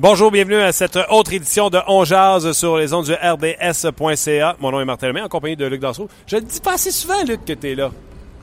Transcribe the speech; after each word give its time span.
Bonjour, 0.00 0.30
bienvenue 0.30 0.54
à 0.54 0.70
cette 0.70 0.96
autre 1.10 1.32
édition 1.32 1.70
de 1.70 1.80
On 1.88 2.04
Jazz 2.04 2.52
sur 2.52 2.76
les 2.76 2.94
ondes 2.94 3.06
du 3.06 3.14
RDS.ca. 3.14 4.54
Mon 4.60 4.70
nom 4.70 4.80
est 4.80 4.84
Martin 4.84 5.08
Lemay, 5.08 5.22
en 5.22 5.28
compagnie 5.28 5.56
de 5.56 5.66
Luc 5.66 5.80
Dansereau. 5.80 6.08
Je 6.28 6.36
ne 6.36 6.42
dis 6.42 6.60
pas 6.60 6.74
assez 6.74 6.92
souvent, 6.92 7.20
Luc, 7.26 7.44
que 7.44 7.52
tu 7.52 7.72
es 7.72 7.74
là. 7.74 7.90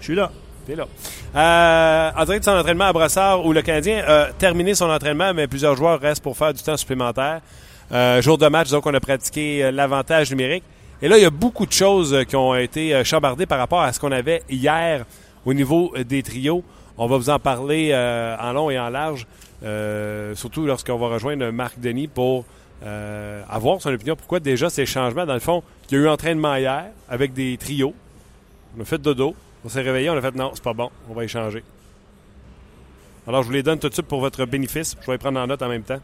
Je 0.01 0.03
suis 0.03 0.15
là. 0.15 0.31
T'es 0.67 0.75
là. 0.75 0.85
Euh, 1.33 2.21
en 2.21 2.25
direct 2.25 2.43
de 2.43 2.51
son 2.51 2.57
entraînement 2.57 2.83
à 2.83 2.91
Brassard, 2.91 3.45
où 3.45 3.53
le 3.53 3.61
Canadien 3.61 4.03
a 4.05 4.33
terminé 4.33 4.75
son 4.75 4.89
entraînement, 4.89 5.33
mais 5.33 5.47
plusieurs 5.47 5.77
joueurs 5.77 6.01
restent 6.01 6.23
pour 6.23 6.35
faire 6.35 6.53
du 6.53 6.61
temps 6.61 6.75
supplémentaire. 6.75 7.39
Euh, 7.93 8.21
jour 8.21 8.37
de 8.37 8.47
match, 8.49 8.69
donc 8.69 8.85
on 8.85 8.93
a 8.93 8.99
pratiqué 8.99 9.63
euh, 9.63 9.71
l'avantage 9.71 10.31
numérique. 10.31 10.65
Et 11.01 11.07
là, 11.07 11.17
il 11.17 11.23
y 11.23 11.25
a 11.25 11.29
beaucoup 11.29 11.65
de 11.65 11.71
choses 11.71 12.13
euh, 12.13 12.23
qui 12.23 12.35
ont 12.35 12.53
été 12.53 13.01
chambardées 13.05 13.45
par 13.45 13.59
rapport 13.59 13.81
à 13.81 13.93
ce 13.93 13.99
qu'on 14.01 14.11
avait 14.11 14.43
hier 14.49 15.05
au 15.45 15.53
niveau 15.53 15.93
des 16.05 16.21
trios. 16.21 16.65
On 16.97 17.07
va 17.07 17.17
vous 17.17 17.29
en 17.29 17.39
parler 17.39 17.89
euh, 17.91 18.37
en 18.39 18.53
long 18.53 18.69
et 18.69 18.79
en 18.79 18.89
large. 18.89 19.27
Euh, 19.63 20.35
surtout 20.35 20.65
lorsqu'on 20.65 20.97
va 20.97 21.07
rejoindre 21.07 21.49
Marc 21.51 21.79
Denis 21.79 22.07
pour 22.07 22.45
euh, 22.83 23.41
avoir 23.49 23.81
son 23.81 23.93
opinion. 23.93 24.15
Pourquoi 24.15 24.39
déjà 24.39 24.69
ces 24.69 24.85
changements? 24.85 25.25
Dans 25.25 25.33
le 25.33 25.39
fond, 25.39 25.63
il 25.89 25.97
y 25.97 25.99
a 25.99 26.03
eu 26.03 26.07
entraînement 26.07 26.55
hier 26.55 26.85
avec 27.09 27.33
des 27.33 27.57
trios. 27.57 27.93
On 28.77 28.81
a 28.81 28.85
fait 28.85 28.97
dodo. 28.97 29.35
On 29.65 29.69
s'est 29.69 29.81
réveillé, 29.81 30.11
on 30.11 30.15
a 30.15 30.21
fait 30.21 30.35
non, 30.35 30.51
c'est 30.53 30.63
pas 30.63 30.73
bon, 30.73 30.91
on 31.09 31.13
va 31.15 31.23
échanger. 31.23 31.63
Alors, 33.27 33.41
je 33.41 33.47
vous 33.47 33.53
les 33.53 33.63
donne 33.63 33.79
tout 33.79 33.89
de 33.89 33.93
suite 33.93 34.05
pour 34.05 34.19
votre 34.19 34.45
bénéfice. 34.45 34.95
Je 35.01 35.07
vais 35.07 35.13
les 35.13 35.17
prendre 35.17 35.39
en 35.39 35.47
note 35.47 35.63
en 35.63 35.69
même 35.69 35.81
temps. 35.81 35.99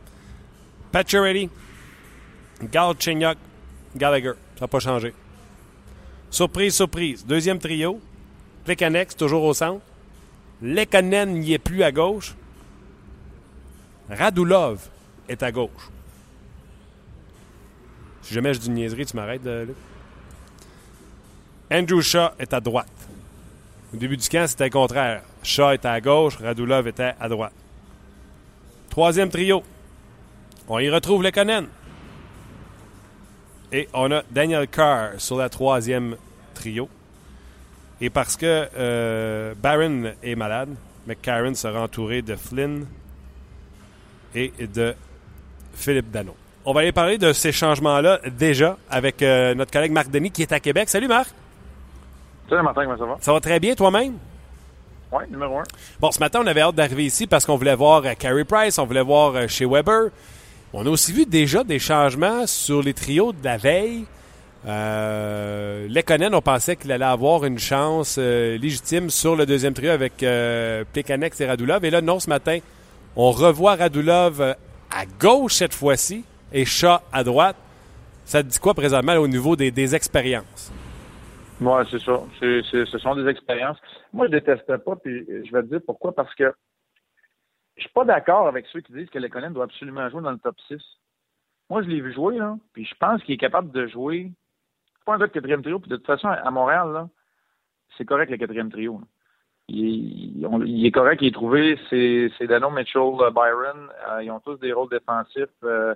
Pacioretty, 0.91 1.47
Gal 2.71 2.95
Chenyok, 2.97 3.37
Gallagher. 3.95 4.33
Ça 4.55 4.61
n'a 4.61 4.67
pas 4.67 4.79
changé. 4.79 5.13
Surprise, 6.31 6.73
surprise. 6.73 7.23
Deuxième 7.23 7.59
trio. 7.59 7.99
Plekanex, 8.65 9.15
toujours 9.15 9.43
au 9.43 9.53
centre. 9.53 9.81
Lekonen 10.63 11.39
n'y 11.39 11.53
est 11.53 11.59
plus 11.59 11.83
à 11.83 11.91
gauche. 11.91 12.33
Radulov 14.11 14.89
est 15.29 15.41
à 15.41 15.51
gauche. 15.51 15.89
Si 18.21 18.33
jamais 18.33 18.53
je 18.53 18.59
dis 18.59 18.67
une 18.67 18.75
niaiserie, 18.75 19.05
tu 19.05 19.15
m'arrêtes, 19.15 19.45
euh, 19.45 19.65
Luc? 19.65 19.75
Andrew 21.71 22.01
Shaw 22.01 22.31
est 22.37 22.53
à 22.53 22.59
droite. 22.59 22.87
Au 23.93 23.97
début 23.97 24.17
du 24.17 24.27
camp, 24.27 24.45
c'était 24.47 24.65
le 24.65 24.69
contraire. 24.69 25.23
Shaw 25.41 25.71
était 25.71 25.87
à 25.87 26.01
gauche, 26.01 26.37
Radulov 26.37 26.87
était 26.87 27.13
à 27.19 27.29
droite. 27.29 27.53
Troisième 28.89 29.29
trio. 29.29 29.63
On 30.67 30.79
y 30.79 30.89
retrouve 30.89 31.23
Lekonen. 31.23 31.67
Et 33.71 33.87
on 33.93 34.11
a 34.11 34.23
Daniel 34.29 34.67
Carr 34.67 35.11
sur 35.17 35.37
la 35.37 35.47
troisième 35.47 36.17
trio. 36.53 36.89
Et 38.01 38.09
parce 38.09 38.35
que 38.35 38.67
euh, 38.75 39.53
Barron 39.55 40.13
est 40.21 40.35
malade, 40.35 40.75
McCarron 41.07 41.55
sera 41.55 41.83
entouré 41.83 42.21
de 42.21 42.35
Flynn 42.35 42.85
et 44.35 44.51
de 44.73 44.93
Philippe 45.73 46.11
Dano. 46.11 46.35
On 46.63 46.73
va 46.73 46.81
aller 46.81 46.91
parler 46.91 47.17
de 47.17 47.33
ces 47.33 47.51
changements-là 47.51 48.19
déjà 48.37 48.77
avec 48.89 49.21
euh, 49.21 49.55
notre 49.55 49.71
collègue 49.71 49.91
Marc 49.91 50.11
Denis 50.11 50.31
qui 50.31 50.43
est 50.43 50.51
à 50.51 50.59
Québec. 50.59 50.89
Salut 50.89 51.07
Marc. 51.07 51.29
Salut 52.49 52.61
Martin, 52.61 52.83
comment 52.83 52.97
ça 52.97 53.05
va? 53.05 53.17
Ça 53.19 53.33
va 53.33 53.39
très 53.39 53.59
bien 53.59 53.73
toi-même? 53.73 54.13
Oui, 55.11 55.23
numéro 55.29 55.57
un. 55.57 55.63
Bon, 55.99 56.11
ce 56.11 56.19
matin, 56.19 56.39
on 56.43 56.47
avait 56.47 56.61
hâte 56.61 56.75
d'arriver 56.75 57.05
ici 57.05 57.27
parce 57.27 57.45
qu'on 57.45 57.57
voulait 57.57 57.75
voir 57.75 58.05
euh, 58.05 58.13
Carey 58.17 58.45
Price, 58.45 58.77
on 58.77 58.85
voulait 58.85 59.01
voir 59.01 59.35
euh, 59.35 59.47
chez 59.47 59.65
Weber. 59.65 60.09
On 60.73 60.85
a 60.85 60.89
aussi 60.89 61.11
vu 61.11 61.25
déjà 61.25 61.63
des 61.63 61.79
changements 61.79 62.45
sur 62.47 62.81
les 62.81 62.93
trios 62.93 63.33
de 63.33 63.43
la 63.43 63.57
veille. 63.57 64.05
Euh, 64.67 65.87
Lekonen, 65.89 66.33
on 66.35 66.41
pensait 66.41 66.75
qu'il 66.75 66.91
allait 66.91 67.03
avoir 67.03 67.43
une 67.43 67.57
chance 67.59 68.17
euh, 68.19 68.57
légitime 68.57 69.09
sur 69.09 69.35
le 69.35 69.45
deuxième 69.45 69.73
trio 69.73 69.91
avec 69.91 70.23
Plekanex 70.93 71.41
et 71.41 71.45
Radulov. 71.47 71.83
Et 71.83 71.89
là, 71.89 72.01
non, 72.01 72.19
ce 72.19 72.29
matin, 72.29 72.59
on 73.15 73.31
revoit 73.31 73.75
Radulov 73.75 74.41
euh, 74.41 74.53
à 74.89 75.05
gauche 75.05 75.53
cette 75.53 75.73
fois-ci 75.73 76.25
et 76.51 76.65
Shaw 76.65 76.99
à 77.11 77.23
droite. 77.23 77.55
Ça 78.25 78.43
te 78.43 78.47
dit 78.47 78.59
quoi 78.59 78.73
présentement 78.73 79.15
au 79.15 79.27
niveau 79.27 79.55
des, 79.55 79.95
expériences? 79.95 80.71
Moi, 81.59 81.83
c'est 81.89 81.99
ça. 81.99 82.23
Ce 82.39 82.97
sont 82.97 83.15
des 83.15 83.29
expériences. 83.29 83.77
Moi, 84.13 84.27
je 84.27 84.31
déteste 84.31 84.77
pas, 84.77 84.95
puis 84.95 85.25
je 85.27 85.51
vais 85.51 85.61
te 85.63 85.67
dire 85.67 85.81
pourquoi. 85.85 86.13
Parce 86.13 86.33
que 86.35 86.53
je 87.75 87.81
suis 87.81 87.91
pas 87.91 88.05
d'accord 88.05 88.47
avec 88.47 88.65
ceux 88.71 88.81
qui 88.81 88.93
disent 88.93 89.09
que 89.09 89.19
Lekonen 89.19 89.53
doit 89.53 89.65
absolument 89.65 90.09
jouer 90.09 90.21
dans 90.21 90.31
le 90.31 90.37
top 90.37 90.55
6. 90.67 90.77
Moi, 91.69 91.83
je 91.83 91.87
l'ai 91.87 92.01
vu 92.01 92.13
jouer, 92.13 92.37
là, 92.37 92.57
puis 92.73 92.85
je 92.85 92.95
pense 92.99 93.23
qu'il 93.23 93.33
est 93.33 93.37
capable 93.37 93.71
de 93.71 93.87
jouer. 93.87 94.31
C'est 94.97 95.05
pas 95.05 95.15
un 95.15 95.19
gars 95.19 95.27
de 95.27 95.31
quatrième 95.31 95.61
trio, 95.61 95.79
puis 95.79 95.89
de 95.89 95.97
toute 95.97 96.05
façon, 96.05 96.27
à 96.27 96.51
Montréal, 96.51 97.07
c'est 97.97 98.05
correct 98.05 98.29
le 98.29 98.37
quatrième 98.37 98.71
trio. 98.71 99.01
Il, 99.73 100.85
est 100.85 100.91
correct, 100.91 101.21
il 101.21 101.29
est 101.29 101.33
trouvé. 101.33 101.77
C'est 101.89 102.47
Dano 102.47 102.69
Mitchell, 102.69 103.01
euh, 103.01 103.31
Byron. 103.31 103.89
euh, 104.09 104.23
ils 104.23 104.31
ont 104.31 104.39
tous 104.39 104.57
des 104.57 104.73
rôles 104.73 104.89
défensifs. 104.89 105.49
euh, 105.63 105.95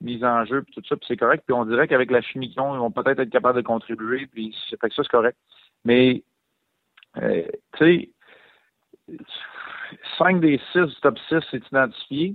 mise 0.00 0.24
en 0.24 0.44
jeu, 0.44 0.62
puis 0.62 0.74
tout 0.74 0.82
ça, 0.86 0.96
puis 0.96 1.06
c'est 1.08 1.16
correct. 1.16 1.44
Puis 1.46 1.54
on 1.54 1.64
dirait 1.64 1.88
qu'avec 1.88 2.10
la 2.10 2.20
chimie 2.20 2.52
ils 2.54 2.56
vont 2.56 2.90
peut-être 2.90 3.20
être 3.20 3.30
capables 3.30 3.56
de 3.56 3.66
contribuer, 3.66 4.26
puis 4.26 4.54
fait 4.78 4.88
que 4.88 4.94
ça, 4.94 5.02
c'est 5.02 5.08
correct. 5.08 5.38
Mais, 5.84 6.22
tu 7.16 7.78
sais, 7.78 8.10
5 10.18 10.40
des 10.40 10.60
6 10.72 10.80
du 10.80 10.94
top 11.00 11.18
6, 11.28 11.36
c'est 11.50 11.66
identifié. 11.66 12.34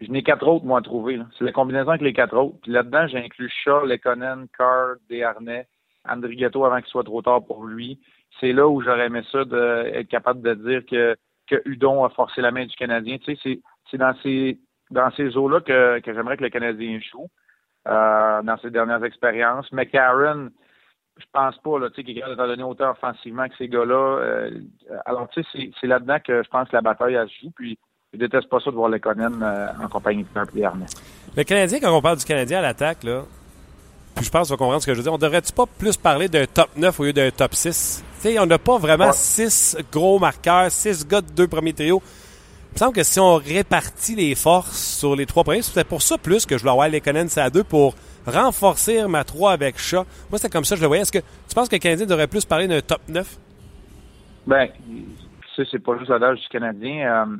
Je 0.00 0.10
n'ai 0.10 0.22
quatre 0.22 0.46
autres, 0.46 0.66
moi, 0.66 0.80
à 0.80 0.82
trouver. 0.82 1.18
C'est 1.38 1.44
la 1.44 1.52
combinaison 1.52 1.90
avec 1.90 2.02
les 2.02 2.12
quatre 2.12 2.36
autres. 2.36 2.58
Puis 2.62 2.72
là-dedans, 2.72 3.06
j'ai 3.06 3.18
inclus 3.18 3.50
Shaw, 3.64 3.86
Lekonen, 3.86 4.46
Carr, 4.56 4.96
Desharnais, 5.08 5.66
Andrigetto 6.06 6.64
avant 6.64 6.80
qu'il 6.80 6.88
soit 6.88 7.04
trop 7.04 7.22
tard 7.22 7.46
pour 7.46 7.64
lui. 7.64 7.98
C'est 8.40 8.52
là 8.52 8.68
où 8.68 8.80
j'aurais 8.82 9.06
aimé 9.06 9.22
ça 9.32 9.44
de 9.44 9.90
être 9.94 10.08
capable 10.08 10.42
de 10.42 10.54
dire 10.54 10.86
que, 10.86 11.16
que 11.48 11.62
Hudon 11.64 12.04
a 12.04 12.10
forcé 12.10 12.40
la 12.40 12.50
main 12.50 12.66
du 12.66 12.76
Canadien. 12.76 13.18
Tu 13.18 13.34
sais, 13.34 13.40
c'est, 13.42 13.60
c'est 13.90 13.98
dans 13.98 14.14
ces 14.22 14.58
dans 14.90 15.10
ces 15.16 15.36
eaux-là 15.36 15.60
que, 15.60 16.00
que 16.00 16.14
j'aimerais 16.14 16.36
que 16.36 16.44
le 16.44 16.50
Canadien 16.50 17.00
joue, 17.10 17.28
euh, 17.88 18.42
dans 18.42 18.56
ses 18.58 18.70
dernières 18.70 19.04
expériences. 19.04 19.70
McCarron, 19.72 20.50
je 21.16 21.24
pense 21.32 21.56
pas, 21.58 21.78
là, 21.78 21.88
tu 21.90 21.96
sais, 21.96 22.04
qu'il 22.04 22.16
est 22.16 22.20
capable 22.20 22.40
de 22.40 22.46
donner 22.46 22.62
autant 22.62 22.90
offensivement 22.90 23.48
que 23.48 23.56
ces 23.56 23.68
gars-là. 23.68 24.18
Euh, 24.20 24.50
alors, 25.04 25.28
tu 25.30 25.42
sais, 25.42 25.70
c'est, 25.80 25.86
là-dedans 25.86 26.18
que 26.24 26.42
je 26.42 26.48
pense 26.48 26.68
que 26.68 26.76
la 26.76 26.82
bataille, 26.82 27.14
elle 27.14 27.28
se 27.28 27.34
joue, 27.42 27.50
puis 27.54 27.78
je 28.12 28.18
déteste 28.18 28.48
pas 28.48 28.60
ça 28.60 28.70
de 28.70 28.76
voir 28.76 28.88
les 28.88 29.00
Conan 29.00 29.40
euh, 29.42 29.66
en 29.82 29.88
compagnie 29.88 30.24
de 30.24 30.50
Pierre. 30.52 30.74
Le 31.36 31.42
Canadien, 31.44 31.80
quand 31.80 31.96
on 31.96 32.02
parle 32.02 32.18
du 32.18 32.24
Canadien 32.24 32.58
à 32.58 32.62
l'attaque, 32.62 33.02
là, 33.02 33.22
puis 34.14 34.24
je 34.24 34.30
pense 34.30 34.48
qu'on 34.48 34.54
va 34.54 34.58
comprendre 34.58 34.80
ce 34.80 34.86
que 34.86 34.94
je 34.94 34.98
veux 34.98 35.02
dire, 35.02 35.12
on 35.12 35.18
devrait-tu 35.18 35.52
pas 35.52 35.66
plus 35.66 35.96
parler 35.96 36.28
d'un 36.28 36.46
top 36.46 36.70
9 36.76 37.00
au 37.00 37.04
lieu 37.04 37.12
d'un 37.12 37.30
top 37.30 37.54
6? 37.54 38.02
Sais, 38.26 38.38
on 38.40 38.46
n'a 38.46 38.58
pas 38.58 38.78
vraiment 38.78 39.06
Ouais. 39.06 39.12
six 39.12 39.76
gros 39.92 40.18
marqueurs, 40.18 40.70
six 40.70 41.06
gars 41.06 41.20
de 41.20 41.30
deux 41.30 41.46
premiers 41.46 41.72
trios. 41.72 42.02
Il 42.04 42.74
me 42.74 42.78
semble 42.78 42.92
que 42.94 43.02
si 43.04 43.20
on 43.20 43.36
répartit 43.36 44.16
les 44.16 44.34
forces 44.34 44.96
sur 44.98 45.14
les 45.16 45.26
trois 45.26 45.44
premiers, 45.44 45.62
c'est 45.62 45.72
peut-être 45.72 45.88
pour 45.88 46.02
ça 46.02 46.18
plus 46.18 46.44
que 46.44 46.56
je 46.56 46.62
voulais 46.62 46.72
avoir 46.72 46.88
les 46.88 47.00
Conan 47.00 47.26
à 47.36 47.50
deux 47.50 47.62
pour 47.64 47.94
renforcer 48.26 49.06
ma 49.06 49.22
3 49.24 49.52
avec 49.52 49.78
Shaw. 49.78 50.04
Moi, 50.30 50.38
c'est 50.38 50.52
comme 50.52 50.64
ça 50.64 50.74
que 50.74 50.78
je 50.80 50.82
le 50.82 50.88
voyais. 50.88 51.02
Est-ce 51.02 51.12
que 51.12 51.18
tu 51.20 51.54
penses 51.54 51.68
que 51.68 51.76
le 51.76 51.80
Canadien 51.80 52.06
devrait 52.06 52.26
plus 52.26 52.44
parler 52.44 52.66
d'un 52.66 52.80
top 52.80 53.00
9? 53.08 53.38
Ben, 54.46 54.68
ça, 55.56 55.62
c'est 55.70 55.78
pas 55.78 55.96
juste 55.96 56.10
l'adage 56.10 56.40
du 56.40 56.48
Canadien. 56.48 57.24
Euh, 57.30 57.36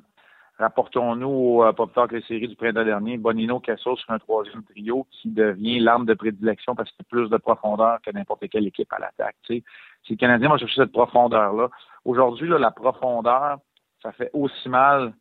rapportons-nous 0.59 1.29
au 1.29 1.73
pas 1.73 1.87
plus 1.87 1.95
tard 1.95 2.09
que 2.09 2.17
les 2.17 2.23
séries 2.23 2.49
du 2.49 2.57
printemps 2.57 2.85
dernier. 2.85 3.19
Bonino 3.19 3.61
Casso 3.61 3.97
sur 3.97 4.11
un 4.11 4.19
troisième 4.19 4.65
trio 4.65 5.07
qui 5.11 5.29
devient 5.31 5.81
l'arme 5.81 6.07
de 6.07 6.15
prédilection 6.15 6.75
parce 6.75 6.91
qu'il 6.91 7.03
a 7.03 7.09
plus 7.09 7.29
de 7.29 7.37
profondeur 7.37 7.99
que 8.03 8.11
n'importe 8.11 8.49
quelle 8.49 8.67
équipe 8.67 8.93
à 8.93 8.99
l'attaque. 8.99 9.37
Si 9.47 9.63
le 10.09 10.17
Canadien 10.17 10.49
va 10.49 10.59
chercher 10.59 10.83
cette 10.83 10.93
profondeur-là. 10.93 11.69
Aujourd'hui, 12.05 12.49
là, 12.49 12.59
la 12.59 12.71
profondeur, 12.71 13.59
ça 14.03 14.13
fait 14.13 14.31
aussi 14.33 14.69
mal. 14.69 15.13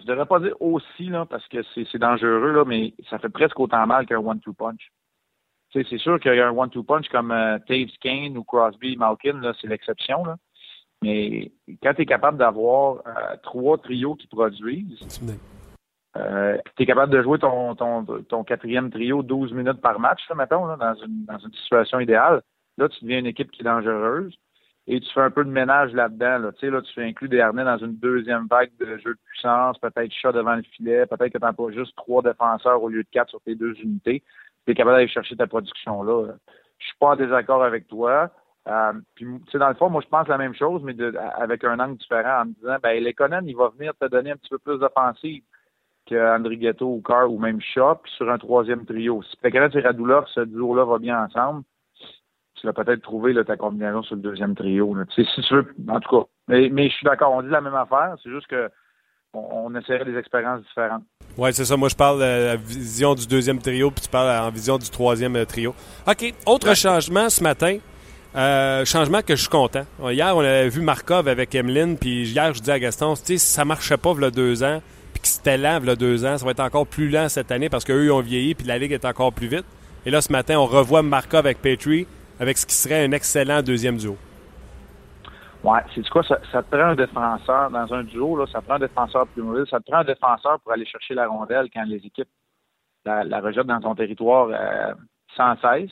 Je 0.00 0.06
devrais 0.06 0.26
pas 0.26 0.40
dire 0.40 0.60
aussi, 0.60 1.04
là, 1.04 1.26
parce 1.26 1.46
que 1.48 1.62
c'est 1.74 1.98
dangereux, 1.98 2.52
là, 2.52 2.64
mais 2.64 2.94
ça 3.10 3.18
fait 3.18 3.28
presque 3.28 3.60
autant 3.60 3.86
mal 3.86 4.06
qu'un 4.06 4.18
one-two 4.18 4.54
punch. 4.54 4.90
Tu 5.70 5.82
sais, 5.82 5.86
c'est 5.90 5.98
sûr 5.98 6.18
qu'il 6.18 6.34
y 6.34 6.40
a 6.40 6.48
un 6.48 6.56
one-two 6.56 6.84
punch 6.84 7.08
comme 7.08 7.32
euh, 7.32 7.58
Taves 7.68 7.92
Kane 8.00 8.38
ou 8.38 8.44
Crosby 8.44 8.96
Malkin, 8.96 9.40
là, 9.40 9.52
c'est 9.60 9.66
l'exception, 9.66 10.24
là. 10.24 10.36
Mais 11.04 11.52
quand 11.82 11.94
tu 11.94 12.02
es 12.02 12.06
capable 12.06 12.38
d'avoir 12.38 13.02
euh, 13.06 13.36
trois 13.42 13.78
trios 13.78 14.14
qui 14.14 14.26
produisent, 14.26 15.06
euh, 16.16 16.56
tu 16.76 16.82
es 16.82 16.86
capable 16.86 17.12
de 17.12 17.22
jouer 17.22 17.38
ton, 17.38 17.74
ton, 17.74 18.04
ton 18.04 18.44
quatrième 18.44 18.90
trio 18.90 19.22
12 19.22 19.52
minutes 19.52 19.80
par 19.80 20.00
match, 20.00 20.20
là, 20.28 20.34
mettons, 20.34 20.66
là, 20.66 20.76
dans, 20.76 20.94
une, 20.94 21.24
dans 21.24 21.38
une 21.38 21.52
situation 21.52 22.00
idéale, 22.00 22.42
Là, 22.78 22.88
tu 22.88 23.04
deviens 23.04 23.20
une 23.20 23.26
équipe 23.26 23.50
qui 23.50 23.62
est 23.62 23.64
dangereuse 23.64 24.34
et 24.86 25.00
tu 25.00 25.10
fais 25.12 25.20
un 25.20 25.30
peu 25.30 25.44
de 25.44 25.50
ménage 25.50 25.92
là-dedans. 25.92 26.38
Là. 26.38 26.52
Tu 26.52 26.60
sais, 26.60 26.70
là, 26.70 26.82
tu 26.82 26.92
fais 26.92 27.04
inclus 27.04 27.28
des 27.28 27.40
harnais 27.40 27.64
dans 27.64 27.78
une 27.78 27.96
deuxième 27.96 28.46
vague 28.48 28.70
de 28.78 28.98
jeu 28.98 29.14
de 29.14 29.18
puissance, 29.30 29.78
peut-être 29.78 30.12
chat 30.12 30.32
devant 30.32 30.56
le 30.56 30.62
filet, 30.62 31.06
peut-être 31.06 31.32
que 31.32 31.38
tu 31.38 31.44
n'as 31.44 31.52
pas 31.52 31.70
juste 31.70 31.94
trois 31.96 32.22
défenseurs 32.22 32.82
au 32.82 32.88
lieu 32.88 33.02
de 33.02 33.08
quatre 33.10 33.30
sur 33.30 33.40
tes 33.42 33.54
deux 33.54 33.74
unités. 33.80 34.22
Tu 34.66 34.72
es 34.72 34.74
capable 34.74 34.96
d'aller 34.96 35.08
chercher 35.08 35.36
ta 35.36 35.46
production 35.46 36.02
là. 36.02 36.32
Je 36.78 36.86
suis 36.86 36.96
pas 36.98 37.10
en 37.10 37.16
désaccord 37.16 37.62
avec 37.62 37.86
toi. 37.86 38.30
Euh, 38.66 38.92
puis, 39.14 39.26
dans 39.54 39.68
le 39.68 39.74
fond, 39.74 39.90
moi, 39.90 40.00
je 40.02 40.08
pense 40.08 40.26
la 40.28 40.38
même 40.38 40.54
chose, 40.54 40.82
mais 40.82 40.94
avec 41.36 41.64
un 41.64 41.78
angle 41.78 41.98
différent, 41.98 42.42
en 42.42 42.44
me 42.46 42.52
disant, 42.52 42.76
ben, 42.82 43.02
Lekonen, 43.02 43.46
il 43.46 43.56
va 43.56 43.70
venir 43.76 43.92
te 44.00 44.06
donner 44.06 44.30
un 44.30 44.36
petit 44.36 44.50
peu 44.50 44.58
plus 44.58 44.78
d'offensive 44.78 45.42
que 46.06 46.54
Ghetto 46.54 46.86
ou 46.86 47.02
Carr 47.02 47.30
ou 47.30 47.38
même 47.38 47.60
puis 47.60 48.12
sur 48.16 48.30
un 48.30 48.38
troisième 48.38 48.84
trio. 48.86 49.22
Si 49.22 49.36
Lekonen 49.42 49.70
et 49.74 49.80
Radulov, 49.80 50.26
ce 50.34 50.40
duo-là 50.40 50.84
va 50.84 50.98
bien 50.98 51.24
ensemble, 51.24 51.62
tu 52.54 52.66
vas 52.66 52.72
peut-être 52.72 53.02
trouver 53.02 53.34
ta 53.44 53.56
combinaison 53.56 54.02
sur 54.02 54.16
le 54.16 54.22
deuxième 54.22 54.54
trio. 54.54 54.96
Si 55.14 55.24
tu 55.24 55.54
veux, 55.54 55.74
en 55.88 56.00
tout 56.00 56.20
cas. 56.20 56.26
Mais, 56.48 56.68
mais 56.70 56.88
je 56.88 56.94
suis 56.94 57.04
d'accord, 57.04 57.32
on 57.32 57.42
dit 57.42 57.48
la 57.48 57.60
même 57.60 57.74
affaire, 57.74 58.16
c'est 58.22 58.30
juste 58.30 58.46
que 58.46 58.70
on, 59.34 59.74
essaierait 59.74 60.04
des 60.04 60.16
expériences 60.16 60.62
différentes. 60.62 61.02
Oui, 61.36 61.52
c'est 61.52 61.64
ça. 61.64 61.76
Moi, 61.76 61.88
je 61.88 61.96
parle 61.96 62.18
de 62.20 62.24
la 62.24 62.56
vision 62.56 63.14
du 63.14 63.26
deuxième 63.26 63.58
trio, 63.58 63.90
puis 63.90 64.02
tu 64.02 64.08
parles 64.08 64.46
en 64.46 64.50
vision 64.50 64.78
du 64.78 64.88
troisième 64.88 65.34
euh, 65.36 65.44
trio. 65.44 65.74
OK. 66.06 66.34
Autre 66.46 66.74
changement 66.74 67.28
ce 67.28 67.42
matin. 67.42 67.78
Euh, 68.36 68.84
changement 68.84 69.22
que 69.22 69.36
je 69.36 69.42
suis 69.42 69.48
content. 69.48 69.84
Hier, 70.10 70.36
on 70.36 70.40
avait 70.40 70.68
vu 70.68 70.80
Markov 70.80 71.28
avec 71.28 71.54
Emeline, 71.54 71.96
puis 71.96 72.24
hier, 72.24 72.52
je 72.52 72.60
dis 72.60 72.70
à 72.70 72.80
Gaston, 72.80 73.14
si 73.14 73.38
ça 73.38 73.64
marchait 73.64 73.96
pas 73.96 74.10
a 74.10 74.30
deux 74.30 74.64
ans, 74.64 74.82
puis 75.12 75.22
que 75.22 75.28
c'était 75.28 75.56
lent 75.56 75.86
a 75.86 75.94
deux 75.94 76.24
ans, 76.24 76.36
ça 76.36 76.44
va 76.44 76.50
être 76.50 76.60
encore 76.60 76.86
plus 76.86 77.08
lent 77.08 77.28
cette 77.28 77.52
année 77.52 77.68
parce 77.68 77.84
qu'eux, 77.84 78.06
ils 78.06 78.10
ont 78.10 78.20
vieilli, 78.20 78.56
puis 78.56 78.66
la 78.66 78.78
Ligue 78.78 78.90
est 78.90 79.04
encore 79.04 79.32
plus 79.32 79.46
vite. 79.46 79.66
Et 80.04 80.10
là, 80.10 80.20
ce 80.20 80.32
matin, 80.32 80.58
on 80.58 80.66
revoit 80.66 81.02
Markov 81.02 81.40
avec 81.40 81.62
Petrie, 81.62 82.08
avec 82.40 82.58
ce 82.58 82.66
qui 82.66 82.74
serait 82.74 83.04
un 83.04 83.12
excellent 83.12 83.62
deuxième 83.62 83.98
duo. 83.98 84.16
Ouais, 85.62 85.80
c'est 85.94 86.06
quoi, 86.08 86.24
ça, 86.24 86.38
ça, 86.50 86.62
te 86.62 86.76
prend 86.76 86.88
un 86.88 86.94
défenseur 86.96 87.70
dans 87.70 87.94
un 87.94 88.02
duo, 88.02 88.36
là, 88.36 88.46
ça 88.50 88.60
prend 88.60 88.74
un 88.74 88.80
défenseur 88.80 89.26
plus 89.28 89.42
mobile, 89.42 89.64
ça 89.70 89.78
te 89.78 89.90
prend 89.90 90.00
un 90.00 90.04
défenseur 90.04 90.58
pour 90.60 90.72
aller 90.72 90.84
chercher 90.84 91.14
la 91.14 91.28
rondelle 91.28 91.68
quand 91.72 91.84
les 91.84 92.04
équipes 92.04 92.28
la, 93.04 93.40
rejettent 93.40 93.66
dans 93.66 93.80
ton 93.80 93.94
territoire 93.94 94.48
euh, 94.50 94.92
sans 95.36 95.56
cesse. 95.60 95.90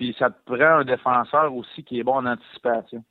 Puis 0.00 0.16
ça 0.18 0.30
te 0.30 0.40
prend 0.46 0.78
un 0.78 0.84
défenseur 0.84 1.54
aussi 1.54 1.84
qui 1.84 2.00
est 2.00 2.02
bon 2.02 2.14
en 2.14 2.24
anticipation. 2.24 3.04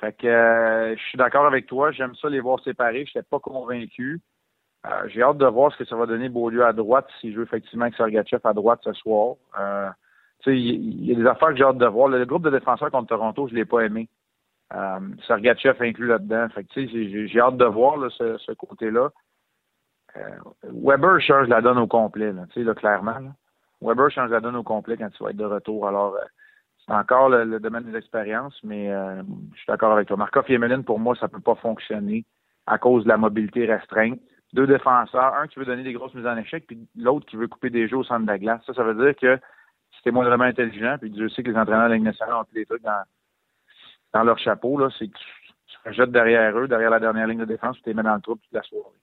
Fait 0.00 0.12
que 0.12 0.26
euh, 0.26 0.96
je 0.96 1.02
suis 1.04 1.18
d'accord 1.18 1.46
avec 1.46 1.68
toi, 1.68 1.92
j'aime 1.92 2.16
ça 2.16 2.28
les 2.28 2.40
voir 2.40 2.58
séparés, 2.64 3.06
je 3.06 3.16
n'étais 3.16 3.28
pas 3.30 3.38
convaincu. 3.38 4.20
Euh, 4.86 5.06
j'ai 5.06 5.22
hâte 5.22 5.38
de 5.38 5.46
voir 5.46 5.70
ce 5.70 5.78
que 5.78 5.84
ça 5.84 5.94
va 5.94 6.06
donner 6.06 6.28
Beaulieu 6.28 6.66
à 6.66 6.72
droite 6.72 7.06
s'il 7.20 7.32
joue 7.32 7.42
effectivement 7.42 7.84
avec 7.84 7.94
Sergachev 7.94 8.40
à 8.42 8.52
droite 8.52 8.80
ce 8.82 8.92
soir. 8.94 9.36
Euh, 9.56 9.88
il 10.46 11.04
y, 11.04 11.12
a 11.12 11.14
des 11.14 11.26
affaires 11.26 11.50
que 11.50 11.58
j'ai 11.58 11.62
hâte 11.62 11.78
de 11.78 11.86
voir. 11.86 12.08
Le, 12.08 12.24
groupe 12.24 12.42
de 12.42 12.50
défenseurs 12.50 12.90
contre 12.90 13.10
Toronto, 13.10 13.46
je 13.46 13.52
ne 13.52 13.58
l'ai 13.58 13.64
pas 13.64 13.82
aimé. 13.82 14.08
Euh, 14.74 14.98
Sergachev 15.28 15.76
inclus 15.80 16.08
là-dedans. 16.08 16.48
Fait 16.48 16.64
que 16.64 16.86
j'ai 17.28 17.40
hâte 17.40 17.56
de 17.56 17.66
voir 17.66 18.10
ce, 18.10 18.36
ce 18.38 18.50
côté-là. 18.50 19.10
Weber 20.64 21.20
change 21.20 21.46
la 21.46 21.60
donne 21.60 21.78
au 21.78 21.86
complet, 21.86 22.32
là, 22.32 22.46
là, 22.56 22.74
clairement. 22.74 23.32
Weber 23.80 24.10
change 24.10 24.30
la 24.30 24.40
donne 24.40 24.56
au 24.56 24.62
complet 24.62 24.96
quand 24.96 25.08
il 25.08 25.22
va 25.22 25.30
être 25.30 25.36
de 25.36 25.44
retour. 25.44 25.88
Alors, 25.88 26.14
euh, 26.14 26.24
c'est 26.86 26.92
encore 26.92 27.28
le, 27.28 27.60
domaine 27.60 27.84
des 27.84 27.96
expériences, 27.96 28.58
mais 28.62 28.90
euh, 28.92 29.22
je 29.52 29.58
suis 29.58 29.66
d'accord 29.66 29.92
avec 29.92 30.08
toi. 30.08 30.16
Markov 30.16 30.44
et 30.48 30.58
pour 30.82 30.98
moi, 30.98 31.14
ça 31.16 31.26
ne 31.26 31.32
peut 31.32 31.40
pas 31.40 31.54
fonctionner 31.56 32.24
à 32.66 32.78
cause 32.78 33.04
de 33.04 33.08
la 33.08 33.16
mobilité 33.16 33.66
restreinte. 33.66 34.20
Deux 34.52 34.66
défenseurs, 34.66 35.34
un 35.34 35.46
qui 35.46 35.58
veut 35.58 35.64
donner 35.64 35.84
des 35.84 35.92
grosses 35.92 36.14
mises 36.14 36.26
en 36.26 36.36
échec, 36.36 36.66
puis 36.66 36.88
l'autre 36.96 37.26
qui 37.26 37.36
veut 37.36 37.46
couper 37.46 37.70
des 37.70 37.86
jeux 37.86 37.98
au 37.98 38.04
centre 38.04 38.22
de 38.22 38.26
la 38.26 38.38
glace. 38.38 38.62
Ça, 38.66 38.74
ça 38.74 38.82
veut 38.82 38.94
dire 38.94 39.14
que 39.16 39.40
c'était 39.96 40.10
moins 40.10 40.24
vraiment 40.24 40.44
intelligent, 40.44 40.96
puis 41.00 41.14
je 41.16 41.28
sais 41.28 41.42
que 41.42 41.50
les 41.50 41.56
entraîneurs 41.56 41.88
de 41.88 41.94
la 41.94 42.40
ont 42.40 42.44
tous 42.44 42.54
les 42.54 42.66
trucs 42.66 42.82
dans, 42.82 43.04
dans 44.12 44.24
leur 44.24 44.38
chapeau, 44.38 44.78
là, 44.78 44.88
c'est 44.98 45.06
que 45.06 45.16
tu, 45.16 45.92
tu 45.92 46.06
derrière 46.08 46.58
eux, 46.58 46.66
derrière 46.66 46.90
la 46.90 47.00
dernière 47.00 47.26
ligne 47.26 47.40
de 47.40 47.44
défense, 47.44 47.76
tu 47.82 47.88
les 47.88 47.94
mets 47.94 48.02
dans 48.02 48.14
le 48.14 48.20
trou 48.20 48.34
toute 48.34 48.52
la 48.52 48.62
soirée. 48.62 48.96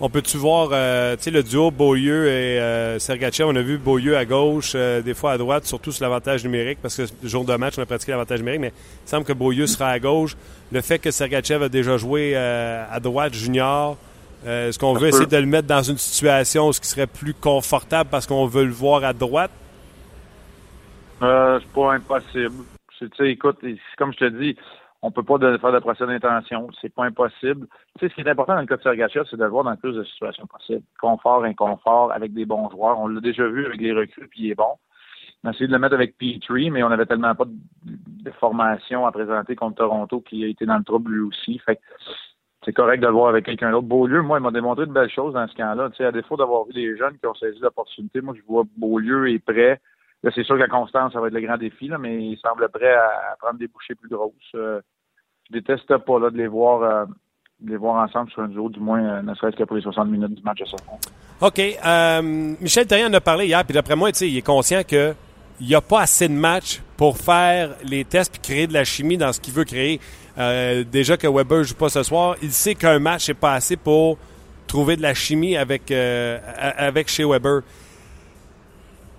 On 0.00 0.10
peut-tu 0.10 0.38
voir 0.38 0.70
euh, 0.72 1.16
le 1.24 1.42
duo 1.44 1.70
Beaulieu 1.70 2.26
et 2.26 2.58
euh, 2.58 2.98
Sergachev? 2.98 3.48
On 3.48 3.54
a 3.54 3.62
vu 3.62 3.78
Beaulieu 3.78 4.16
à 4.16 4.24
gauche, 4.24 4.72
euh, 4.74 5.00
des 5.00 5.14
fois 5.14 5.32
à 5.32 5.38
droite, 5.38 5.66
surtout 5.66 5.92
sur 5.92 6.02
l'avantage 6.02 6.42
numérique, 6.42 6.80
parce 6.82 6.96
que 6.96 7.02
le 7.22 7.28
jour 7.28 7.44
de 7.44 7.54
match, 7.54 7.74
on 7.78 7.82
a 7.82 7.86
pratiqué 7.86 8.10
l'avantage 8.10 8.40
numérique, 8.40 8.60
mais 8.60 8.72
il 9.04 9.08
semble 9.08 9.24
que 9.24 9.32
Beaulieu 9.32 9.68
sera 9.68 9.90
à 9.90 10.00
gauche. 10.00 10.36
Le 10.72 10.80
fait 10.80 10.98
que 10.98 11.12
Sergachev 11.12 11.62
a 11.62 11.68
déjà 11.68 11.96
joué 11.96 12.34
à 12.34 12.98
droite 12.98 13.34
junior, 13.34 13.96
est-ce 14.44 14.78
qu'on 14.78 14.94
veut 14.94 15.08
essayer 15.08 15.26
de 15.26 15.36
le 15.36 15.46
mettre 15.46 15.68
dans 15.68 15.82
une 15.82 15.96
situation 15.96 16.68
où 16.68 16.72
ce 16.72 16.80
qui 16.80 16.88
serait 16.88 17.06
plus 17.06 17.32
confortable 17.32 18.10
parce 18.10 18.26
qu'on 18.26 18.46
veut 18.46 18.64
le 18.64 18.72
voir 18.72 19.04
à 19.04 19.12
droite? 19.12 19.52
c'est 21.20 21.72
pas 21.74 21.94
impossible. 21.94 22.64
Écoute, 23.20 23.58
comme 23.96 24.12
je 24.12 24.18
te 24.18 24.28
dis, 24.28 24.56
on 25.04 25.10
peut 25.10 25.22
pas 25.22 25.38
faire 25.38 25.72
de 25.72 25.78
procès 25.80 26.06
d'intention. 26.06 26.68
C'est 26.80 26.92
pas 26.92 27.04
impossible. 27.04 27.66
Tu 27.98 28.00
sais, 28.00 28.08
ce 28.08 28.14
qui 28.14 28.22
est 28.22 28.30
important 28.30 28.54
dans 28.54 28.62
le 28.62 28.66
cas 28.66 28.78
de 28.78 28.82
Sergachev, 28.82 29.26
c'est 29.28 29.36
de 29.36 29.44
le 29.44 29.50
voir 29.50 29.62
dans 29.62 29.76
plus 29.76 29.92
de 29.92 30.02
situations 30.02 30.46
possibles. 30.46 30.82
Confort, 30.98 31.44
inconfort, 31.44 32.10
avec 32.10 32.32
des 32.32 32.46
bons 32.46 32.70
joueurs. 32.70 32.98
On 32.98 33.08
l'a 33.08 33.20
déjà 33.20 33.46
vu 33.46 33.66
avec 33.66 33.82
les 33.82 33.92
recrues, 33.92 34.28
puis 34.28 34.44
il 34.44 34.50
est 34.52 34.54
bon. 34.54 34.78
On 35.42 35.48
a 35.48 35.50
essayé 35.52 35.66
de 35.66 35.72
le 35.72 35.78
mettre 35.78 35.94
avec 35.94 36.16
Petrie, 36.16 36.70
mais 36.70 36.82
on 36.82 36.88
n'avait 36.88 37.04
tellement 37.04 37.34
pas 37.34 37.44
de, 37.44 38.30
formation 38.40 39.04
à 39.04 39.12
présenter 39.12 39.54
contre 39.54 39.76
Toronto 39.76 40.22
qui 40.22 40.42
a 40.42 40.46
été 40.46 40.64
dans 40.64 40.78
le 40.78 40.84
trouble 40.84 41.12
lui 41.12 41.20
aussi. 41.20 41.58
Fait 41.58 41.78
c'est 42.64 42.72
correct 42.72 43.00
de 43.00 43.06
le 43.06 43.12
voir 43.12 43.28
avec 43.28 43.44
quelqu'un 43.44 43.72
d'autre. 43.72 43.86
Beaulieu, 43.86 44.22
moi, 44.22 44.38
il 44.38 44.42
m'a 44.42 44.52
démontré 44.52 44.86
de 44.86 44.92
belles 44.92 45.10
choses 45.10 45.34
dans 45.34 45.46
ce 45.46 45.54
camp-là. 45.54 45.90
Tu 45.90 45.96
sais, 45.96 46.06
à 46.06 46.12
défaut 46.12 46.38
d'avoir 46.38 46.64
vu 46.64 46.72
des 46.72 46.96
jeunes 46.96 47.18
qui 47.18 47.26
ont 47.26 47.34
saisi 47.34 47.58
l'opportunité, 47.60 48.22
moi, 48.22 48.34
je 48.34 48.42
vois 48.46 48.64
Beaulieu 48.78 49.28
est 49.28 49.38
prêt. 49.38 49.82
Là, 50.22 50.30
c'est 50.34 50.44
sûr 50.44 50.54
que 50.54 50.60
la 50.60 50.68
constance, 50.68 51.12
ça 51.12 51.20
va 51.20 51.26
être 51.26 51.34
le 51.34 51.42
grand 51.42 51.58
défi, 51.58 51.88
là, 51.88 51.98
mais 51.98 52.16
il 52.16 52.38
semble 52.38 52.66
prêt 52.70 52.94
à, 52.94 53.36
prendre 53.38 53.58
des 53.58 53.68
bouchées 53.68 53.94
plus 53.94 54.08
grosses. 54.08 54.32
Euh, 54.54 54.80
déteste 55.54 55.96
pas 55.98 56.18
là, 56.18 56.30
de 56.30 56.36
les 56.36 56.46
voir 56.46 56.82
euh, 56.82 57.04
les 57.64 57.76
voir 57.76 58.04
ensemble 58.04 58.30
sur 58.30 58.42
un 58.42 58.48
duo, 58.48 58.68
du 58.68 58.80
moins, 58.80 59.02
euh, 59.02 59.22
ne 59.22 59.34
serait-ce 59.34 59.56
que 59.56 59.64
pour 59.64 59.76
les 59.76 59.82
60 59.82 60.08
minutes 60.08 60.34
du 60.34 60.42
match 60.42 60.60
à 60.60 60.66
ce 60.66 60.72
moment. 60.84 60.98
OK. 61.40 61.58
Euh, 61.58 62.54
Michel 62.60 62.86
Terrien 62.86 63.08
en 63.08 63.14
a 63.14 63.20
parlé 63.20 63.46
hier, 63.46 63.64
puis 63.64 63.72
d'après 63.72 63.96
moi, 63.96 64.10
il 64.20 64.36
est 64.36 64.42
conscient 64.42 64.82
que 64.86 65.14
il 65.60 65.68
n'y 65.68 65.74
a 65.74 65.80
pas 65.80 66.00
assez 66.00 66.26
de 66.26 66.34
matchs 66.34 66.82
pour 66.96 67.16
faire 67.16 67.70
les 67.84 68.04
tests 68.04 68.36
et 68.36 68.40
créer 68.40 68.66
de 68.66 68.72
la 68.72 68.82
chimie 68.82 69.16
dans 69.16 69.32
ce 69.32 69.40
qu'il 69.40 69.54
veut 69.54 69.64
créer. 69.64 70.00
déjà 70.36 71.16
que 71.16 71.28
Weber 71.28 71.58
ne 71.58 71.62
joue 71.62 71.76
pas 71.76 71.88
ce 71.88 72.02
soir, 72.02 72.34
il 72.42 72.50
sait 72.50 72.74
qu'un 72.74 72.98
match 72.98 73.28
n'est 73.28 73.34
pas 73.34 73.54
assez 73.54 73.76
pour 73.76 74.18
trouver 74.66 74.96
de 74.96 75.02
la 75.02 75.14
chimie 75.14 75.56
avec, 75.56 75.92
avec 75.92 77.08
chez 77.08 77.24
Weber 77.24 77.60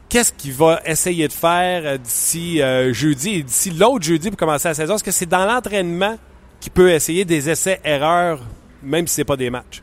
qu'est-ce 0.09 0.33
qu'il 0.33 0.53
va 0.53 0.79
essayer 0.85 1.27
de 1.27 1.33
faire 1.33 1.85
euh, 1.85 1.97
d'ici 1.97 2.61
euh, 2.61 2.93
jeudi 2.93 3.39
et 3.39 3.43
d'ici 3.43 3.71
l'autre 3.71 4.03
jeudi 4.03 4.29
pour 4.29 4.37
commencer 4.37 4.67
la 4.67 4.73
saison? 4.73 4.95
Est-ce 4.95 5.03
que 5.03 5.11
c'est 5.11 5.25
dans 5.25 5.45
l'entraînement 5.45 6.15
qu'il 6.59 6.71
peut 6.71 6.89
essayer 6.89 7.25
des 7.25 7.49
essais-erreurs, 7.49 8.39
même 8.81 9.07
si 9.07 9.15
ce 9.15 9.21
n'est 9.21 9.25
pas 9.25 9.37
des 9.37 9.49
matchs? 9.49 9.81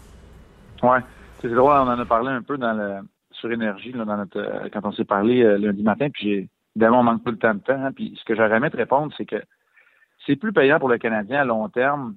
Oui. 0.83 0.99
C'est 1.41 1.49
drôle, 1.49 1.73
on 1.73 1.89
en 1.89 1.99
a 1.99 2.05
parlé 2.05 2.31
un 2.31 2.43
peu 2.43 2.57
dans 2.57 2.73
le, 2.73 3.01
sur 3.33 3.51
Énergie 3.51 3.93
dans 3.93 4.05
notre, 4.05 4.39
euh, 4.39 4.69
quand 4.73 4.85
on 4.85 4.93
s'est 4.93 5.05
parlé 5.05 5.43
lundi 5.59 5.83
matin, 5.83 6.09
puis 6.11 6.49
évidemment, 6.77 7.01
on 7.01 7.05
manque 7.05 7.25
pas 7.25 7.33
de 7.33 7.37
temps 7.37 7.55
de 7.55 7.61
temps. 7.61 7.85
Hein, 7.85 7.93
puis 7.93 8.17
ce 8.19 8.25
que 8.25 8.37
j'aurais 8.37 8.57
aimé 8.57 8.71
te 8.71 8.77
répondre, 8.77 9.13
c'est 9.17 9.27
que 9.27 9.43
c'est 10.27 10.37
plus 10.37 10.53
payant 10.53 10.79
pour 10.79 10.89
le 10.89 10.99
Canadien 10.99 11.41
à 11.41 11.45
long 11.45 11.69
terme 11.69 12.15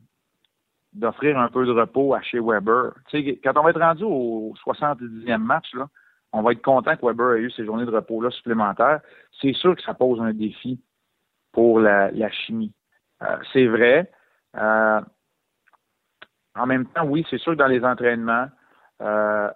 d'offrir 0.94 1.38
un 1.38 1.50
peu 1.50 1.66
de 1.66 1.72
repos 1.72 2.14
à 2.14 2.22
chez 2.22 2.40
Weber. 2.40 2.94
Tu 3.10 3.24
sais, 3.24 3.40
quand 3.44 3.58
on 3.58 3.64
va 3.64 3.72
être 3.72 3.82
rendu 3.82 4.04
au 4.04 4.54
70e 4.66 5.38
match, 5.38 5.74
là, 5.74 5.88
on 6.36 6.42
va 6.42 6.52
être 6.52 6.62
content 6.62 6.98
que 6.98 7.06
Weber 7.06 7.36
ait 7.36 7.42
eu 7.42 7.52
ces 7.52 7.66
journées 7.66 7.86
de 7.86 7.92
repos-là 7.92 8.30
supplémentaires. 8.30 9.00
C'est 9.40 9.54
sûr 9.54 9.74
que 9.74 9.82
ça 9.82 9.94
pose 9.94 10.20
un 10.20 10.34
défi 10.34 10.82
pour 11.54 11.80
la, 11.80 12.12
chimie. 12.30 12.74
Euh, 13.22 13.38
c'est 13.54 13.68
vrai. 13.68 14.12
Euh, 14.58 15.00
en 16.56 16.66
même 16.66 16.86
temps, 16.88 17.06
oui, 17.06 17.26
c'est 17.30 17.38
sûr 17.38 17.54
que 17.54 17.58
dans 17.58 17.68
les 17.68 17.86
entraînements, 17.86 18.48
euh, 19.02 19.50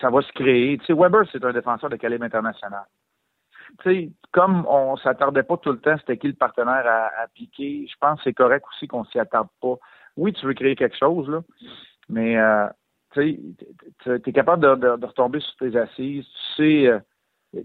ça 0.00 0.08
va 0.08 0.22
se 0.22 0.32
créer. 0.32 0.78
Tu 0.78 0.86
sais, 0.86 0.92
Weber, 0.94 1.24
c'est 1.30 1.44
un 1.44 1.52
défenseur 1.52 1.90
de 1.90 1.96
calibre 1.96 2.24
international. 2.24 2.84
Tu 3.80 3.90
sais, 3.90 4.12
comme 4.32 4.64
on 4.66 4.96
s'attardait 4.96 5.42
pas 5.42 5.58
tout 5.58 5.72
le 5.72 5.78
temps, 5.80 5.96
c'était 5.98 6.16
qui 6.16 6.28
le 6.28 6.34
partenaire 6.34 6.86
à, 6.86 7.26
piquer, 7.34 7.86
je 7.86 7.94
pense 8.00 8.18
que 8.18 8.24
c'est 8.24 8.34
correct 8.34 8.64
aussi 8.72 8.88
qu'on 8.88 9.04
s'y 9.04 9.18
attarde 9.18 9.48
pas. 9.60 9.74
Oui, 10.16 10.32
tu 10.32 10.46
veux 10.46 10.54
créer 10.54 10.74
quelque 10.74 10.96
chose, 10.96 11.28
là, 11.28 11.42
mais 12.08 12.36
tu 13.14 13.40
es 14.26 14.32
capable 14.32 14.78
de, 14.80 15.06
retomber 15.06 15.40
sur 15.40 15.56
tes 15.56 15.76
assises. 15.76 16.24
Tu 16.24 16.62
sais, 16.62 16.88
euh, 16.88 16.98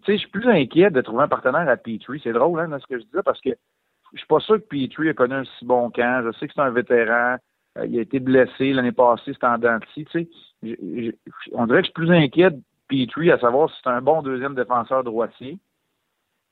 je 0.08 0.18
suis 0.18 0.29
plus 0.29 0.48
inquiet 0.48 0.91
de 0.91 1.01
trouver 1.01 1.24
un 1.24 1.27
partenaire 1.27 1.68
à 1.68 1.77
Petrie. 1.77 2.22
C'est 2.24 2.34
drôle, 2.34 2.60
hein, 2.60 2.77
ce 2.79 2.88
que 2.88 3.00
je 3.00 3.06
disais, 3.06 3.24
parce 3.24 3.41
que 3.41 3.50
je 4.13 4.18
suis 4.18 4.27
pas 4.27 4.39
sûr 4.39 4.56
que 4.56 4.68
Petrie 4.68 5.10
a 5.10 5.13
connu 5.13 5.34
un 5.34 5.44
si 5.44 5.65
bon 5.65 5.89
camp. 5.91 6.24
Je 6.25 6.38
sais 6.38 6.48
que 6.48 6.53
c'est 6.56 6.62
un 6.62 6.72
vétéran. 6.72 7.38
Euh, 7.77 7.86
il 7.86 8.00
a 8.00 8.01
été 8.01 8.20
blessé 8.20 8.74
l'année 8.74 8.91
passée, 8.91 9.34
c'était 9.34 9.46
en 9.46 9.60
sais, 9.60 10.27
on 11.53 11.65
dirait 11.68 11.82
que 11.82 11.88
je 11.88 11.91
suis 11.91 11.94
plus 11.94 12.12
inquiet 12.12 12.51
de 12.51 12.62
Petrie 12.88 13.32
à 13.32 13.39
savoir 13.39 13.70
si 13.70 13.75
c'est 13.84 13.89
un 13.89 14.01
bon 14.01 14.22
deuxième 14.22 14.56
défenseur 14.56 15.03
droitier 15.03 15.60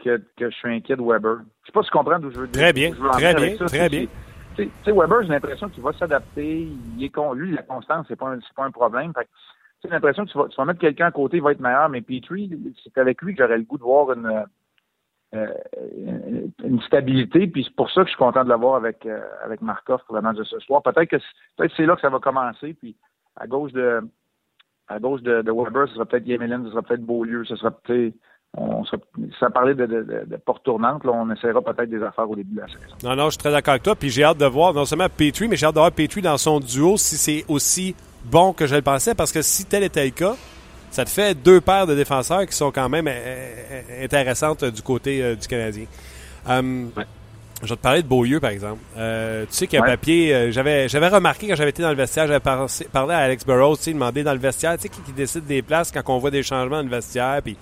que, 0.03 0.21
que 0.37 0.49
je 0.49 0.55
suis 0.55 0.69
inquiet 0.69 0.95
de 0.95 1.01
Weber. 1.01 1.39
Je 1.63 1.67
sais 1.67 1.71
pas 1.71 1.81
si 1.81 1.89
tu 1.89 1.97
comprends 1.97 2.19
d'où 2.19 2.29
je 2.29 2.39
veux 2.39 2.47
dire. 2.47 2.61
Très 2.61 2.73
bien, 2.73 2.91
très 2.91 3.33
bien, 3.33 3.55
très 3.55 3.89
bien 3.89 4.07
tu 4.65 4.71
sais, 4.83 4.91
Weber, 4.91 5.23
j'ai 5.23 5.29
l'impression 5.29 5.69
qu'il 5.69 5.83
va 5.83 5.93
s'adapter. 5.93 6.67
Il 6.97 7.03
est 7.03 7.15
lui, 7.35 7.51
la 7.51 7.61
constance, 7.61 8.05
c'est 8.07 8.15
pas 8.15 8.29
un, 8.29 8.39
pas 8.55 8.65
un 8.65 8.71
problème. 8.71 9.13
j'ai 9.83 9.89
l'impression 9.89 10.25
que 10.25 10.31
tu 10.31 10.57
vas, 10.57 10.65
mettre 10.65 10.79
quelqu'un 10.79 11.07
à 11.07 11.11
côté, 11.11 11.37
il 11.37 11.43
va 11.43 11.51
être 11.51 11.59
meilleur, 11.59 11.89
mais 11.89 12.01
Petrie, 12.01 12.51
c'est 12.83 12.97
avec 12.97 13.21
lui 13.21 13.35
que 13.35 13.43
j'aurais 13.43 13.57
le 13.57 13.63
goût 13.63 13.77
de 13.77 13.83
voir 13.83 14.11
une, 14.13 14.45
euh, 15.35 16.47
stabilité, 16.85 17.47
puis 17.47 17.63
c'est 17.65 17.75
pour 17.75 17.91
ça 17.91 18.01
que 18.01 18.07
je 18.07 18.11
suis 18.11 18.17
content 18.17 18.43
de 18.43 18.49
l'avoir 18.49 18.75
avec, 18.75 19.05
euh, 19.05 19.21
avec 19.43 19.59
pour 19.59 20.21
match 20.21 20.37
de 20.37 20.43
ce 20.43 20.59
soir. 20.59 20.81
Peut-être 20.81 21.09
que 21.09 21.17
peut-être 21.57 21.73
c'est 21.75 21.85
là 21.85 21.95
que 21.95 22.01
ça 22.01 22.09
va 22.09 22.19
commencer, 22.19 22.73
puis 22.73 22.95
à 23.35 23.45
gauche 23.45 23.73
de 23.73 24.01
à 24.87 24.99
gauche 24.99 25.21
de 25.21 25.51
Weber, 25.51 25.89
ce 25.89 25.95
sera 25.95 26.05
peut-être 26.05 26.25
Yemelin, 26.25 26.63
ce 26.63 26.69
sera 26.69 26.81
peut-être 26.81 27.05
Beaulieu, 27.05 27.43
ce 27.43 27.57
sera 27.57 27.71
peut-être 27.71 28.15
on 28.55 28.83
ça 29.39 29.49
parlait 29.49 29.75
de, 29.75 29.85
de, 29.85 30.25
de, 30.25 30.37
porte 30.37 30.63
tournante, 30.63 31.03
là, 31.03 31.11
on 31.13 31.29
essaiera 31.31 31.61
peut-être 31.61 31.89
des 31.89 32.01
affaires 32.01 32.29
au 32.29 32.35
début 32.35 32.55
de 32.55 32.61
la 32.61 32.67
saison. 32.67 32.95
Non, 33.03 33.15
non, 33.15 33.25
je 33.25 33.31
suis 33.31 33.37
très 33.37 33.51
d'accord 33.51 33.73
avec 33.73 33.83
toi. 33.83 33.95
Puis 33.95 34.09
j'ai 34.09 34.23
hâte 34.23 34.37
de 34.37 34.45
voir 34.45 34.73
non 34.73 34.85
seulement 34.85 35.07
Petrie, 35.09 35.47
mais 35.47 35.55
j'ai 35.55 35.65
hâte 35.65 35.75
de 35.75 35.79
voir 35.79 35.91
Petrie 35.91 36.21
dans 36.21 36.37
son 36.37 36.59
duo 36.59 36.97
si 36.97 37.17
c'est 37.17 37.45
aussi 37.47 37.95
bon 38.25 38.53
que 38.53 38.65
je 38.65 38.75
le 38.75 38.81
pensais. 38.81 39.13
Parce 39.13 39.31
que 39.31 39.41
si 39.41 39.65
tel 39.65 39.83
était 39.83 40.05
le 40.05 40.11
cas, 40.11 40.35
ça 40.89 41.05
te 41.05 41.09
fait 41.09 41.35
deux 41.35 41.61
paires 41.61 41.87
de 41.87 41.95
défenseurs 41.95 42.45
qui 42.45 42.55
sont 42.55 42.71
quand 42.71 42.89
même 42.89 43.07
euh, 43.07 43.11
euh, 43.11 44.05
intéressantes 44.05 44.63
du 44.63 44.81
côté 44.81 45.21
euh, 45.21 45.35
du 45.35 45.47
Canadien. 45.47 45.85
Hum, 46.47 46.91
je 47.61 47.69
vais 47.69 47.75
te 47.75 47.81
parler 47.81 48.03
de 48.03 48.07
Beaulieu, 48.07 48.39
par 48.39 48.51
exemple. 48.51 48.79
tu 48.95 49.01
sais 49.49 49.65
qu'il 49.65 49.79
y 49.79 49.81
a 49.81 49.83
un 49.83 49.87
papier. 49.87 50.51
j'avais, 50.51 50.87
j'avais 50.87 51.07
remarqué 51.07 51.47
quand 51.47 51.55
j'avais 51.55 51.71
été 51.71 51.81
dans 51.81 51.89
le 51.89 51.95
vestiaire, 51.95 52.27
j'avais 52.27 52.39
parlé 52.39 53.13
à 53.15 53.17
Alex 53.17 53.43
Burrows, 53.43 53.77
tu 53.77 53.83
sais, 53.83 53.93
demandé 53.93 54.23
dans 54.23 54.33
le 54.33 54.39
vestiaire, 54.39 54.75
tu 54.75 54.83
sais, 54.83 54.89
qui, 54.89 55.11
décide 55.11 55.45
des 55.45 55.63
places 55.63 55.91
quand 55.91 56.03
on 56.05 56.19
voit 56.19 56.29
des 56.29 56.43
changements 56.43 56.77
dans 56.77 56.83
le 56.83 56.89
vestiaire. 56.89 57.41
Puis 57.43 57.57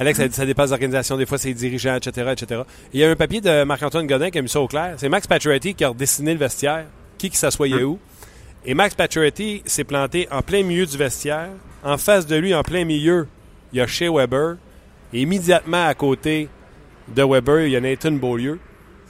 Alex, 0.00 0.18
ça, 0.18 0.30
ça 0.30 0.46
dépasse 0.46 0.70
l'organisation, 0.70 1.16
des 1.18 1.26
fois 1.26 1.36
c'est 1.36 1.52
dirigeants, 1.52 1.96
etc., 1.96 2.32
etc. 2.32 2.62
il 2.92 3.00
y 3.00 3.04
a 3.04 3.10
un 3.10 3.16
papier 3.16 3.42
de 3.42 3.64
Marc-Antoine 3.64 4.06
Godin 4.06 4.30
qui 4.30 4.38
a 4.38 4.42
mis 4.42 4.48
ça 4.48 4.60
au 4.60 4.66
clair. 4.66 4.94
C'est 4.96 5.10
Max 5.10 5.26
Pacioretty 5.26 5.74
qui 5.74 5.84
a 5.84 5.90
redessiné 5.90 6.32
le 6.32 6.38
vestiaire. 6.38 6.86
Qui 7.18 7.28
qui 7.28 7.36
s'assoyait 7.36 7.82
hum. 7.84 7.92
où? 7.92 7.98
Et 8.64 8.72
Max 8.72 8.94
Pacioretty 8.94 9.62
s'est 9.66 9.84
planté 9.84 10.26
en 10.30 10.40
plein 10.40 10.62
milieu 10.62 10.86
du 10.86 10.96
vestiaire 10.96 11.50
en 11.82 11.98
face 11.98 12.26
de 12.26 12.36
lui, 12.36 12.54
en 12.54 12.62
plein 12.62 12.84
milieu, 12.84 13.26
il 13.72 13.78
y 13.78 13.80
a 13.80 13.86
Shea 13.86 14.10
Weber. 14.10 14.56
Et 15.12 15.22
immédiatement 15.22 15.86
à 15.86 15.94
côté 15.94 16.48
de 17.08 17.22
Weber, 17.22 17.66
il 17.66 17.72
y 17.72 17.76
a 17.76 17.80
Nathan 17.80 18.12
Beaulieu. 18.12 18.58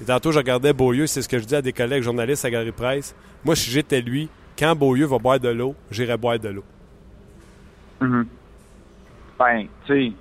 Et 0.00 0.04
tantôt, 0.04 0.32
je 0.32 0.38
regardais 0.38 0.72
Beaulieu, 0.72 1.06
c'est 1.06 1.22
ce 1.22 1.28
que 1.28 1.38
je 1.38 1.44
dis 1.44 1.54
à 1.54 1.62
des 1.62 1.72
collègues 1.72 2.02
journalistes 2.02 2.44
à 2.44 2.50
Galerie 2.50 2.72
Presse. 2.72 3.14
Moi, 3.44 3.54
si 3.54 3.70
j'étais 3.70 4.00
lui, 4.00 4.28
quand 4.58 4.74
Beaulieu 4.74 5.06
va 5.06 5.18
boire 5.18 5.38
de 5.38 5.48
l'eau, 5.48 5.74
j'irai 5.90 6.16
boire 6.16 6.38
de 6.38 6.48
l'eau. 6.48 6.64
Mm 8.00 8.22
Ben, 9.38 9.66
tu 9.86 10.10
sais, 10.10 10.12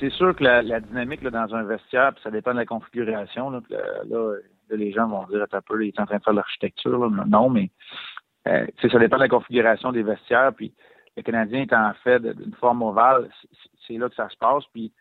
c'est 0.00 0.10
sûr 0.10 0.34
que 0.34 0.44
la, 0.44 0.80
dynamique 0.80 1.22
là, 1.22 1.30
dans 1.30 1.54
un 1.54 1.62
vestiaire, 1.64 2.12
ça 2.22 2.30
dépend 2.30 2.52
de 2.52 2.58
la 2.58 2.66
configuration. 2.66 3.50
Là, 3.50 3.60
là, 4.08 4.34
les 4.70 4.92
gens 4.92 5.08
vont 5.08 5.24
dire, 5.26 5.44
un 5.50 5.60
peu, 5.60 5.84
il 5.84 5.88
est 5.88 6.00
en 6.00 6.06
train 6.06 6.18
de 6.18 6.22
faire 6.22 6.34
l'architecture. 6.34 7.10
Non, 7.10 7.50
mais 7.50 7.70
euh, 8.46 8.66
ça 8.80 8.98
dépend 8.98 9.16
de 9.16 9.22
la 9.22 9.28
configuration 9.28 9.92
des 9.92 10.02
vestiaires. 10.02 10.52
Puis 10.54 10.72
le 11.16 11.22
Canadien 11.22 11.66
en 11.72 11.92
fait 12.04 12.20
d'une 12.20 12.54
forme 12.54 12.82
ovale, 12.82 13.28
c'est 13.86 13.98
là 13.98 14.08
que 14.08 14.14
ça 14.14 14.28
se 14.28 14.36
passe. 14.36 14.64
Puis 14.72 14.92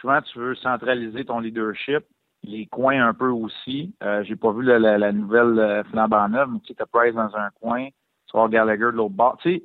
souvent, 0.00 0.20
tu 0.22 0.38
veux 0.38 0.54
centraliser 0.54 1.24
ton 1.24 1.40
leadership, 1.40 2.04
les 2.42 2.66
coins 2.66 3.06
un 3.06 3.14
peu 3.14 3.28
aussi. 3.28 3.94
Euh, 4.02 4.22
J'ai 4.24 4.36
pas 4.36 4.52
vu 4.52 4.62
la, 4.62 5.12
nouvelle 5.12 5.58
euh, 5.58 5.84
flambant 5.84 6.28
neuve, 6.28 6.50
mais 6.52 6.60
tu 6.60 6.74
sais, 6.74 6.84
Price 6.92 7.14
dans 7.14 7.34
un 7.36 7.50
coin, 7.60 7.88
tu 8.26 8.36
vas 8.36 8.48
Gallagher 8.48 8.84
de 8.84 8.90
l'autre 8.90 9.14
bord. 9.14 9.36
Tu 9.42 9.54
sais, 9.54 9.64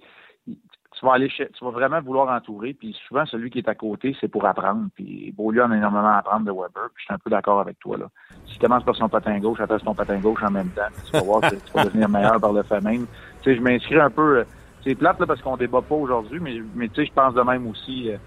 tu 1.01 1.07
vas 1.07 1.13
aller 1.13 1.29
tu 1.29 1.65
vas 1.65 1.71
vraiment 1.71 1.99
vouloir 1.99 2.29
entourer, 2.29 2.73
puis 2.73 2.95
souvent 3.07 3.25
celui 3.25 3.49
qui 3.49 3.57
est 3.57 3.67
à 3.67 3.73
côté, 3.73 4.15
c'est 4.21 4.27
pour 4.27 4.45
apprendre. 4.45 4.85
Puis 4.93 5.33
Beaulieu 5.35 5.63
en 5.63 5.71
a 5.71 5.77
énormément 5.77 6.09
à 6.09 6.17
apprendre 6.17 6.45
de 6.45 6.51
Weber, 6.51 6.89
puis 6.93 7.01
je 7.01 7.03
suis 7.05 7.13
un 7.13 7.17
peu 7.17 7.31
d'accord 7.31 7.59
avec 7.59 7.79
toi 7.79 7.97
là. 7.97 8.05
Si 8.45 8.53
tu 8.53 8.59
commences 8.59 8.83
par 8.83 8.95
son 8.95 9.09
patin 9.09 9.39
gauche, 9.39 9.59
attache 9.59 9.83
ton 9.83 9.95
patin 9.95 10.19
gauche 10.19 10.43
en 10.43 10.51
même 10.51 10.69
temps, 10.69 10.89
tu 11.05 11.11
vas 11.13 11.23
voir 11.23 11.41
que 11.41 11.55
tu 11.55 11.73
vas 11.73 11.85
devenir 11.85 12.07
meilleur 12.07 12.39
par 12.39 12.53
le 12.53 12.61
fait 12.61 12.81
même. 12.81 13.07
Tu 13.41 13.49
sais, 13.49 13.55
je 13.55 13.61
m'inscris 13.61 13.99
un 13.99 14.11
peu 14.11 14.37
euh, 14.37 14.43
c'est 14.83 14.95
plate 14.95 15.19
là, 15.19 15.27
parce 15.27 15.41
qu'on 15.41 15.57
débat 15.57 15.81
pas 15.81 15.95
aujourd'hui, 15.95 16.39
mais, 16.39 16.87
tu 16.89 16.95
sais, 16.95 17.05
je 17.05 17.13
pense 17.13 17.33
de 17.33 17.41
même 17.41 17.67
aussi. 17.67 18.11
Euh, 18.11 18.17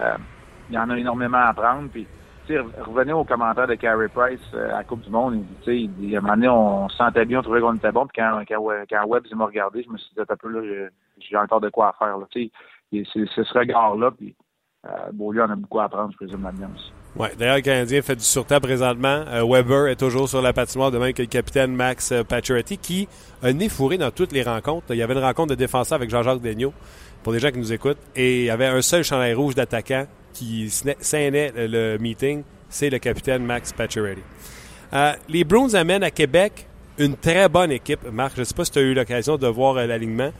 euh, 0.00 0.16
il 0.70 0.74
y 0.74 0.78
en 0.78 0.90
a 0.90 0.98
énormément 0.98 1.38
à 1.38 1.48
apprendre. 1.48 1.88
Puis, 1.90 2.06
revenez 2.80 3.12
aux 3.12 3.24
commentaires 3.24 3.66
de 3.66 3.74
Carey 3.74 4.08
Price 4.08 4.40
euh, 4.54 4.76
à 4.76 4.84
Coupe 4.84 5.02
du 5.02 5.10
Monde. 5.10 5.42
Il 5.66 5.90
dit, 5.94 6.14
à 6.14 6.18
un 6.18 6.22
moment 6.22 6.34
donné, 6.34 6.48
on, 6.48 6.88
se 6.88 6.96
sentait 6.96 7.24
bien, 7.24 7.40
on 7.40 7.42
trouvait 7.42 7.60
qu'on 7.60 7.74
était 7.74 7.92
bon. 7.92 8.06
Puis 8.06 8.22
quand, 8.22 8.42
quand, 8.46 8.70
quand 8.88 9.36
m'a 9.36 9.44
regardé, 9.46 9.82
je 9.82 9.90
me 9.90 9.98
suis 9.98 10.10
dit, 10.14 10.20
un 10.20 10.36
peu 10.36 10.48
là, 10.48 10.88
j'ai 11.20 11.36
encore 11.36 11.60
de 11.60 11.68
quoi 11.68 11.94
faire. 11.98 12.18
Là. 12.18 12.26
C'est 12.32 12.50
ce 13.12 13.58
regard-là. 13.58 14.10
Puis, 14.10 14.34
euh, 14.86 14.90
Beaulieu 15.12 15.42
en 15.42 15.50
a 15.50 15.56
beaucoup 15.56 15.80
à 15.80 15.84
apprendre, 15.84 16.10
je 16.12 16.16
présume, 16.16 16.42
là-dedans 16.42 16.70
aussi. 16.74 16.92
Ouais, 17.16 17.34
d'ailleurs, 17.36 17.56
le 17.56 17.62
Canadien 17.62 18.00
fait 18.02 18.16
du 18.16 18.24
surtemps 18.24 18.60
présentement. 18.60 19.24
Euh, 19.28 19.44
Weber 19.44 19.88
est 19.88 19.96
toujours 19.96 20.28
sur 20.28 20.40
la 20.40 20.52
patinoire, 20.52 20.90
de 20.90 20.98
même 20.98 21.12
que 21.12 21.22
le 21.22 21.28
capitaine 21.28 21.74
Max 21.74 22.12
euh, 22.12 22.22
Pacioretty, 22.22 22.78
qui 22.78 23.08
a 23.42 23.52
né 23.52 23.68
fourré 23.68 23.98
dans 23.98 24.10
toutes 24.10 24.32
les 24.32 24.42
rencontres. 24.42 24.86
Il 24.90 24.96
y 24.96 25.02
avait 25.02 25.14
une 25.14 25.24
rencontre 25.24 25.50
de 25.50 25.54
défenseur 25.56 25.96
avec 25.96 26.10
Jean-Jacques 26.10 26.40
Daigneault, 26.40 26.72
pour 27.22 27.32
les 27.32 27.40
gens 27.40 27.50
qui 27.50 27.58
nous 27.58 27.72
écoutent, 27.72 27.98
et 28.14 28.40
il 28.40 28.44
y 28.44 28.50
avait 28.50 28.66
un 28.66 28.80
seul 28.80 29.02
chandail 29.02 29.34
rouge 29.34 29.54
d'attaquant 29.54 30.06
qui 30.32 30.70
scénait 30.70 31.52
le 31.56 31.96
meeting, 31.98 32.44
c'est 32.68 32.90
le 32.90 32.98
capitaine 32.98 33.44
Max 33.44 33.72
Pacioretty. 33.72 34.22
Euh, 34.92 35.12
les 35.28 35.44
Bruins 35.44 35.74
amènent 35.74 36.04
à 36.04 36.10
Québec 36.10 36.66
une 36.98 37.16
très 37.16 37.48
bonne 37.48 37.70
équipe. 37.70 38.00
Marc, 38.10 38.34
je 38.36 38.40
ne 38.40 38.44
sais 38.44 38.54
pas 38.54 38.64
si 38.64 38.70
tu 38.70 38.78
as 38.78 38.82
eu 38.82 38.94
l'occasion 38.94 39.36
de 39.36 39.46
voir 39.46 39.74
l'alignement. 39.74 40.30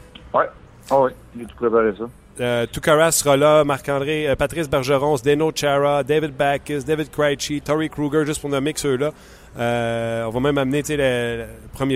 Oui, 0.91 1.11
oh 1.35 1.95
ça. 1.97 2.05
Euh, 2.39 2.65
Tukara 2.71 3.11
sera 3.11 3.35
là, 3.35 3.63
Marc-André, 3.65 4.29
euh, 4.29 4.35
Patrice 4.35 4.69
Bergeron, 4.69 5.15
Deno 5.23 5.51
Chara, 5.53 6.03
David 6.03 6.31
Backus, 6.31 6.85
David 6.85 7.09
Krejci, 7.11 7.59
Tori 7.61 7.89
Kruger, 7.89 8.25
juste 8.25 8.39
pour 8.39 8.49
nommer 8.49 8.73
que 8.73 8.79
ceux-là. 8.79 9.11
Euh, 9.57 10.23
on 10.23 10.29
va 10.29 10.39
même 10.39 10.57
amener 10.57 10.81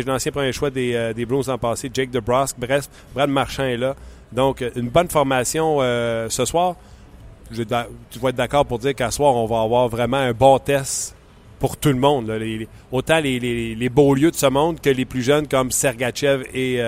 l'ancien 0.06 0.32
premier 0.32 0.52
choix 0.52 0.70
des, 0.70 1.14
des 1.16 1.26
Blues 1.26 1.50
en 1.50 1.58
passé, 1.58 1.90
Jake 1.94 2.12
DeBrusque. 2.12 2.58
Bref, 2.60 2.90
Brad 3.14 3.30
Marchand 3.30 3.64
est 3.64 3.78
là. 3.78 3.96
Donc, 4.32 4.64
une 4.76 4.90
bonne 4.90 5.08
formation 5.08 5.80
ce 5.80 6.46
soir. 6.46 6.76
Tu 7.54 7.64
vas 8.20 8.30
être 8.30 8.36
d'accord 8.36 8.66
pour 8.66 8.80
dire 8.80 8.96
qu'à 8.96 9.12
soir, 9.12 9.36
on 9.36 9.46
va 9.46 9.62
avoir 9.62 9.88
vraiment 9.88 10.18
un 10.18 10.34
bon 10.34 10.58
test 10.58 11.16
pour 11.60 11.78
tout 11.78 11.90
le 11.90 12.00
monde. 12.00 12.34
autant 12.92 13.20
les, 13.20 13.40
les, 13.40 13.76
les, 13.76 13.90
beaux 13.90 14.16
lieux 14.16 14.32
de 14.32 14.36
ce 14.36 14.48
monde 14.48 14.82
que 14.82 14.90
les 14.90 15.06
plus 15.06 15.22
jeunes 15.22 15.48
comme 15.48 15.72
Sergachev 15.72 16.44
et, 16.54 16.82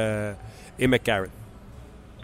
et 0.79 0.87
McCarron. 0.87 1.29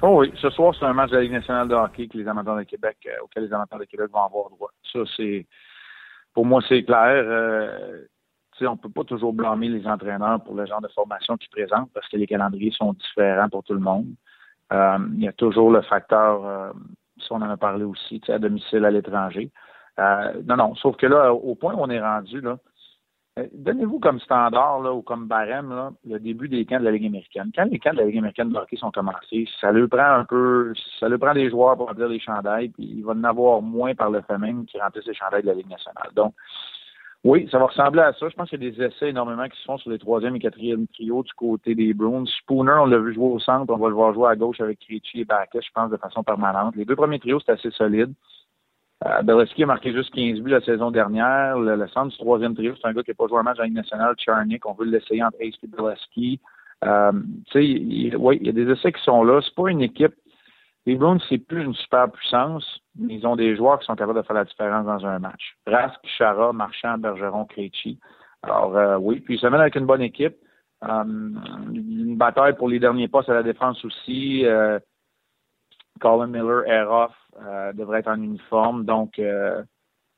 Oh 0.04 0.20
oui, 0.20 0.34
ce 0.42 0.50
soir, 0.50 0.74
c'est 0.78 0.86
un 0.86 0.94
match 0.94 1.12
de 1.12 1.18
la 1.18 1.22
Ligue 1.22 1.32
nationale 1.32 1.68
de 1.68 1.76
hockey 1.76 2.08
que 2.08 2.18
les 2.18 2.28
amateurs 2.28 2.58
de 2.58 2.64
Québec, 2.64 2.98
euh, 3.06 3.24
auquel 3.24 3.44
les 3.44 3.54
amateurs 3.54 3.78
de 3.78 3.86
Québec 3.86 4.10
vont 4.12 4.24
avoir 4.24 4.50
droit. 4.50 4.72
Ça, 4.92 5.00
c'est 5.16 5.46
pour 6.34 6.44
moi, 6.44 6.62
c'est 6.68 6.84
clair. 6.84 7.24
Euh, 7.24 8.06
on 8.62 8.72
ne 8.72 8.78
peut 8.78 8.90
pas 8.90 9.04
toujours 9.04 9.34
blâmer 9.34 9.70
les 9.70 9.86
entraîneurs 9.88 10.44
pour 10.44 10.56
le 10.56 10.66
genre 10.66 10.82
de 10.82 10.88
formation 10.90 11.38
qu'ils 11.38 11.50
présentent 11.50 11.92
parce 11.94 12.08
que 12.10 12.18
les 12.18 12.28
calendriers 12.28 12.72
sont 12.72 12.94
différents 12.94 13.50
pour 13.50 13.64
tout 13.64 13.74
le 13.74 13.80
monde. 13.80 14.08
Euh, 14.72 14.98
il 15.16 15.24
y 15.24 15.28
a 15.28 15.34
toujours 15.34 15.72
le 15.72 15.82
facteur, 15.82 16.46
euh, 16.46 16.72
si 17.18 17.32
on 17.32 17.38
en 17.38 17.50
a 17.50 17.58
parlé 17.58 17.84
aussi, 17.84 18.22
à 18.28 18.40
domicile 18.40 18.86
à 18.86 18.92
l'étranger. 18.92 19.52
non, 19.98 20.58
non, 20.58 20.76
sauf 20.76 20.96
que 20.98 21.08
là, 21.08 21.34
au 21.34 21.56
point 21.56 21.74
où 21.74 21.80
on 21.80 21.90
est 21.90 22.00
rendu, 22.00 22.42
là, 22.42 22.52
euh, 22.52 22.56
donnez-vous 23.54 24.00
comme 24.00 24.20
standard 24.20 24.82
là, 24.82 24.94
ou 24.94 25.02
comme 25.02 25.28
barème 25.28 25.70
là, 25.70 25.92
le 26.06 26.20
début 26.20 26.50
des 26.50 26.66
camps 26.66 26.80
de 26.80 26.86
la 26.86 26.92
Ligue 26.92 27.06
américaine. 27.06 27.52
Quand 27.56 27.66
les 27.66 27.80
camps 27.80 27.94
de 27.94 28.00
la 28.00 28.06
Ligue 28.06 28.18
américaine 28.18 28.50
de 28.50 28.58
hockey 28.58 28.76
sont 28.76 28.92
commencés, 28.92 29.48
ça 29.60 29.72
lui 29.72 29.88
prend 29.88 30.16
un 30.20 30.26
peu, 30.26 30.74
ça 31.00 31.08
lui 31.08 31.18
prend 31.18 31.34
des 31.34 31.50
joueurs 31.50 31.78
pour 31.78 31.88
remplir 31.88 32.10
les 32.10 32.20
chandails, 32.20 32.70
puis 32.70 32.84
il 32.84 33.04
va 33.04 33.14
en 33.14 33.24
avoir 33.24 33.62
moins 33.62 33.96
par 33.96 34.10
le 34.10 34.22
fait 34.22 34.36
qui 34.68 34.80
remplissent 34.80 35.08
les 35.08 35.14
chandails 35.14 35.44
de 35.44 35.48
la 35.48 35.54
Ligue 35.54 35.70
nationale. 35.70 36.12
Donc, 36.16 36.34
oui, 37.24 37.48
ça 37.52 37.60
va 37.60 37.68
ressembler 37.68 38.02
à 38.02 38.14
ça. 38.14 38.30
Je 38.30 38.36
pense 38.36 38.50
qu'il 38.50 38.64
y 38.64 38.68
a 38.68 38.72
des 38.72 38.82
essais 38.84 39.10
énormément 39.10 39.48
qui 39.48 39.58
se 39.60 39.66
font 39.66 39.78
sur 39.78 39.92
les 39.92 40.00
troisième 40.00 40.36
et 40.36 40.40
quatrième 40.40 40.88
trios 40.88 41.22
du 41.22 41.32
côté 41.34 41.76
des 41.76 41.94
Bruins. 41.94 42.26
Spooner, 42.26 42.74
on 42.80 42.88
l'a 42.88 42.98
vu 42.98 43.14
jouer 43.14 43.28
au 43.28 43.40
centre, 43.40 43.72
on 43.72 43.78
va 43.78 43.90
le 43.90 43.94
voir 43.94 44.14
jouer 44.14 44.30
à 44.30 44.36
gauche 44.36 44.60
avec 44.60 44.80
Krejci 44.80 45.22
et 45.22 45.26
Bacchus, 45.26 45.60
je 45.62 45.72
pense, 45.72 45.92
de 45.92 45.98
façon 45.98 46.24
permanente. 46.24 46.76
Les 46.76 46.84
deux 46.84 46.96
premiers 46.96 47.20
trios, 47.20 47.40
c'est 47.46 47.52
assez 47.52 47.70
solide. 47.72 48.12
Euh, 49.06 49.22
Beliski 49.24 49.64
a 49.64 49.66
marqué 49.66 49.92
juste 49.94 50.14
15 50.14 50.40
buts 50.42 50.52
la 50.52 50.62
saison 50.62 50.92
dernière. 50.92 51.58
Le, 51.58 51.88
centre 51.88 52.10
du 52.10 52.18
troisième 52.18 52.56
trio, 52.56 52.74
c'est 52.76 52.88
un 52.88 52.94
gars 52.94 53.04
qui 53.04 53.12
n'a 53.12 53.16
pas 53.16 53.28
joué 53.28 53.40
un 53.40 53.44
match 53.44 53.60
en 53.60 53.64
Ligue 53.64 53.74
nationale, 53.74 54.16
Charnick. 54.18 54.66
On 54.66 54.74
veut 54.74 54.86
l'essayer 54.86 55.24
entre 55.24 55.38
Ace 55.40 55.56
et 55.64 55.68
Beliski. 55.68 56.40
Euh, 56.84 57.12
sais, 57.52 58.16
oui, 58.18 58.38
il 58.42 58.48
y 58.48 58.50
a 58.50 58.54
des 58.54 58.70
essais 58.72 58.92
qui 58.92 59.02
sont 59.04 59.24
là. 59.24 59.42
C'est 59.44 59.56
pas 59.56 59.70
une 59.70 59.82
équipe. 59.82 60.14
Les 60.86 60.96
Bruins, 60.96 61.20
c'est 61.30 61.38
plus 61.38 61.64
une 61.64 61.76
super 61.76 62.12
puissance, 62.12 62.66
mais 62.98 63.16
ils 63.16 63.28
ont 63.28 63.36
des 63.36 63.56
joueurs 63.56 63.80
qui 63.80 63.86
sont 63.86 63.96
capables 63.96 64.18
de 64.18 64.26
faire 64.26 64.36
la 64.36 64.46
différence 64.46 64.86
dans 64.86 65.06
un 65.06 65.20
match. 65.20 65.56
Rask, 65.68 66.00
Chara, 66.18 66.54
Marchand, 66.54 66.98
Bergeron, 66.98 67.46
Krejci. 67.46 68.00
Alors, 68.42 68.76
euh, 68.76 68.98
oui, 68.98 69.20
puis 69.20 69.36
ils 69.36 69.40
se 69.40 69.46
mènent 69.46 69.62
avec 69.62 69.76
une 69.76 69.86
bonne 69.86 70.02
équipe. 70.02 70.36
Euh, 70.84 71.04
une 71.04 72.18
bataille 72.18 72.56
pour 72.56 72.68
les 72.68 72.80
derniers 72.80 73.08
postes 73.08 73.30
à 73.30 73.36
la 73.36 73.44
défense 73.44 73.84
aussi. 73.86 74.46
Euh, 74.46 74.80
Colin 76.02 76.28
Miller, 76.28 76.66
Eroff, 76.68 77.12
euh, 77.46 77.72
devrait 77.74 78.00
être 78.00 78.10
en 78.10 78.22
uniforme. 78.22 78.84
Donc, 78.84 79.20
euh, 79.20 79.64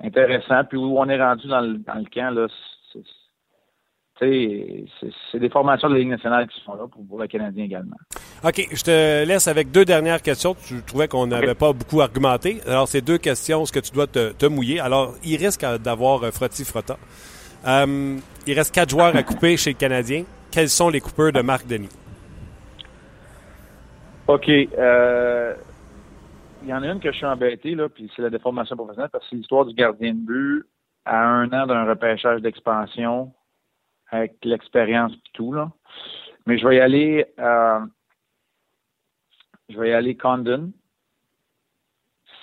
intéressant. 0.04 0.64
Puis 0.68 0.78
où 0.78 0.98
on 0.98 1.08
est 1.10 1.22
rendu 1.22 1.48
dans 1.48 1.62
le, 1.62 1.78
dans 1.78 1.96
le 1.96 2.06
camp, 2.06 2.34
là, 2.34 2.48
c'est 4.20 5.40
des 5.40 5.50
formations 5.50 5.90
de 5.90 5.94
la 5.94 6.00
Ligue 6.00 6.10
nationale 6.10 6.48
qui 6.48 6.62
sont 6.64 6.76
là 6.76 6.88
pour, 6.88 7.20
le 7.20 7.28
Canadien 7.28 7.66
également. 7.66 7.98
OK, 8.44 8.68
je 8.72 8.84
te 8.84 9.26
laisse 9.26 9.48
avec 9.48 9.72
deux 9.72 9.86
dernières 9.86 10.22
questions. 10.22 10.56
Tu 10.56 10.82
trouvais 10.84 11.08
qu'on 11.08 11.28
n'avait 11.28 11.56
pas 11.56 11.74
beaucoup 11.74 12.02
argumenté. 12.02 12.62
Alors, 12.66 12.88
ces 12.88 13.02
deux 13.02 13.18
questions, 13.18 13.66
ce 13.66 13.72
que 13.74 13.80
tu 13.80 13.92
dois 13.92 14.08
te, 14.08 14.46
mouiller? 14.46 14.80
Alors, 14.80 15.14
il 15.24 15.36
risque 15.38 15.66
d'avoir 15.82 16.22
Frotti 16.32 16.64
Frotta. 16.64 16.98
Euh, 17.68 18.18
il 18.46 18.54
reste 18.54 18.74
quatre 18.74 18.90
joueurs 18.90 19.16
à 19.16 19.24
couper 19.24 19.58
chez 19.58 19.72
le 19.72 19.78
Canadien. 19.78 20.24
Quels 20.52 20.70
sont 20.70 20.90
les 20.90 21.00
coupeurs 21.00 21.32
de 21.32 21.42
Marc 21.42 21.66
Denis? 21.68 21.90
OK. 24.28 24.50
Euh, 24.50 25.54
il 26.64 26.70
y 26.70 26.74
en 26.74 26.82
a 26.82 26.88
une 26.88 27.00
que 27.00 27.12
je 27.12 27.18
suis 27.18 27.26
embêté, 27.26 27.76
là, 27.76 27.90
puis 27.90 28.10
c'est 28.16 28.22
la 28.22 28.30
déformation 28.30 28.76
professionnelle, 28.76 29.10
parce 29.12 29.26
que 29.26 29.32
c'est 29.32 29.36
l'histoire 29.36 29.66
du 29.66 29.74
gardien 29.74 30.14
de 30.14 30.20
but 30.20 30.66
à 31.06 31.22
un 31.22 31.52
an 31.52 31.68
d'un 31.68 31.86
repêchage 31.86 32.42
d'expansion 32.42 33.34
avec 34.10 34.36
l'expérience 34.44 35.12
et 35.14 35.32
tout, 35.34 35.54
là. 35.54 35.70
Mais 36.46 36.58
je 36.58 36.68
vais 36.68 36.78
y 36.78 36.80
aller, 36.80 37.26
euh, 37.40 37.80
je 39.70 39.80
vais 39.80 39.90
y 39.90 39.94
aller 39.94 40.16
Condon, 40.16 40.72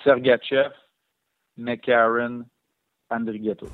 Sergachev, 0.03 0.71
McCarron, 1.57 2.43
Andrigato. 3.09 3.67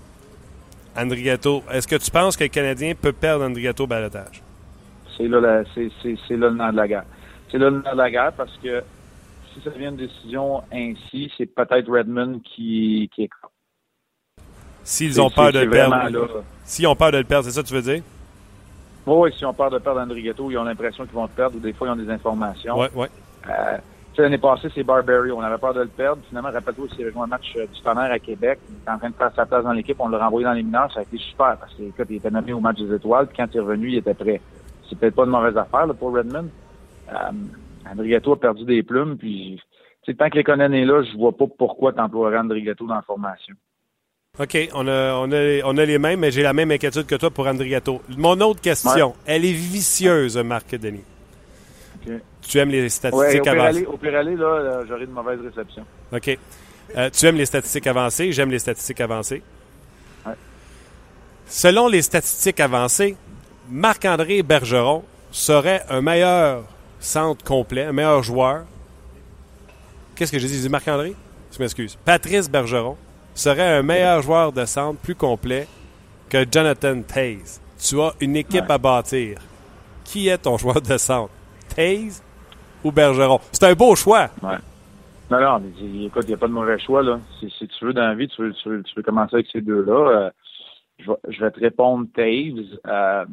Andrigato, 0.95 1.63
est-ce 1.71 1.87
que 1.87 1.95
tu 1.95 2.11
penses 2.11 2.35
que 2.35 2.43
le 2.43 2.49
Canadien 2.49 2.93
peut 2.95 3.13
perdre 3.13 3.45
Andrigato 3.45 3.83
au 3.83 3.87
balotage? 3.87 4.41
C'est 5.15 5.27
là, 5.27 5.63
c'est 5.73 6.37
là 6.37 6.49
le 6.49 6.55
nom 6.55 6.71
de 6.71 6.75
la 6.75 6.87
guerre. 6.87 7.05
C'est 7.49 7.57
là 7.57 7.69
le 7.69 7.81
nom 7.81 7.91
de 7.91 7.97
la 7.97 8.11
guerre 8.11 8.33
parce 8.33 8.55
que 8.57 8.83
si 9.57 9.63
ça 9.63 9.71
devient 9.71 9.87
une 9.87 9.97
décision 9.97 10.61
ainsi, 10.71 11.31
c'est 11.37 11.47
peut-être 11.47 11.89
Redmond 11.89 12.39
qui, 12.43 13.09
qui 13.13 13.23
est 13.23 13.29
S'ils 14.83 15.19
ont 15.19 15.29
peur 15.29 15.51
de 15.51 15.59
le 15.59 15.69
perdre. 15.69 16.43
S'ils 16.63 16.87
ont 16.87 16.95
peur 16.95 17.11
de 17.11 17.17
le 17.17 17.23
perdre, 17.23 17.45
c'est 17.45 17.51
ça 17.51 17.61
que 17.61 17.67
tu 17.67 17.73
veux 17.73 17.81
dire? 17.81 18.03
Oui, 19.05 19.33
s'ils 19.33 19.45
ont 19.45 19.53
peur 19.53 19.69
de 19.69 19.79
perdre 19.79 20.01
Andrigato, 20.01 20.49
ils 20.51 20.57
ont 20.57 20.63
l'impression 20.63 21.05
qu'ils 21.05 21.13
vont 21.13 21.23
le 21.23 21.29
perdre 21.29 21.57
ou 21.57 21.59
des 21.59 21.73
fois 21.73 21.87
ils 21.87 21.91
ont 21.91 21.95
des 21.95 22.09
informations. 22.09 22.77
Oui, 22.77 22.87
oui. 22.95 23.07
Euh, 23.49 23.77
L'année 24.17 24.39
passée, 24.39 24.69
c'est 24.73 24.83
Barberry. 24.83 25.31
On 25.31 25.41
avait 25.41 25.59
peur 25.59 25.75
de 25.75 25.81
le 25.81 25.87
perdre. 25.87 26.23
Finalement, 26.27 26.49
rappelle-toi, 26.49 26.87
s'il 26.89 27.03
avait 27.03 27.11
joué 27.11 27.21
un 27.21 27.27
match 27.27 27.53
euh, 27.55 27.67
du 27.67 27.79
tonnerre 27.81 28.11
à 28.11 28.17
Québec. 28.17 28.59
Il 28.67 28.75
était 28.77 28.89
en 28.89 28.97
train 28.97 29.09
de 29.11 29.15
faire 29.15 29.31
sa 29.35 29.45
place 29.45 29.63
dans 29.63 29.73
l'équipe. 29.73 29.95
On 29.99 30.07
l'a 30.07 30.17
renvoyé 30.17 30.45
dans 30.45 30.53
les 30.53 30.63
mineurs. 30.63 30.91
Ça 30.91 31.01
a 31.01 31.03
été 31.03 31.17
super 31.19 31.55
parce 31.57 31.73
qu'il 31.75 32.15
était 32.15 32.31
nommé 32.31 32.51
au 32.51 32.59
match 32.59 32.77
des 32.79 32.95
étoiles. 32.95 33.27
Puis 33.27 33.37
quand 33.37 33.47
il 33.53 33.57
est 33.57 33.61
revenu, 33.61 33.89
il 33.89 33.97
était 33.97 34.15
prêt. 34.15 34.41
C'est 34.89 34.97
peut-être 34.97 35.13
pas 35.15 35.25
une 35.25 35.29
mauvaise 35.29 35.55
affaire 35.55 35.85
là, 35.85 35.93
pour 35.93 36.13
Redmond. 36.13 36.47
Euh, 37.09 37.31
Andrigato 37.91 38.33
a 38.33 38.39
perdu 38.39 38.65
des 38.65 38.83
plumes. 38.83 39.17
Puis, 39.17 39.61
tant 40.17 40.29
que 40.29 40.37
les 40.37 40.43
Conan 40.43 40.71
est 40.71 40.85
là, 40.85 41.03
je 41.03 41.17
vois 41.17 41.35
pas 41.35 41.45
pourquoi 41.57 41.93
tu 41.93 41.99
emploierais 41.99 42.37
Andrigato 42.37 42.85
dans 42.85 42.95
la 42.95 43.01
formation. 43.01 43.55
OK, 44.39 44.69
on 44.73 44.87
a, 44.87 45.13
on, 45.15 45.31
a, 45.31 45.61
on 45.65 45.77
a 45.77 45.85
les 45.85 45.97
mêmes, 45.97 46.19
mais 46.19 46.29
j'ai 46.29 46.43
la 46.43 46.53
même 46.53 46.69
inquiétude 46.69 47.07
que 47.07 47.15
toi 47.15 47.31
pour 47.31 47.47
Andrigato. 47.47 48.01
Mon 48.17 48.39
autre 48.41 48.61
question, 48.61 49.15
elle 49.25 49.45
est 49.45 49.53
vicieuse, 49.53 50.37
Marc 50.37 50.75
Denis. 50.75 51.03
Tu 52.41 52.57
aimes 52.59 52.69
les 52.69 52.87
statistiques 52.89 53.47
avancées? 53.47 53.85
au 53.85 53.97
pire 53.97 54.15
aller, 54.15 54.35
là, 54.35 54.85
j'aurai 54.87 55.03
une 55.03 55.11
mauvaise 55.11 55.39
réception. 55.41 55.83
OK. 56.13 56.37
Euh, 56.95 57.09
tu 57.09 57.25
aimes 57.25 57.35
les 57.35 57.45
statistiques 57.45 57.87
avancées? 57.87 58.31
J'aime 58.31 58.51
les 58.51 58.59
statistiques 58.59 59.01
avancées. 59.01 59.41
Selon 61.47 61.87
les 61.87 62.01
statistiques 62.01 62.59
avancées, 62.59 63.15
Marc-André 63.69 64.43
Bergeron 64.43 65.03
serait 65.31 65.83
un 65.89 66.01
meilleur 66.01 66.63
centre 66.99 67.43
complet, 67.43 67.85
un 67.85 67.93
meilleur 67.93 68.23
joueur. 68.23 68.65
Qu'est-ce 70.15 70.31
que 70.31 70.39
j'ai 70.39 70.47
dit? 70.47 70.69
Marc-André? 70.69 71.13
Je 71.51 71.59
m'excuse. 71.59 71.95
Patrice 72.03 72.49
Bergeron 72.49 72.97
serait 73.33 73.77
un 73.77 73.83
meilleur 73.83 74.21
joueur 74.21 74.51
de 74.51 74.65
centre 74.65 74.99
plus 74.99 75.15
complet 75.15 75.67
que 76.29 76.45
Jonathan 76.49 77.01
Taze. 77.01 77.61
Tu 77.79 78.01
as 78.01 78.13
une 78.19 78.35
équipe 78.35 78.69
à 78.69 78.77
bâtir. 78.77 79.37
Qui 80.03 80.29
est 80.29 80.39
ton 80.39 80.57
joueur 80.57 80.81
de 80.81 80.97
centre? 80.97 81.31
Taze 81.75 82.23
ou 82.83 82.91
Bergeron? 82.91 83.39
C'est 83.51 83.65
un 83.65 83.73
beau 83.73 83.95
choix. 83.95 84.29
Non, 85.29 85.41
non, 85.41 85.59
mais 85.59 86.05
écoute, 86.05 86.23
il 86.23 86.29
n'y 86.29 86.33
a 86.33 86.37
pas 86.37 86.47
de 86.47 86.53
mauvais 86.53 86.79
choix. 86.79 87.03
Là. 87.03 87.19
Si, 87.39 87.49
tu 87.49 87.85
veux 87.85 87.93
dans 87.93 88.07
la 88.07 88.15
vie, 88.15 88.27
tu 88.29 88.41
veux, 88.41 89.03
commencer 89.03 89.35
avec 89.35 89.47
ces 89.51 89.61
deux-là. 89.61 90.09
Euh, 90.09 90.29
je, 90.99 91.39
vais, 91.43 91.51
te 91.51 91.59
répondre 91.59 92.07
Taves. 92.15 92.79
Euh, 92.87 93.25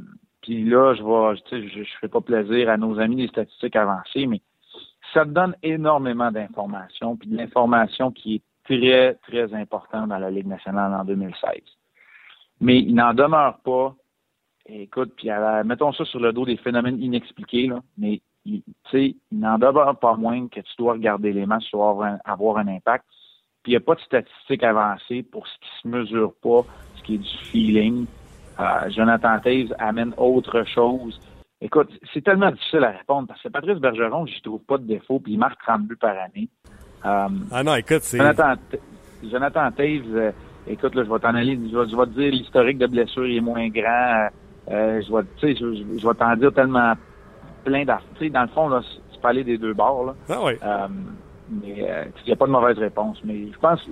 puis 0.45 0.63
là, 0.65 0.95
je 0.95 1.03
vais, 1.03 1.43
je, 1.51 1.69
je, 1.69 1.85
je 1.85 1.99
fais 2.03 2.09
pas 2.09 2.21
plaisir 2.21 2.69
à 2.69 2.77
nos 2.77 3.01
amis 3.01 3.17
des 3.17 3.29
statistiques 3.29 3.77
avancées, 3.77 4.27
mais 4.27 4.43
ça 5.15 5.25
te 5.25 5.31
donne 5.31 5.57
énormément 5.63 6.31
d'informations, 6.31 7.17
puis 7.17 7.31
de 7.31 7.37
l'information 7.39 8.11
qui 8.11 8.35
est 8.35 8.43
très, 8.65 9.15
très 9.27 9.55
importante 9.55 10.11
dans 10.11 10.19
la 10.19 10.31
Ligue 10.31 10.47
nationale 10.47 10.93
en 10.93 11.03
2016. 11.07 11.63
Mais 12.61 12.79
il 12.79 12.95
n'en 12.95 13.15
demeure 13.15 13.57
pas. 13.61 13.95
Écoute, 14.67 15.15
puis 15.17 15.31
mettons 15.65 15.93
ça 15.95 16.05
sur 16.05 16.21
le 16.21 16.35
dos 16.35 16.45
des 16.45 16.59
phénomènes 16.59 17.01
inexpliqués, 17.01 17.69
là, 17.69 17.81
mais 17.97 18.21
il, 18.45 18.63
il 18.93 19.17
n'en 19.33 19.57
demeure 19.57 19.99
pas 19.99 20.15
moins 20.15 20.47
que 20.49 20.61
tu 20.61 20.73
dois 20.77 20.93
regarder 20.93 21.33
les 21.33 21.47
matchs 21.47 21.71
pour 21.71 21.89
avoir 21.89 22.13
un, 22.13 22.19
avoir 22.27 22.59
un 22.59 22.69
impact. 22.69 23.07
Puis 23.63 23.73
il 23.73 23.77
n'y 23.77 23.77
a 23.77 23.81
pas 23.81 23.95
de 23.95 24.01
statistiques 24.01 24.63
avancées 24.63 25.23
pour 25.23 25.49
ce 25.49 25.55
qui 25.55 25.69
se 25.83 25.89
mesure 25.89 26.35
pas, 26.43 26.67
ce 26.97 27.03
qui 27.03 27.15
est 27.15 27.19
du 27.19 27.37
feeling. 27.45 28.07
Euh, 28.61 28.91
Jonathan 28.91 29.39
Taves 29.41 29.75
amène 29.79 30.13
autre 30.17 30.65
chose. 30.65 31.21
Écoute, 31.61 31.91
c'est 32.13 32.23
tellement 32.23 32.51
difficile 32.51 32.85
à 32.85 32.91
répondre 32.91 33.29
parce 33.29 33.43
que 33.43 33.49
Patrice 33.49 33.79
Bergeron, 33.79 34.27
je 34.27 34.41
trouve 34.43 34.61
pas 34.61 34.79
de 34.79 34.85
défaut, 34.85 35.19
puis 35.19 35.33
il 35.33 35.39
marque 35.39 35.61
30 35.63 35.83
buts 35.83 35.97
par 35.97 36.15
année. 36.17 36.49
Euh, 37.05 37.29
ah 37.53 37.63
non, 37.63 37.75
écoute, 37.75 38.03
c'est... 38.03 38.19
Jonathan, 38.19 38.55
Jonathan 39.23 39.71
Taves, 39.73 40.15
euh, 40.15 40.31
écoute, 40.67 40.95
là, 40.95 41.05
je 41.05 41.11
vais 41.11 41.19
t'en 41.19 41.35
aller, 41.35 41.59
je 41.71 41.77
vais, 41.77 41.89
je 41.89 41.97
vais, 41.97 42.07
te 42.07 42.11
dire 42.11 42.33
l'historique 42.33 42.79
de 42.79 42.87
blessure 42.87 43.27
est 43.27 43.41
moins 43.41 43.69
grand. 43.69 44.29
Euh, 44.71 45.03
je 45.03 45.13
vais, 45.13 45.55
je, 45.55 45.75
je, 45.75 45.99
je 45.99 46.07
vais 46.07 46.15
t'en 46.15 46.37
dire 46.37 46.53
tellement 46.53 46.95
plein 47.65 47.85
d'articles. 47.85 48.33
Dans 48.33 48.43
le 48.43 48.49
fond, 48.49 48.69
là, 48.69 48.81
tu 49.13 49.21
peux 49.21 49.29
aller 49.29 49.45
des 49.45 49.59
deux 49.59 49.75
bords. 49.75 50.05
Là. 50.07 50.15
Ah 50.29 50.39
oui. 50.45 50.53
Euh, 50.63 50.89
mais 51.51 51.89
euh, 51.89 52.05
il 52.23 52.27
n'y 52.27 52.33
a 52.33 52.37
pas 52.37 52.47
de 52.47 52.53
mauvaise 52.53 52.79
réponse. 52.79 53.19
Mais 53.25 53.49
je 53.53 53.59
pense 53.59 53.83
que 53.83 53.91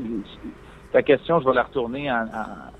ta 0.93 1.03
question, 1.03 1.41
je 1.41 1.47
vais 1.47 1.55
la 1.55 1.65
retourner 1.65 2.11
en, 2.11 2.25
en, 2.25 2.71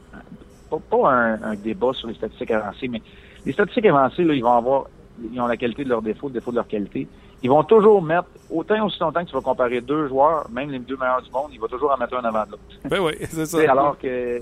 pas, 0.79 1.11
un, 1.11 1.43
un, 1.43 1.55
débat 1.55 1.93
sur 1.93 2.09
les 2.09 2.15
statistiques 2.15 2.51
avancées, 2.51 2.89
mais 2.89 3.03
les 3.45 3.53
statistiques 3.53 3.87
avancées, 3.87 4.25
là, 4.25 4.35
ils 4.35 4.43
vont 4.43 4.57
avoir 4.57 4.85
ils 5.31 5.41
ont 5.41 5.47
la 5.47 5.57
qualité 5.57 5.85
de 5.85 5.89
leur 5.89 6.03
défaut, 6.03 6.29
le 6.29 6.35
défaut 6.35 6.51
de 6.51 6.57
leur 6.57 6.67
qualité. 6.67 7.07
Ils 7.43 7.51
vont 7.51 7.65
toujours 7.65 8.01
mettre, 8.03 8.29
autant 8.51 8.87
aussi 8.87 9.01
longtemps 9.01 9.25
que 9.25 9.29
tu 9.29 9.35
vas 9.35 9.41
comparer 9.41 9.81
deux 9.81 10.09
joueurs, 10.09 10.49
même 10.51 10.71
les 10.71 10.79
deux 10.79 10.97
meilleurs 10.97 11.23
du 11.23 11.31
monde, 11.31 11.51
ils 11.53 11.61
vont 11.61 11.67
toujours 11.67 11.93
en 11.93 11.97
mettre 11.97 12.17
un 12.17 12.25
avant 12.25 12.45
l'autre. 12.49 12.63
Ben 12.89 13.01
oui, 13.01 13.13
c'est 13.29 13.47
ça. 13.47 13.59
alors 13.71 13.99
que 13.99 14.41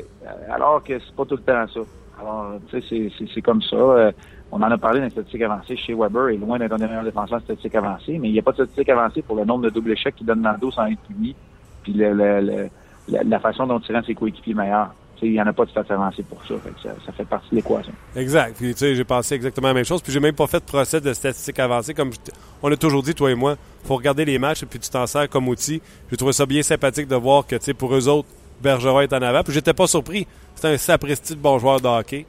alors 0.51 0.83
que 0.85 0.99
c'est 0.99 1.15
pas 1.15 1.25
tout 1.25 1.37
le 1.37 1.43
temps 1.43 1.67
ça. 1.73 1.81
Alors, 2.21 2.53
tu 2.69 2.83
sais, 2.83 3.11
c'est 3.35 3.41
comme 3.41 3.63
ça. 3.63 3.77
Euh, 3.77 4.13
on 4.53 4.59
en 4.59 4.71
a 4.71 4.77
parlé 4.77 5.01
d'un 5.01 5.09
statistique 5.09 5.43
avancée 5.43 5.77
chez 5.77 5.95
Weber, 5.95 6.29
et 6.29 6.37
loin 6.37 6.59
d'être 6.59 6.73
un 6.73 6.77
des 6.77 6.87
meilleurs 6.87 7.05
défenseurs 7.05 7.41
statistique 7.41 7.75
avancé, 7.75 8.19
mais 8.19 8.29
il 8.29 8.33
n'y 8.33 8.39
a 8.39 8.43
pas 8.43 8.51
de 8.51 8.57
statistique 8.57 8.89
avancée 8.91 9.23
pour 9.23 9.37
le 9.37 9.45
nombre 9.45 9.65
de 9.65 9.71
double 9.71 9.93
échecs 9.93 10.17
qu'il 10.17 10.27
donne 10.27 10.43
dans 10.43 10.53
le 10.53 10.59
dos 10.59 10.71
sans 10.71 10.87
être 10.87 11.01
puni, 11.09 11.35
puis 11.83 11.95
le, 11.95 12.13
le, 12.13 12.69
la, 13.09 13.39
façon 13.39 13.67
dont 13.67 13.79
il 13.79 13.97
rend 13.97 14.03
ses 14.03 14.15
coéquipiers 14.15 14.55
meilleurs. 14.55 14.93
Il 15.23 15.33
n'y 15.33 15.41
en 15.41 15.47
a 15.47 15.53
pas 15.53 15.65
de 15.65 15.71
statistique 15.71 15.93
avancée 15.93 16.23
pour 16.23 16.43
ça, 16.47 16.55
ça. 16.83 17.13
fait 17.13 17.25
partie 17.25 17.51
de 17.51 17.57
l'équation. 17.57 17.93
Exact. 18.17 18.57
Puis, 18.57 18.73
tu 18.73 18.79
sais, 18.79 18.95
j'ai 18.95 19.05
pensé 19.05 19.35
exactement 19.35 19.69
la 19.69 19.75
même 19.75 19.85
chose. 19.85 20.03
Puis, 20.03 20.13
j'ai 20.13 20.21
même 20.21 20.35
pas 20.35 20.47
fait 20.47 20.61
de 20.61 20.65
procès 20.65 21.01
de 21.01 21.13
statistiques 21.13 21.59
avancées. 21.59 21.95
Comme 21.95 22.11
on 22.63 22.73
a 22.73 22.77
toujours 22.77 23.03
dit, 23.03 23.15
toi 23.15 23.31
et 23.31 23.35
moi, 23.35 23.57
faut 23.85 23.97
regarder 23.97 24.25
les 24.25 24.39
matchs 24.39 24.63
et 24.63 24.67
puis 24.67 24.79
tu 24.79 24.89
t'en 24.89 25.07
sers 25.07 25.29
comme 25.29 25.49
outil. 25.49 25.83
J'ai 26.11 26.17
trouvé 26.17 26.33
ça 26.33 26.47
bien 26.47 26.63
sympathique 26.63 27.09
de 27.09 27.17
voir 27.17 27.47
que, 27.47 27.57
tu 27.57 27.65
sais, 27.65 27.75
pour 27.75 27.95
eux 27.95 28.09
autres, 28.09 28.29
Bergeron 28.63 29.01
est 29.01 29.13
en 29.13 29.23
avant. 29.23 29.43
Puis, 29.43 29.53
j'étais 29.53 29.75
pas 29.75 29.87
surpris. 29.87 30.27
C'est 30.55 30.69
un 30.69 30.77
sapristi 30.77 31.35
de 31.35 31.41
bon 31.41 31.59
joueur 31.59 31.81
de 31.81 31.89
hockey. 31.89 32.27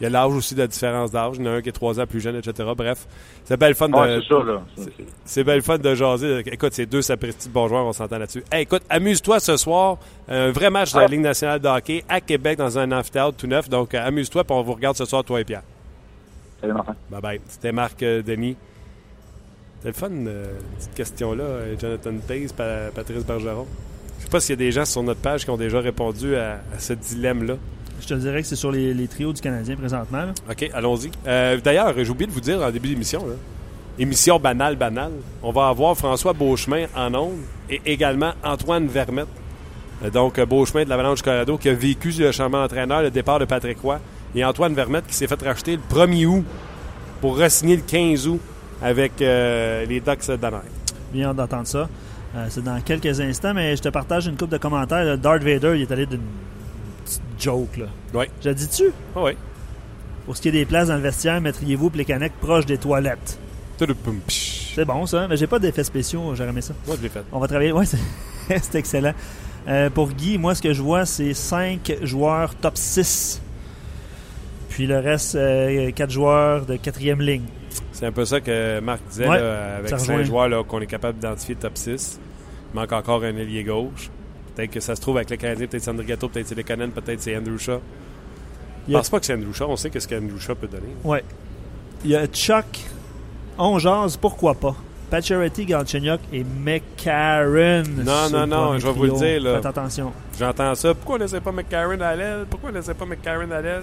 Il 0.00 0.04
y 0.04 0.06
a 0.06 0.10
l'âge 0.10 0.32
aussi 0.32 0.54
de 0.54 0.60
la 0.60 0.66
différence 0.66 1.12
d'âge. 1.12 1.36
Il 1.38 1.44
y 1.44 1.48
en 1.48 1.52
a 1.52 1.54
un 1.56 1.62
qui 1.62 1.68
est 1.68 1.72
trois 1.72 2.00
ans 2.00 2.06
plus 2.06 2.20
jeune, 2.20 2.36
etc. 2.36 2.68
Bref, 2.76 3.06
c'est 3.44 3.56
belle 3.56 3.74
fun 3.74 3.88
de. 3.88 4.20
c'est 5.24 5.44
belle 5.44 5.62
fun 5.62 5.78
de 5.78 5.94
jaser. 5.94 6.42
Écoute, 6.46 6.72
c'est 6.72 6.86
deux 6.86 7.02
sapristi 7.02 7.48
de 7.48 7.52
bons 7.54 7.68
joueurs, 7.68 7.84
on 7.84 7.92
s'entend 7.92 8.18
là-dessus. 8.18 8.42
écoute, 8.52 8.82
amuse-toi 8.90 9.40
ce 9.40 9.56
soir. 9.56 9.98
Un 10.28 10.50
vrai 10.50 10.70
match 10.70 10.92
de 10.92 10.98
la 10.98 11.06
Ligue 11.06 11.20
nationale 11.20 11.60
de 11.60 11.68
hockey 11.68 12.04
à 12.08 12.20
Québec 12.20 12.58
dans 12.58 12.78
un 12.78 12.90
amphithéâtre 12.90 13.36
tout 13.36 13.46
neuf. 13.46 13.68
Donc, 13.68 13.94
amuse-toi, 13.94 14.44
puis 14.44 14.56
on 14.56 14.62
vous 14.62 14.74
regarde 14.74 14.96
ce 14.96 15.04
soir, 15.04 15.22
toi 15.22 15.40
et 15.40 15.44
Pierre. 15.44 15.62
Salut, 16.60 16.72
Martin. 16.72 16.96
Bye 17.10 17.20
bye. 17.20 17.40
C'était 17.46 17.72
Marc 17.72 18.02
euh, 18.02 18.22
Denis. 18.22 18.56
C'était 19.76 19.88
le 19.88 19.94
fun, 19.94 20.10
euh, 20.26 20.54
cette 20.78 20.94
question-là, 20.94 21.44
euh, 21.44 21.74
Jonathan 21.78 22.12
Taze, 22.26 22.52
Patrice 22.52 23.24
Bergeron. 23.24 23.66
Je 24.18 24.24
sais 24.24 24.30
pas 24.30 24.40
s'il 24.40 24.54
y 24.54 24.54
a 24.54 24.64
des 24.64 24.72
gens 24.72 24.86
sur 24.86 25.02
notre 25.02 25.20
page 25.20 25.44
qui 25.44 25.50
ont 25.50 25.58
déjà 25.58 25.80
répondu 25.80 26.34
à 26.36 26.60
ce 26.78 26.94
dilemme-là. 26.94 27.56
Je 28.00 28.06
te 28.06 28.14
dirais 28.14 28.42
que 28.42 28.48
c'est 28.48 28.56
sur 28.56 28.72
les, 28.72 29.08
trios 29.08 29.32
du 29.32 29.40
Canadien 29.40 29.76
présentement. 29.76 30.24
OK, 30.50 30.70
allons-y. 30.74 31.10
Euh, 31.26 31.58
d'ailleurs, 31.60 31.92
j'ai 31.96 32.10
oublié 32.10 32.26
de 32.26 32.32
vous 32.32 32.40
dire 32.40 32.60
en 32.60 32.70
début 32.70 32.88
d'émission, 32.88 33.24
émission 33.98 34.38
banale, 34.38 34.76
banale, 34.76 35.12
on 35.42 35.52
va 35.52 35.68
avoir 35.68 35.96
François 35.96 36.32
Beauchemin 36.32 36.86
en 36.96 37.14
ondes 37.14 37.40
et 37.70 37.80
également 37.86 38.32
Antoine 38.42 38.86
Vermette. 38.86 39.28
Euh, 40.04 40.10
donc, 40.10 40.40
Beauchemin 40.40 40.84
de 40.84 40.90
l'Avalanche 40.90 41.22
Colorado 41.22 41.56
qui 41.56 41.68
a 41.68 41.74
vécu 41.74 42.10
le 42.10 42.32
changement 42.32 42.60
d'entraîneur, 42.60 43.02
le 43.02 43.10
départ 43.10 43.38
de 43.38 43.44
Patrick 43.44 43.78
Roy. 43.80 44.00
Et 44.34 44.44
Antoine 44.44 44.74
Vermette 44.74 45.06
qui 45.06 45.14
s'est 45.14 45.28
fait 45.28 45.40
racheter 45.42 45.76
le 45.76 45.96
1er 45.96 46.26
août 46.26 46.44
pour 47.20 47.38
re-signer 47.38 47.76
le 47.76 47.82
15 47.82 48.26
août 48.26 48.40
avec 48.82 49.22
euh, 49.22 49.86
les 49.86 50.00
Ducks 50.00 50.26
d'Anaheim. 50.26 50.62
Bien 51.12 51.32
d'entendre 51.32 51.68
ça. 51.68 51.88
c'est 52.48 52.64
dans 52.64 52.80
quelques 52.80 53.20
instants, 53.20 53.54
mais 53.54 53.76
je 53.76 53.82
te 53.82 53.88
partage 53.88 54.26
une 54.26 54.36
coupe 54.36 54.50
de 54.50 54.58
commentaires. 54.58 55.16
Darth 55.16 55.44
Vader, 55.44 55.74
il 55.76 55.82
est 55.82 55.92
allé 55.92 56.06
d'une 56.06 56.20
joke. 57.44 57.76
Là. 57.76 57.86
Oui. 58.14 58.24
Je 58.42 58.50
dis-tu? 58.50 58.84
Ah 59.14 59.22
oui. 59.22 59.32
Pour 60.24 60.36
ce 60.36 60.42
qui 60.42 60.48
est 60.48 60.52
des 60.52 60.64
places 60.64 60.88
dans 60.88 60.96
le 60.96 61.02
vestiaire, 61.02 61.40
mettriez-vous 61.40 61.90
les 61.94 62.04
canettes 62.04 62.32
proches 62.40 62.64
des 62.64 62.78
toilettes? 62.78 63.38
C'est 64.74 64.84
bon 64.84 65.04
ça, 65.06 65.28
mais 65.28 65.36
j'ai 65.36 65.46
pas 65.46 65.58
d'effets 65.58 65.84
spéciaux, 65.84 66.34
j'ai 66.34 66.44
aimé 66.44 66.62
ça. 66.62 66.74
Moi 66.86 66.96
je 66.96 67.02
l'ai 67.02 67.08
fait. 67.08 67.22
On 67.32 67.38
va 67.38 67.46
travailler, 67.46 67.72
ouais, 67.72 67.84
c'est 68.48 68.74
excellent. 68.76 69.12
Euh, 69.68 69.90
pour 69.90 70.10
Guy, 70.10 70.38
moi 70.38 70.54
ce 70.54 70.62
que 70.62 70.72
je 70.72 70.80
vois, 70.80 71.04
c'est 71.04 71.34
5 71.34 71.98
joueurs 72.02 72.54
top 72.54 72.76
6. 72.76 73.42
Puis 74.70 74.86
le 74.86 74.98
reste, 74.98 75.34
4 75.34 75.38
euh, 75.38 76.08
joueurs 76.08 76.66
de 76.66 76.76
quatrième 76.76 77.20
ligne. 77.20 77.44
C'est 77.92 78.06
un 78.06 78.12
peu 78.12 78.24
ça 78.24 78.40
que 78.40 78.80
Marc 78.80 79.00
disait 79.08 79.26
avec 79.26 79.98
cinq 79.98 80.22
joueurs 80.22 80.66
qu'on 80.66 80.80
est 80.80 80.86
capable 80.86 81.18
d'identifier 81.18 81.56
top 81.56 81.76
6. 81.76 82.20
Il 82.72 82.80
manque 82.80 82.92
encore 82.92 83.22
un 83.22 83.36
ailier 83.36 83.64
gauche. 83.64 84.10
Peut-être 84.54 84.70
que 84.70 84.80
ça 84.80 84.94
se 84.94 85.00
trouve 85.00 85.16
avec 85.16 85.30
le 85.30 85.36
Canadien, 85.36 85.66
peut-être 85.66 85.82
c'est 85.82 85.90
André 85.90 86.04
Gatto, 86.06 86.28
peut-être 86.28 86.46
c'est 86.46 86.54
Lekonen, 86.54 86.90
peut-être 86.90 87.20
c'est 87.20 87.36
Andrew 87.36 87.58
Shaw. 87.58 87.80
Je 88.88 88.92
pense 88.92 89.10
pas 89.10 89.20
que 89.20 89.26
c'est 89.26 89.34
Andrew 89.34 89.52
Shaw. 89.52 89.66
On 89.68 89.76
sait 89.76 89.90
ce 89.98 90.06
qu'Andrew 90.06 90.38
Shaw 90.38 90.54
peut 90.54 90.68
donner. 90.68 90.94
Ouais. 91.02 91.24
Il 92.04 92.10
y 92.10 92.16
a 92.16 92.26
Chuck, 92.26 92.80
on 93.58 93.78
jase, 93.78 94.16
pourquoi 94.16 94.54
pas. 94.54 94.76
Pacioretty, 95.10 95.66
Galchenyuk 95.66 96.20
et 96.32 96.44
McCarron. 96.44 97.82
Non, 98.04 98.30
non, 98.30 98.46
non, 98.46 98.78
je 98.78 98.86
vais 98.86 98.92
vous 98.92 99.04
le 99.04 99.12
dire. 99.12 99.40
Là. 99.40 99.56
Faites 99.56 99.66
attention. 99.66 100.12
J'entends 100.38 100.74
ça. 100.74 100.94
Pourquoi 100.94 101.16
on 101.16 101.18
ne 101.18 101.24
laissait 101.24 101.40
pas 101.40 101.52
McCarron 101.52 102.00
à 102.00 102.14
l'aile? 102.14 102.46
Pourquoi 102.48 102.70
on 102.70 102.72
ne 102.72 102.78
laissait 102.78 102.94
pas 102.94 103.06
McCarron 103.06 103.50
à 103.50 103.60
l'aile? 103.60 103.82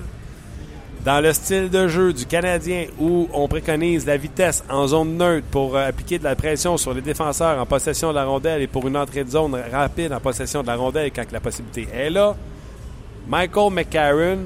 Dans 1.04 1.20
le 1.20 1.34
style 1.34 1.72
de 1.72 1.88
jeu 1.88 2.14
du 2.14 2.28
Canadien 2.28 2.86
où 3.00 3.28
on 3.34 3.48
préconise 3.48 4.06
la 4.06 4.18
vitesse 4.18 4.64
en 4.70 4.86
zone 4.86 5.18
neutre 5.18 5.48
pour 5.50 5.76
euh, 5.76 5.88
appliquer 5.88 6.20
de 6.20 6.24
la 6.24 6.36
pression 6.36 6.78
sur 6.78 6.94
les 6.94 7.02
défenseurs 7.02 7.60
en 7.60 7.66
possession 7.66 8.10
de 8.10 8.16
la 8.16 8.26
rondelle 8.26 8.62
et 8.62 8.68
pour 8.68 8.88
une 8.88 8.96
entrée 8.96 9.24
de 9.24 9.30
zone 9.32 9.60
rapide 9.72 10.14
en 10.14 10.20
possession 10.20 10.62
de 10.62 10.68
la 10.68 10.76
rondelle 10.76 11.12
quand 11.12 11.32
la 11.32 11.40
possibilité 11.40 11.88
est 11.92 12.12
là, 12.12 12.36
Michael 13.28 13.74
McCarron 13.74 14.38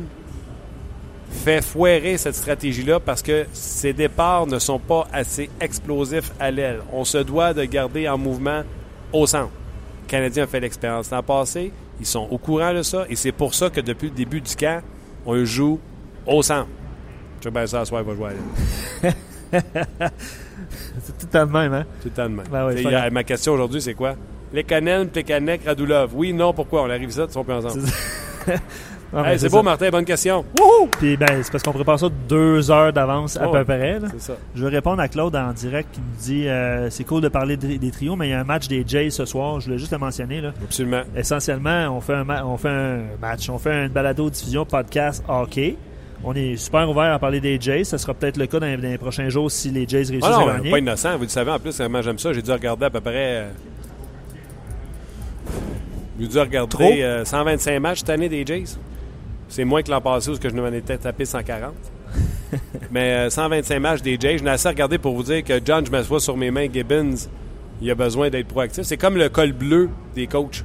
fait 1.29 1.61
foirer 1.61 2.17
cette 2.17 2.35
stratégie-là 2.35 3.01
parce 3.01 3.21
que 3.21 3.45
ses 3.51 3.91
départs 3.91 4.47
ne 4.47 4.57
sont 4.57 4.79
pas 4.79 5.07
assez 5.11 5.49
explosifs 5.59 6.31
à 6.39 6.51
l'aile. 6.51 6.79
On 6.93 7.03
se 7.03 7.17
doit 7.17 7.53
de 7.53 7.65
garder 7.65 8.07
en 8.07 8.17
mouvement 8.17 8.63
au 9.11 9.27
centre. 9.27 9.51
Le 10.05 10.09
Canadien 10.09 10.45
a 10.45 10.47
fait 10.47 10.61
l'expérience 10.61 11.11
l'an 11.11 11.21
passé. 11.21 11.73
Ils 11.99 12.05
sont 12.05 12.29
au 12.31 12.37
courant 12.37 12.73
de 12.73 12.81
ça 12.81 13.05
et 13.09 13.17
c'est 13.17 13.33
pour 13.33 13.53
ça 13.53 13.69
que 13.69 13.81
depuis 13.81 14.07
le 14.07 14.15
début 14.15 14.39
du 14.39 14.55
camp, 14.55 14.81
on 15.25 15.43
joue 15.43 15.81
au 16.25 16.41
centre. 16.41 16.67
Je 17.43 17.49
vais 17.49 17.67
ça, 17.67 17.85
soir, 17.85 18.01
il 18.01 18.07
va 18.07 18.15
jouer 18.15 18.29
à 19.03 19.09
c'est 21.03 21.17
tout 21.17 21.25
le 21.25 21.31
temps 21.31 21.45
de 21.45 21.51
même, 21.51 21.73
hein? 21.73 21.85
Tout 22.01 22.09
le 22.09 22.11
temps 22.11 22.29
de 22.29 22.35
même. 22.35 22.45
Ben 22.51 23.09
ma 23.11 23.23
question 23.23 23.53
aujourd'hui, 23.53 23.81
c'est 23.81 23.93
quoi? 23.93 24.15
Les 24.53 24.63
Canel, 24.63 25.07
Plekanec, 25.07 25.61
Radulov. 25.65 26.11
Oui, 26.15 26.33
non, 26.33 26.53
pourquoi? 26.53 26.83
On 26.83 26.89
arrive 26.89 27.11
ça, 27.11 27.25
ils 27.27 27.33
sont 27.33 27.43
plus 27.43 27.53
ensemble. 27.53 27.83
c'est 29.37 29.49
beau, 29.51 29.63
Martin, 29.63 29.89
bonne 29.89 30.05
question. 30.05 30.45
Puis 30.99 31.17
ben, 31.17 31.43
c'est 31.43 31.51
parce 31.51 31.63
qu'on 31.63 31.73
prépare 31.73 31.99
ça 31.99 32.07
deux 32.29 32.71
heures 32.71 32.93
d'avance 32.93 33.37
à 33.37 33.47
peu 33.47 33.63
près. 33.63 33.99
Ça. 34.17 34.37
Je 34.55 34.63
vais 34.63 34.69
répondre 34.69 35.01
à 35.01 35.07
Claude 35.07 35.35
en 35.35 35.51
direct 35.51 35.89
qui 35.93 35.99
me 35.99 36.21
dit 36.21 36.47
euh, 36.47 36.89
c'est 36.89 37.03
cool 37.03 37.21
de 37.21 37.27
parler 37.27 37.57
des 37.57 37.91
trios, 37.91 38.15
mais 38.15 38.27
il 38.27 38.31
y 38.31 38.33
a 38.33 38.39
un 38.39 38.45
match 38.45 38.67
des 38.67 38.83
Jays 38.87 39.11
ce 39.11 39.25
soir. 39.25 39.59
Je 39.59 39.65
voulais 39.65 39.77
juste 39.77 39.91
le 39.91 39.97
mentionner. 39.97 40.41
Là. 40.41 40.53
Absolument. 40.63 41.01
Essentiellement, 41.15 41.89
on 41.95 42.01
fait 42.01 42.13
un, 42.13 42.45
on 42.45 42.57
fait 42.57 42.69
un 42.69 42.99
match, 43.21 43.49
on 43.49 43.57
fait 43.57 43.73
un 43.73 43.89
balado 43.89 44.29
diffusion 44.29 44.65
podcast 44.65 45.23
hockey. 45.27 45.77
On 46.23 46.33
est 46.33 46.55
super 46.57 46.89
ouvert 46.89 47.13
à 47.13 47.19
parler 47.19 47.39
des 47.39 47.59
Jays. 47.59 47.83
Ça 47.83 47.97
sera 47.97 48.13
peut-être 48.13 48.37
le 48.37 48.47
cas 48.47 48.59
dans, 48.59 48.81
les 48.81 48.97
prochains 48.97 49.29
jours 49.29 49.51
si 49.51 49.69
les 49.69 49.87
Jays 49.87 50.09
réussissent 50.09 50.23
ah 50.23 50.39
non, 50.39 50.47
à 50.47 50.57
gagner. 50.57 50.71
pas 50.71 50.79
innocent. 50.79 51.17
Vous 51.17 51.23
le 51.23 51.29
savez, 51.29 51.51
en 51.51 51.59
plus, 51.59 51.79
moi 51.81 52.01
j'aime 52.01 52.19
ça. 52.19 52.33
J'ai 52.33 52.41
dû 52.41 52.51
regarder 52.51 52.85
à 52.85 52.89
peu 52.89 53.01
près. 53.01 53.47
J'ai 56.19 56.27
dû 56.27 56.39
regarder 56.39 57.21
125 57.25 57.71
euh, 57.71 57.79
matchs 57.79 57.99
cette 57.99 58.09
année 58.09 58.29
des 58.29 58.45
Jays. 58.45 58.77
C'est 59.47 59.65
moins 59.65 59.83
que 59.83 59.91
l'an 59.91 60.01
passé 60.01 60.31
où 60.31 60.35
je 60.41 60.47
m'en 60.49 60.67
étais 60.67 60.97
tapé 60.97 61.25
140. 61.25 61.73
Mais 62.91 63.29
125 63.29 63.75
euh, 63.75 63.79
matchs 63.79 64.01
des 64.01 64.17
Jays, 64.19 64.37
je 64.37 64.43
n'ai 64.43 64.51
assez 64.51 64.69
regardé 64.69 64.97
pour 64.97 65.15
vous 65.15 65.23
dire 65.23 65.43
que 65.43 65.59
John, 65.63 65.85
je 65.85 65.91
m'assois 65.91 66.19
sur 66.19 66.37
mes 66.37 66.51
mains, 66.51 66.67
Gibbons, 66.71 67.29
il 67.81 67.91
a 67.91 67.95
besoin 67.95 68.29
d'être 68.29 68.47
proactif. 68.47 68.83
C'est 68.83 68.97
comme 68.97 69.17
le 69.17 69.29
col 69.29 69.51
bleu 69.51 69.89
des 70.15 70.27
coachs. 70.27 70.51
Tu 70.51 70.63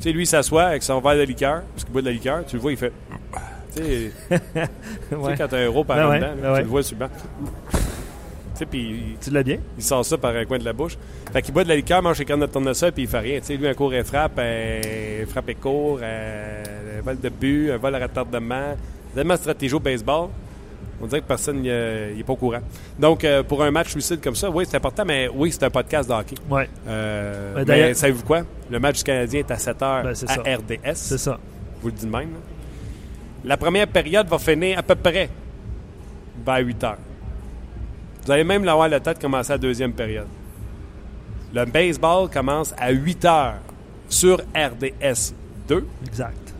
sais, 0.00 0.12
lui, 0.12 0.24
il 0.24 0.26
s'assoit 0.26 0.64
avec 0.64 0.82
son 0.82 1.00
verre 1.00 1.16
de 1.16 1.22
liqueur, 1.22 1.62
parce 1.72 1.84
qu'il 1.84 1.92
boit 1.92 2.02
de 2.02 2.06
la 2.06 2.12
liqueur, 2.12 2.44
tu 2.46 2.56
le 2.56 2.62
vois, 2.62 2.72
il 2.72 2.78
fait. 2.78 2.92
Tu 3.74 3.82
sais, 3.82 4.12
quand 5.10 5.52
un 5.52 5.64
euro 5.64 5.84
par 5.84 5.96
ben 5.96 6.16
dedans, 6.16 6.32
ben 6.40 6.54
tu 6.56 6.62
le 6.62 6.68
vois 6.68 6.82
sur 6.82 6.96
le 6.98 7.06
banc. 7.06 7.12
Pis, 8.70 9.16
tu 9.20 9.30
l'as 9.30 9.42
bien? 9.42 9.58
Il 9.76 9.82
sort 9.82 10.04
ça 10.04 10.16
par 10.16 10.34
un 10.34 10.44
coin 10.44 10.58
de 10.58 10.64
la 10.64 10.72
bouche. 10.72 10.96
Fait 11.32 11.42
qu'il 11.42 11.52
boit 11.52 11.64
de 11.64 11.68
la 11.68 11.76
liqueur, 11.76 12.00
mange 12.02 12.18
ses 12.18 12.24
cannes 12.24 12.40
de 12.40 12.46
tournesol, 12.46 12.92
puis 12.92 13.02
il 13.02 13.08
fait 13.08 13.18
rien. 13.18 13.40
sais 13.42 13.56
lui, 13.56 13.66
un 13.66 13.74
cours 13.74 13.92
et 13.92 14.04
frappe, 14.04 14.38
un 14.38 15.26
frappe 15.26 15.48
et 15.48 15.54
court, 15.56 15.98
un 16.02 17.02
vol 17.02 17.18
de 17.20 17.28
but, 17.28 17.72
un 17.72 17.76
vol 17.78 17.94
à 17.96 17.98
retardement. 17.98 18.76
Tellement 19.14 19.36
stratégie 19.36 19.74
au 19.74 19.80
baseball. 19.80 20.28
On 21.00 21.06
dirait 21.06 21.20
que 21.20 21.26
personne 21.26 21.62
n'est 21.62 22.22
pas 22.24 22.32
au 22.32 22.36
courant. 22.36 22.60
Donc, 22.98 23.24
euh, 23.24 23.42
pour 23.42 23.62
un 23.62 23.70
match 23.70 23.94
lucide 23.94 24.20
comme 24.22 24.36
ça, 24.36 24.48
oui, 24.48 24.64
c'est 24.68 24.76
important, 24.76 25.04
mais 25.04 25.28
oui, 25.34 25.50
c'est 25.50 25.64
un 25.64 25.70
podcast 25.70 26.08
de 26.08 26.14
hockey. 26.14 26.36
Oui. 26.48 26.62
Euh, 26.88 27.64
mais 27.66 27.94
savez-vous 27.94 28.24
quoi? 28.24 28.42
Le 28.70 28.78
match 28.78 28.98
du 28.98 29.04
Canadien 29.04 29.40
est 29.40 29.50
à 29.50 29.58
7 29.58 29.76
h 29.80 30.02
ben, 30.02 30.14
à 30.28 30.56
RDS. 30.56 30.94
C'est 30.94 31.18
ça. 31.18 31.38
vous 31.82 31.88
le 31.88 31.94
dites 31.94 32.10
même. 32.10 32.30
La 33.44 33.56
première 33.56 33.86
période 33.86 34.26
va 34.26 34.38
finir 34.38 34.78
à 34.78 34.82
peu 34.82 34.94
près 34.94 35.28
vers 36.44 36.58
8 36.58 36.82
h 36.82 36.96
vous 38.24 38.32
allez 38.32 38.44
même 38.44 38.64
l'avoir 38.64 38.88
la 38.88 39.00
tête 39.00 39.20
commencer 39.20 39.52
la 39.52 39.58
deuxième 39.58 39.92
période. 39.92 40.26
Le 41.52 41.66
baseball 41.66 42.30
commence 42.30 42.74
à 42.78 42.90
8 42.90 43.24
heures 43.26 43.54
sur 44.08 44.38
RDS 44.54 45.34
2. 45.68 45.86
Exact. 46.06 46.54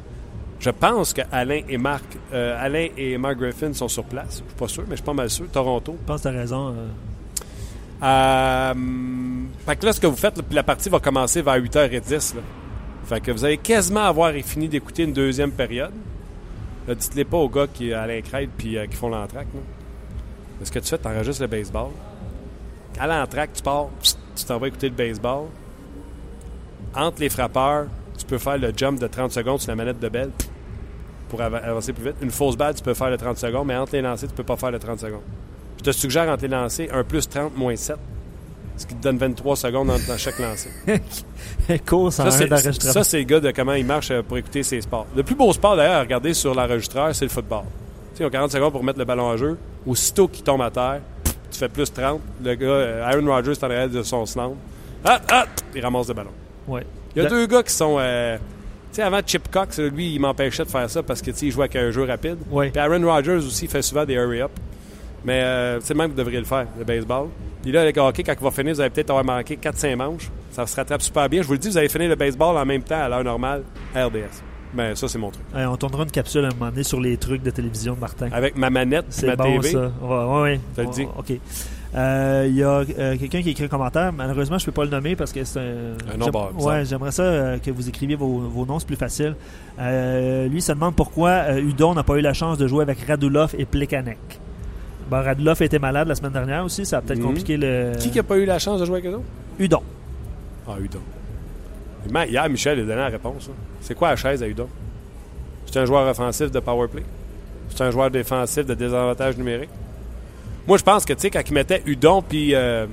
Je 0.60 0.70
pense 0.70 1.12
que 1.12 1.22
Alain 1.32 1.62
et 1.68 1.78
Marc, 1.78 2.04
euh, 2.32 2.62
Alain 2.62 2.88
et 2.96 3.16
Mark 3.18 3.38
Griffin 3.38 3.72
sont 3.72 3.88
sur 3.88 4.04
place. 4.04 4.30
Je 4.30 4.34
suis 4.34 4.58
pas 4.58 4.68
sûr, 4.68 4.82
mais 4.82 4.90
je 4.90 4.96
suis 4.96 5.04
pas 5.04 5.14
mal 5.14 5.30
sûr. 5.30 5.46
Toronto. 5.50 5.96
Je 6.00 6.06
pense 6.06 6.22
que 6.22 6.28
tu 6.28 6.34
as 6.34 6.38
raison. 6.38 6.68
Euh... 6.68 6.88
Euh, 8.02 8.74
fait 9.66 9.76
que 9.76 9.86
là, 9.86 9.92
ce 9.94 10.00
que 10.00 10.06
vous 10.06 10.16
faites, 10.16 10.38
la 10.50 10.62
partie 10.62 10.90
va 10.90 11.00
commencer 11.00 11.40
vers 11.40 11.58
8h10. 11.58 12.36
Là. 12.36 12.42
Fait 13.06 13.20
que 13.20 13.30
vous 13.30 13.44
allez 13.44 13.58
quasiment 13.58 14.04
avoir 14.04 14.32
fini 14.32 14.68
d'écouter 14.68 15.04
une 15.04 15.12
deuxième 15.12 15.50
période. 15.50 15.92
Dites-les 16.88 17.24
pas 17.24 17.38
aux 17.38 17.48
gars 17.48 17.66
qui 17.66 17.92
à 17.94 18.06
Craig 18.20 18.50
puis 18.56 18.76
euh, 18.76 18.86
qui 18.86 18.96
font 18.96 19.08
l'entraque. 19.08 19.46
Ce 20.62 20.70
que 20.70 20.78
tu 20.78 20.88
fais, 20.88 20.98
tu 20.98 21.08
enregistres 21.08 21.42
le 21.42 21.48
baseball. 21.48 21.90
À 22.98 23.06
l'entraque, 23.06 23.52
tu 23.54 23.62
pars, 23.62 23.88
tu 24.02 24.44
t'en 24.44 24.58
vas 24.58 24.68
écouter 24.68 24.88
le 24.88 24.94
baseball. 24.94 25.46
Entre 26.94 27.20
les 27.20 27.28
frappeurs, 27.28 27.86
tu 28.16 28.24
peux 28.24 28.38
faire 28.38 28.58
le 28.58 28.72
jump 28.76 29.00
de 29.00 29.06
30 29.06 29.32
secondes 29.32 29.60
sur 29.60 29.70
la 29.70 29.76
manette 29.76 29.98
de 29.98 30.08
belle 30.08 30.30
pour 31.28 31.40
avancer 31.40 31.92
plus 31.92 32.04
vite. 32.04 32.16
Une 32.20 32.30
fausse 32.30 32.56
balle, 32.56 32.74
tu 32.74 32.82
peux 32.82 32.94
faire 32.94 33.10
le 33.10 33.16
30 33.16 33.36
secondes, 33.36 33.66
mais 33.66 33.76
entre 33.76 33.94
les 33.94 34.02
lancers, 34.02 34.28
tu 34.28 34.34
peux 34.34 34.44
pas 34.44 34.56
faire 34.56 34.70
le 34.70 34.78
30 34.78 35.00
secondes. 35.00 35.22
Je 35.78 35.84
te 35.84 35.90
suggère 35.90 36.28
entre 36.28 36.42
les 36.42 36.48
lancers 36.48 36.88
un 36.94 37.02
plus 37.02 37.28
30 37.28 37.56
moins 37.56 37.74
7. 37.74 37.96
Ce 38.76 38.86
qui 38.86 38.94
te 38.94 39.02
donne 39.02 39.18
23 39.18 39.56
secondes 39.56 39.86
dans, 39.86 40.18
chaque 40.18 40.38
lancer. 40.38 40.70
ça, 42.10 42.30
c'est, 42.30 42.82
ça, 42.82 43.04
c'est 43.04 43.18
le 43.18 43.24
gars 43.24 43.40
de 43.40 43.52
comment 43.52 43.74
il 43.74 43.86
marche 43.86 44.10
euh, 44.10 44.22
pour 44.22 44.36
écouter 44.36 44.64
ses 44.64 44.80
sports. 44.80 45.06
Le 45.14 45.22
plus 45.22 45.36
beau 45.36 45.52
sport, 45.52 45.76
d'ailleurs, 45.76 45.94
à 45.94 46.00
regarder 46.00 46.34
sur 46.34 46.54
l'enregistreur, 46.54 47.14
c'est 47.14 47.24
le 47.24 47.30
football. 47.30 47.62
Tu 48.12 48.18
sais, 48.18 48.24
ils 48.24 48.26
ont 48.26 48.30
40 48.30 48.50
secondes 48.50 48.72
pour 48.72 48.82
mettre 48.82 48.98
le 48.98 49.04
ballon 49.04 49.24
en 49.24 49.36
jeu. 49.36 49.56
Aussitôt 49.86 50.26
qu'il 50.26 50.42
tombe 50.42 50.62
à 50.62 50.70
terre, 50.70 51.00
tu 51.24 51.58
fais 51.58 51.68
plus 51.68 51.92
30. 51.92 52.20
Le 52.42 52.54
gars, 52.56 52.66
euh, 52.66 53.04
Aaron 53.04 53.26
Rodgers, 53.26 53.52
est 53.52 53.64
en 53.64 53.66
arrière 53.66 53.88
de 53.88 54.02
son 54.02 54.26
slam. 54.26 54.54
Ah, 55.04 55.20
ah, 55.30 55.46
il 55.74 55.80
ramasse 55.80 56.08
le 56.08 56.14
ballon. 56.14 56.30
Ouais. 56.66 56.84
Il 57.14 57.22
y 57.22 57.26
a 57.26 57.28
deux 57.28 57.46
gars 57.46 57.62
qui 57.62 57.72
sont. 57.72 57.96
Euh, 58.00 58.36
tu 58.36 58.96
sais, 58.96 59.02
avant 59.02 59.20
Chip 59.24 59.50
Cox, 59.50 59.78
lui, 59.78 60.14
il 60.14 60.20
m'empêchait 60.20 60.64
de 60.64 60.70
faire 60.70 60.90
ça 60.90 61.02
parce 61.02 61.22
que, 61.22 61.30
il 61.30 61.50
jouait 61.52 61.64
avec 61.64 61.76
un 61.76 61.90
jeu 61.90 62.04
rapide. 62.04 62.38
Ouais. 62.50 62.70
Puis 62.70 62.80
Aaron 62.80 63.04
Rodgers 63.04 63.36
aussi 63.36 63.68
fait 63.68 63.82
souvent 63.82 64.04
des 64.04 64.14
hurry-up. 64.14 64.50
Mais 65.24 65.42
euh, 65.42 65.80
c'est 65.80 65.94
même 65.94 66.06
que 66.08 66.12
vous 66.12 66.18
devriez 66.18 66.38
le 66.38 66.44
faire, 66.44 66.66
le 66.78 66.84
baseball. 66.84 67.28
Puis 67.64 67.72
là, 67.72 67.90
le 67.90 67.98
hockey, 67.98 68.22
quand 68.22 68.34
il 68.38 68.44
va 68.44 68.50
finir, 68.50 68.74
vous 68.74 68.80
allez 68.82 68.90
peut-être 68.90 69.08
avoir 69.08 69.24
manqué 69.24 69.56
4-5 69.56 69.96
manches. 69.96 70.30
Ça 70.50 70.66
se 70.66 70.76
rattrape 70.76 71.00
super 71.00 71.30
bien. 71.30 71.40
Je 71.40 71.46
vous 71.46 71.54
le 71.54 71.58
dis, 71.58 71.70
vous 71.70 71.78
allez 71.78 71.88
finir 71.88 72.10
le 72.10 72.14
baseball 72.14 72.58
en 72.58 72.66
même 72.66 72.82
temps 72.82 73.02
à 73.02 73.08
l'heure 73.08 73.24
normale 73.24 73.62
RDS. 73.96 74.42
Ben, 74.74 74.94
ça, 74.94 75.08
c'est 75.08 75.16
mon 75.16 75.30
truc. 75.30 75.42
on 75.54 75.76
tournera 75.78 76.02
une 76.02 76.10
capsule 76.10 76.44
à 76.44 76.48
un 76.48 76.50
moment 76.50 76.70
donné 76.70 76.82
sur 76.82 77.00
les 77.00 77.16
trucs 77.16 77.42
de 77.42 77.50
télévision 77.50 77.94
de 77.94 78.00
Martin. 78.00 78.28
Avec 78.32 78.54
ma 78.58 78.68
manette, 78.68 79.06
c'est 79.08 79.28
ma 79.28 79.36
bon, 79.36 79.44
TV. 79.62 79.72
ça. 79.72 79.90
Oui, 80.02 80.42
oui. 80.42 80.60
Je 80.76 80.82
te 80.82 80.86
le 80.86 80.92
dis. 80.92 81.08
OK. 81.16 81.40
Euh, 81.94 82.44
il 82.50 82.56
y 82.56 82.62
a 82.62 82.80
euh, 82.80 83.16
quelqu'un 83.16 83.40
qui 83.40 83.48
a 83.48 83.52
écrit 83.52 83.64
un 83.64 83.68
commentaire. 83.68 84.12
Malheureusement, 84.12 84.58
je 84.58 84.64
ne 84.64 84.66
peux 84.66 84.72
pas 84.72 84.84
le 84.84 84.90
nommer 84.90 85.16
parce 85.16 85.32
que 85.32 85.42
c'est 85.44 85.58
un. 85.58 86.16
nom 86.18 86.30
Ouais, 86.58 86.84
j'aimerais 86.84 87.12
ça 87.12 87.22
euh, 87.22 87.58
que 87.58 87.70
vous 87.70 87.88
écriviez 87.88 88.16
vos, 88.16 88.40
vos 88.40 88.66
noms, 88.66 88.78
c'est 88.78 88.86
plus 88.86 88.96
facile. 88.96 89.36
lui, 89.78 90.60
se 90.60 90.72
demande 90.72 90.96
pourquoi 90.96 91.58
Udon 91.58 91.94
n'a 91.94 92.02
pas 92.02 92.16
eu 92.16 92.20
la 92.20 92.34
chance 92.34 92.58
de 92.58 92.66
jouer 92.66 92.82
avec 92.82 92.98
Radulov 93.06 93.54
et 93.56 93.64
Plekanec. 93.64 94.18
Radulov 95.22 95.62
était 95.62 95.78
malade 95.78 96.08
la 96.08 96.14
semaine 96.14 96.32
dernière 96.32 96.64
aussi, 96.64 96.84
ça 96.84 96.98
a 96.98 97.00
peut-être 97.02 97.18
mhm. 97.18 97.26
compliqué 97.26 97.56
le. 97.56 97.92
Qui 97.98 98.10
n'a 98.10 98.22
pas 98.22 98.36
eu 98.36 98.44
la 98.44 98.58
chance 98.58 98.80
de 98.80 98.84
jouer 98.84 98.98
avec 98.98 99.12
eux 99.12 99.20
Udon. 99.58 99.82
Ah, 100.66 100.76
Udon. 100.80 101.00
Hier, 102.28 102.48
Michel 102.48 102.78
a 102.80 102.82
donné 102.82 102.96
la 102.96 103.08
réponse. 103.08 103.48
Hein. 103.50 103.54
C'est 103.80 103.94
quoi 103.94 104.10
la 104.10 104.16
chaise 104.16 104.42
à 104.42 104.48
Udon 104.48 104.68
c'est 105.74 105.80
un 105.80 105.86
joueur 105.86 106.08
offensif 106.08 106.52
de 106.52 106.60
power 106.60 106.86
play. 106.86 107.02
C'est 107.68 107.82
un 107.82 107.90
joueur 107.90 108.08
défensif 108.08 108.64
de 108.64 108.74
désavantage 108.74 109.36
numérique. 109.36 109.70
Moi, 110.68 110.78
je 110.78 110.84
pense 110.84 111.04
que, 111.04 111.12
tu 111.12 111.22
sais, 111.22 111.30
quand 111.30 111.42
il 111.44 111.52
mettait 111.52 111.82
Udon 111.84 112.22
puis 112.22 112.54
euh, 112.54 112.86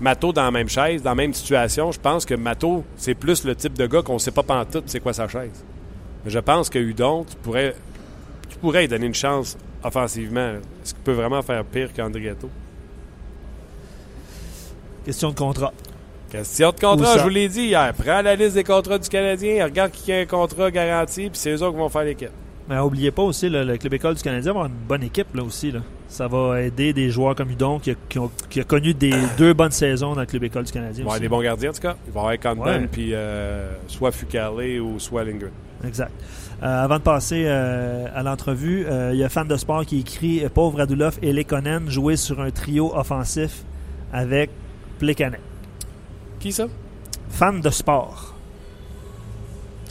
Mato 0.00 0.32
dans 0.32 0.44
la 0.44 0.52
même 0.52 0.68
chaise, 0.68 1.02
dans 1.02 1.10
la 1.10 1.16
même 1.16 1.34
situation, 1.34 1.90
je 1.90 1.98
pense 1.98 2.24
que 2.24 2.34
Mato, 2.34 2.84
c'est 2.96 3.14
plus 3.14 3.44
le 3.44 3.56
type 3.56 3.74
de 3.74 3.84
gars 3.88 4.02
qu'on 4.02 4.14
ne 4.14 4.18
sait 4.20 4.30
pas 4.30 4.44
pantoute 4.44 4.84
c'est 4.86 5.00
quoi 5.00 5.12
sa 5.12 5.26
chaise. 5.26 5.64
Mais 6.24 6.30
je 6.30 6.38
pense 6.38 6.70
que 6.70 6.78
Udon, 6.78 7.24
tu 7.28 7.34
pourrais, 7.36 7.74
tu 8.48 8.58
pourrais 8.58 8.82
lui 8.82 8.88
donner 8.88 9.06
une 9.06 9.14
chance 9.14 9.58
offensivement. 9.84 10.54
Est-ce 10.82 10.94
qu'il 10.94 11.02
peut 11.02 11.12
vraiment 11.12 11.42
faire 11.42 11.64
pire 11.64 11.90
qu'Andrietto? 11.94 12.48
Question 15.04 15.30
de 15.30 15.34
contrat. 15.34 15.72
Question 16.30 16.70
de 16.72 16.80
contrat, 16.80 17.16
je 17.18 17.22
vous 17.22 17.28
l'ai 17.30 17.48
dit 17.48 17.62
hier. 17.68 17.94
Prends 17.94 18.20
la 18.20 18.34
liste 18.36 18.54
des 18.54 18.64
contrats 18.64 18.98
du 18.98 19.08
Canadien, 19.08 19.64
regarde 19.64 19.90
qui 19.92 20.12
a 20.12 20.18
un 20.18 20.26
contrat 20.26 20.70
garanti, 20.70 21.30
puis 21.30 21.38
c'est 21.38 21.50
eux 21.52 21.62
autres 21.62 21.72
qui 21.72 21.78
vont 21.78 21.88
faire 21.88 22.04
l'équipe. 22.04 22.30
Mais 22.68 22.76
n'oubliez 22.76 23.10
pas 23.10 23.22
aussi, 23.22 23.48
le 23.48 23.78
Club 23.78 23.94
École 23.94 24.14
du 24.14 24.22
Canadien 24.22 24.52
va 24.52 24.58
avoir 24.60 24.66
une 24.66 24.86
bonne 24.86 25.02
équipe 25.02 25.34
là 25.34 25.42
aussi. 25.42 25.72
Là. 25.72 25.80
Ça 26.06 26.28
va 26.28 26.60
aider 26.60 26.92
des 26.92 27.10
joueurs 27.10 27.34
comme 27.34 27.50
Udon 27.50 27.78
qui 27.78 27.92
a, 27.92 27.94
qui 28.10 28.18
ont- 28.18 28.30
qui 28.50 28.60
a 28.60 28.64
connu 28.64 28.92
des 28.92 29.14
deux 29.38 29.54
bonnes 29.54 29.70
saisons 29.70 30.12
dans 30.14 30.20
le 30.20 30.26
Club 30.26 30.44
École 30.44 30.64
du 30.64 30.72
Canadien. 30.72 31.02
Il 31.02 31.08
va 31.08 31.12
y 31.12 31.14
avoir 31.14 31.14
aussi. 31.14 31.20
des 31.22 31.28
bons 31.28 31.40
gardiens, 31.40 31.70
en 31.70 31.72
tout 31.72 31.80
cas. 31.80 31.96
Il 32.06 32.12
va 32.12 32.34
y 32.34 32.46
avoir 32.46 32.66
Ouais. 32.68 32.86
puis 32.92 33.14
euh, 33.14 33.70
soit 33.86 34.12
Fucale 34.12 34.80
ou 34.82 34.98
soit 34.98 35.24
Lindgren. 35.24 35.50
Exact. 35.86 36.10
Euh, 36.62 36.84
avant 36.84 36.96
de 36.98 37.02
passer 37.02 37.44
euh, 37.46 38.06
à 38.14 38.22
l'entrevue, 38.24 38.84
euh, 38.86 39.10
il 39.12 39.18
y 39.20 39.24
a 39.24 39.28
Fan 39.28 39.46
de 39.46 39.56
Sport 39.56 39.86
qui 39.86 40.00
écrit 40.00 40.42
Pauvre 40.52 40.78
Radulov 40.78 41.18
et 41.22 41.32
Lekonen 41.32 41.88
jouer 41.88 42.16
sur 42.16 42.40
un 42.40 42.50
trio 42.50 42.92
offensif 42.96 43.62
avec 44.12 44.50
Plekanen. 44.98 45.38
Qui 46.40 46.50
ça? 46.52 46.66
Fan 47.30 47.60
de 47.60 47.70
sport. 47.70 48.34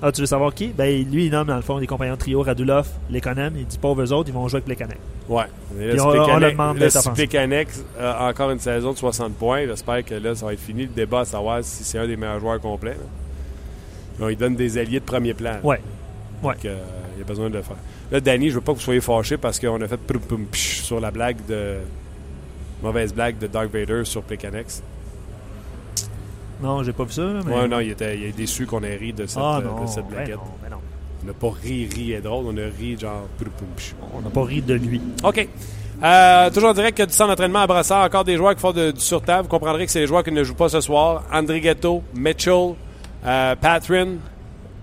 Ah, 0.02 0.12
tu 0.12 0.22
veux 0.22 0.28
savoir 0.28 0.54
qui? 0.54 0.68
Ben, 0.68 1.04
lui, 1.10 1.26
il 1.26 1.32
nomme 1.32 1.48
dans 1.48 1.56
le 1.56 1.62
fond 1.62 1.80
des 1.80 1.88
compagnons 1.88 2.14
de 2.16 2.20
trio 2.20 2.42
Radulov, 2.44 2.88
Lekonen. 3.10 3.54
Il 3.58 3.66
dit 3.66 3.78
pauvres 3.78 4.12
autres, 4.12 4.30
ils 4.30 4.34
vont 4.34 4.48
jouer 4.48 4.58
avec 4.58 4.66
Plekanen. 4.66 4.98
Ouais. 5.30 5.46
Puis 5.76 5.88
là, 5.88 5.94
on- 5.94 5.98
si 5.98 6.02
on 6.20 6.24
Plekanec- 6.26 6.40
le 6.42 6.52
demande 6.52 6.78
là, 6.80 6.90
si. 6.90 7.10
Plekanec 7.12 7.68
a 8.00 8.28
encore 8.30 8.52
une 8.52 8.60
saison 8.60 8.92
de 8.92 8.98
60 8.98 9.34
points, 9.36 9.66
j'espère 9.66 10.04
que 10.04 10.16
là, 10.16 10.36
ça 10.36 10.46
va 10.46 10.54
être 10.54 10.60
fini 10.60 10.84
le 10.84 10.90
débat 10.90 11.22
à 11.22 11.26
savoir 11.26 11.64
si 11.64 11.84
c'est 11.84 11.98
un 11.98 12.06
des 12.08 12.18
meilleurs 12.18 12.40
joueurs 12.42 12.60
complets. 12.60 12.92
là. 12.92 14.20
Donc, 14.20 14.30
il 14.32 14.38
donne 14.38 14.56
des 14.56 14.78
alliés 14.78 15.00
de 15.00 15.06
premier 15.06 15.34
plan. 15.34 15.58
Ouais. 15.64 15.80
Ouais. 16.44 16.54
Donc, 16.54 16.66
euh, 16.66 16.78
il 17.16 17.20
y 17.20 17.22
a 17.22 17.26
besoin 17.26 17.50
de 17.50 17.56
le 17.56 17.62
faire. 17.64 17.78
Là, 18.12 18.20
Danny, 18.20 18.50
je 18.50 18.56
veux 18.56 18.62
pas 18.62 18.74
que 18.74 18.78
vous 18.78 18.84
soyez 18.84 19.02
fâchés 19.02 19.38
parce 19.38 19.60
qu'on 19.60 19.82
a 19.82 19.88
fait 19.88 19.98
psh 20.52 20.82
sur 20.82 21.00
la 21.00 21.12
blague 21.12 21.38
de. 21.48 21.78
Mauvaise 22.84 23.12
blague 23.14 23.40
de 23.40 23.48
Dark 23.48 23.72
Vader 23.74 24.06
sur 24.06 24.22
Plekanex. 24.22 24.84
Non, 26.62 26.84
j'ai 26.84 26.94
pas 26.94 27.04
vu 27.04 27.12
ça. 27.12 27.22
Mais... 27.46 27.54
Ouais, 27.54 27.68
non, 27.68 27.80
il 27.80 27.92
était, 27.92 28.18
il 28.18 28.24
est 28.26 28.32
déçu 28.38 28.66
qu'on 28.66 28.84
ait 28.84 28.96
ri 28.96 29.14
de 29.14 29.26
cette, 29.26 29.42
ah 29.42 29.58
euh, 29.58 29.62
non, 29.64 29.84
de 29.84 29.88
cette 29.88 30.06
ben 30.06 30.16
blaguette. 30.16 30.36
non, 30.36 30.44
ben 30.62 30.70
non. 30.72 30.78
On 31.24 31.28
n'a 31.28 31.34
pas 31.34 31.50
ri, 31.62 31.88
ri 31.94 32.12
est 32.14 32.22
drôle, 32.22 32.46
on 32.48 32.58
a 32.58 32.68
ri 32.80 32.98
genre. 33.00 33.28
On 34.14 34.22
n'a 34.22 34.30
pas 34.30 34.44
ri 34.44 34.62
de 34.62 34.74
lui. 34.76 35.02
OK. 35.24 35.48
Euh, 36.04 36.50
toujours 36.52 36.70
en 36.70 36.74
direct 36.74 36.96
que 36.98 37.04
du 37.04 37.14
centre 37.14 37.30
d'entraînement 37.30 37.60
à 37.60 37.68
Brassard. 37.68 38.06
Encore 38.06 38.24
des 38.24 38.38
joueurs 38.38 38.54
qui 38.54 38.62
font 38.62 38.72
de- 38.72 38.92
du 38.92 39.00
sur-table. 39.00 39.44
Vous 39.44 39.50
comprendrez 39.50 39.86
que 39.86 39.92
c'est 39.92 40.00
les 40.00 40.08
joueurs 40.08 40.24
qui 40.24 40.32
ne 40.32 40.44
jouent 40.44 40.54
pas 40.54 40.70
ce 40.70 40.80
soir. 40.82 41.24
Andrighetto, 41.34 42.04
Mitchell, 42.14 42.76
euh, 43.26 43.56
Patrin, 43.56 44.18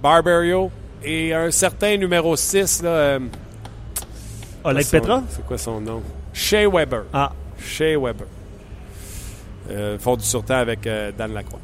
Barberio 0.03 0.71
et 1.05 1.35
un 1.35 1.51
certain 1.51 1.97
numéro 1.97 2.37
6. 2.37 2.83
Là, 2.83 2.89
euh, 2.89 3.19
Oleg 4.65 4.87
Petra? 4.87 5.23
C'est 5.29 5.45
quoi 5.45 5.59
son 5.59 5.81
nom? 5.81 6.03
Shea 6.33 6.67
Weber. 6.67 7.05
Ah, 7.13 7.33
Shea 7.59 7.99
Weber. 7.99 8.27
Euh, 9.71 9.99
font 9.99 10.17
du 10.17 10.25
sur-temps 10.25 10.57
avec 10.57 10.87
euh, 10.87 11.13
Dan 11.17 11.33
Lacroix. 11.33 11.61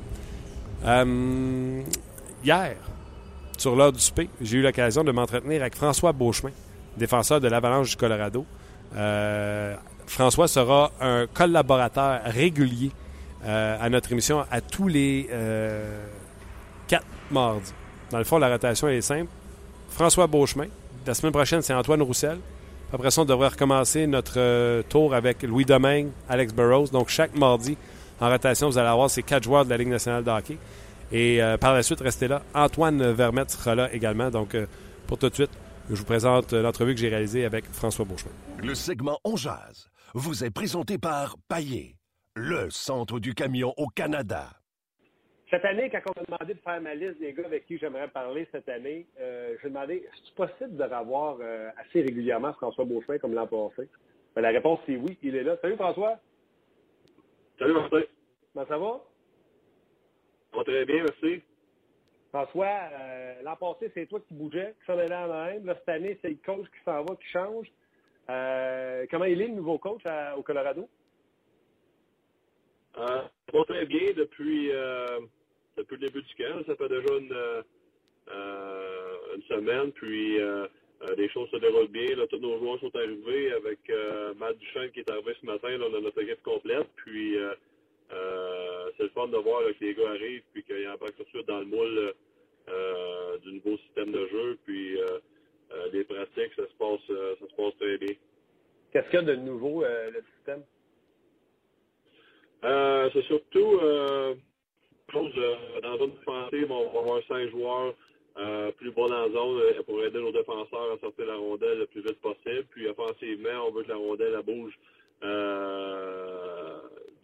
Euh, 0.85 1.83
hier, 2.44 2.76
sur 3.59 3.76
l'heure 3.76 3.92
du 3.92 4.00
souper, 4.00 4.31
j'ai 4.40 4.59
eu 4.59 4.62
l'occasion 4.62 5.05
de 5.05 5.12
m'entretenir 5.12 5.61
avec 5.61 5.76
François 5.76 6.12
Beauchemin, 6.12 6.53
défenseur 6.96 7.40
de 7.40 7.48
l'Avalanche 7.48 7.90
du 7.90 7.96
Colorado. 7.96 8.46
Euh, 8.96 9.76
François 10.07 10.48
sera 10.48 10.90
un 11.00 11.26
collaborateur 11.33 12.20
régulier 12.24 12.90
à 13.46 13.88
notre 13.88 14.12
émission 14.12 14.44
à 14.50 14.61
tous 14.61 14.88
les 14.88 15.31
quatre 16.88 17.07
mardis. 17.31 17.72
Dans 18.11 18.18
le 18.18 18.25
fond, 18.25 18.38
la 18.38 18.49
rotation 18.49 18.88
est 18.88 19.01
simple. 19.01 19.31
François 19.90 20.27
Beauchemin. 20.27 20.66
La 21.07 21.14
semaine 21.14 21.33
prochaine, 21.33 21.62
c'est 21.62 21.75
Antoine 21.75 22.03
Roussel. 22.03 22.38
Après 22.92 23.11
ça, 23.11 23.23
on 23.23 23.25
devrait 23.25 23.49
recommencer 23.49 24.07
notre 24.07 24.35
euh, 24.38 24.83
tour 24.83 25.14
avec 25.14 25.42
Louis 25.42 25.64
Domingue, 25.64 26.09
Alex 26.29 26.53
Burrows. 26.53 26.88
Donc, 26.88 27.09
chaque 27.09 27.37
mardi, 27.37 27.77
en 28.20 28.29
rotation, 28.29 28.68
vous 28.68 28.79
allez 28.79 28.88
avoir 28.88 29.09
ces 29.09 29.23
quatre 29.23 29.44
joueurs 29.44 29.64
de 29.64 29.70
la 29.70 29.77
Ligue 29.77 29.88
nationale 29.88 30.25
de 30.25 30.31
hockey. 30.31 30.59
Et 31.12 31.40
euh, 31.40 31.57
par 31.57 31.73
la 31.73 31.83
suite, 31.83 32.01
restez 32.01 32.27
là. 32.27 32.42
Antoine 32.53 33.12
Vermette 33.12 33.51
sera 33.51 33.75
là 33.75 33.92
également. 33.92 34.31
Donc, 34.31 34.55
euh, 34.55 34.66
pour 35.07 35.18
tout 35.18 35.29
de 35.29 35.35
suite, 35.35 35.51
je 35.88 35.94
vous 35.94 36.05
présente 36.05 36.53
l'entrevue 36.53 36.94
que 36.94 37.01
j'ai 37.01 37.09
réalisée 37.09 37.44
avec 37.44 37.64
François 37.73 38.05
Beauchemin. 38.05 38.33
Le 38.62 38.75
segment 38.75 39.18
On 39.25 39.37
Jazz 39.37 39.88
vous 40.14 40.44
est 40.44 40.51
présenté 40.51 40.99
par 40.99 41.37
Paillé, 41.49 41.96
le 42.35 42.68
centre 42.70 43.20
du 43.20 43.35
camion 43.35 43.73
au 43.77 43.87
Canada. 43.87 44.60
Cette 45.51 45.65
année, 45.65 45.91
quand 45.91 46.01
on 46.07 46.21
m'a 46.21 46.25
demandé 46.39 46.55
de 46.55 46.61
faire 46.61 46.81
ma 46.81 46.95
liste 46.95 47.19
des 47.19 47.33
gars 47.33 47.45
avec 47.47 47.67
qui 47.67 47.77
j'aimerais 47.77 48.07
parler 48.09 48.47
cette 48.53 48.69
année, 48.69 49.07
euh, 49.19 49.57
j'ai 49.61 49.69
demandé 49.69 49.97
est-ce 49.97 50.33
possible 50.35 50.77
de 50.77 50.85
revoir 50.85 51.39
euh, 51.41 51.71
assez 51.77 52.03
régulièrement 52.03 52.53
François 52.53 52.85
Beauchemin 52.85 53.19
comme 53.19 53.35
l'an 53.35 53.49
passé? 53.49 53.89
Ben, 54.37 54.43
la 54.43 54.51
réponse 54.51 54.79
c'est 54.87 54.95
oui, 54.97 55.19
il 55.23 55.35
est 55.35 55.43
là. 55.43 55.57
Salut 55.61 55.75
François, 55.75 56.21
Salut 57.59 57.73
Martin. 57.75 58.03
comment 58.55 58.67
ça 58.67 58.79
va? 58.79 59.01
Va 60.53 60.65
très 60.65 60.85
bien, 60.85 61.03
merci. 61.03 61.43
François, 62.29 62.81
euh, 62.93 63.43
l'an 63.43 63.57
passé, 63.57 63.91
c'est 63.93 64.07
toi 64.07 64.21
qui 64.21 64.35
bougeais, 64.35 64.75
qui 64.79 64.87
s'en 64.87 64.99
allait 64.99 65.13
en 65.13 65.27
même. 65.47 65.67
Là, 65.67 65.75
cette 65.81 65.89
année, 65.89 66.17
c'est 66.23 66.29
le 66.29 66.39
coach 66.47 66.67
qui 66.71 66.85
s'en 66.85 67.03
va, 67.03 67.17
qui 67.17 67.27
change. 67.27 67.67
Euh, 68.29 69.05
comment 69.11 69.25
il 69.25 69.43
est, 69.43 69.49
le 69.49 69.55
nouveau 69.55 69.79
coach 69.79 70.03
à- 70.07 70.39
au 70.39 70.45
Colorado? 70.45 70.89
Euh, 72.99 73.23
très 73.67 73.87
bien 73.87 74.13
depuis, 74.17 74.71
euh, 74.71 75.19
depuis 75.81 75.97
le 75.97 76.09
début 76.09 76.23
du 76.23 76.35
camp. 76.35 76.64
Ça 76.66 76.77
fait 76.77 76.88
déjà 76.88 77.14
une, 77.19 77.33
euh, 77.33 77.62
euh, 78.31 79.16
une 79.37 79.43
semaine, 79.43 79.93
puis 79.93 80.40
euh, 80.40 80.66
les 81.16 81.29
choses 81.31 81.49
se 81.51 81.57
déroulent 81.57 81.88
bien. 81.88 82.14
Là, 82.16 82.27
tous 82.27 82.38
nos 82.38 82.59
joueurs 82.59 82.79
sont 82.81 82.95
arrivés 82.95 83.53
avec 83.53 83.79
Matt 84.38 84.59
Duchesne 84.59 84.90
qui 84.90 85.01
est 85.01 85.11
arrivé 85.11 85.35
ce 85.40 85.47
matin. 85.47 85.71
Là, 85.71 85.87
on 85.90 85.95
a 85.97 86.01
notre 86.01 86.23
équipe 86.23 86.43
complète. 86.43 86.88
Puis 86.97 87.37
c'est 88.11 89.05
le 89.05 89.09
fun 89.11 89.29
de 89.29 89.38
voir 89.38 89.62
là, 89.62 89.73
que 89.73 89.85
les 89.85 89.95
gars 89.95 90.11
arrivent 90.11 90.43
puis 90.53 90.62
qu'ils 90.62 90.88
embarquent 90.88 91.16
tout 91.16 91.25
de 91.25 91.29
suite 91.29 91.49
dans 91.49 91.61
le 91.61 91.64
moule 91.64 92.12
du 93.43 93.53
nouveau 93.55 93.79
système 93.79 94.12
de 94.12 94.27
jeu. 94.27 94.59
Puis 94.66 94.99
les 95.93 96.05
pratiques, 96.05 96.53
ça 96.55 96.66
se 96.66 96.75
passe, 96.79 97.07
ça 97.09 97.47
se 97.49 97.55
passe 97.57 97.77
très 97.79 97.97
bien. 97.97 98.14
Qu'est-ce 98.93 99.09
qu'il 99.09 99.21
y 99.21 99.23
a 99.23 99.23
de 99.23 99.37
nouveau, 99.37 99.83
le 99.83 100.23
système? 100.37 100.62
Euh, 102.64 103.09
c'est 103.12 103.23
surtout 103.23 103.79
euh, 103.83 104.35
euh, 105.16 105.81
dans 105.83 105.92
la 105.92 105.99
zone 105.99 106.12
défensive, 106.18 106.70
on 106.70 106.90
va 106.92 106.99
avoir 107.01 107.23
cinq 107.29 107.51
joueurs 107.51 107.94
euh, 108.38 108.70
plus 108.73 108.90
bas 108.92 109.09
dans 109.09 109.23
la 109.27 109.31
zone 109.31 109.61
euh, 109.61 109.83
pour 109.85 110.03
aider 110.05 110.20
nos 110.20 110.33
défenseurs 110.33 110.92
à 110.92 110.99
sortir 111.01 111.27
la 111.27 111.37
rondelle 111.37 111.79
le 111.81 111.87
plus 111.87 112.03
vite 112.03 112.20
possible. 112.20 112.66
Puis 112.70 112.87
offensivement, 112.88 113.66
on 113.68 113.73
veut 113.73 113.83
que 113.85 113.88
la 113.88 113.96
rondelle 113.96 114.35
elle 114.38 114.44
bouge 114.44 114.75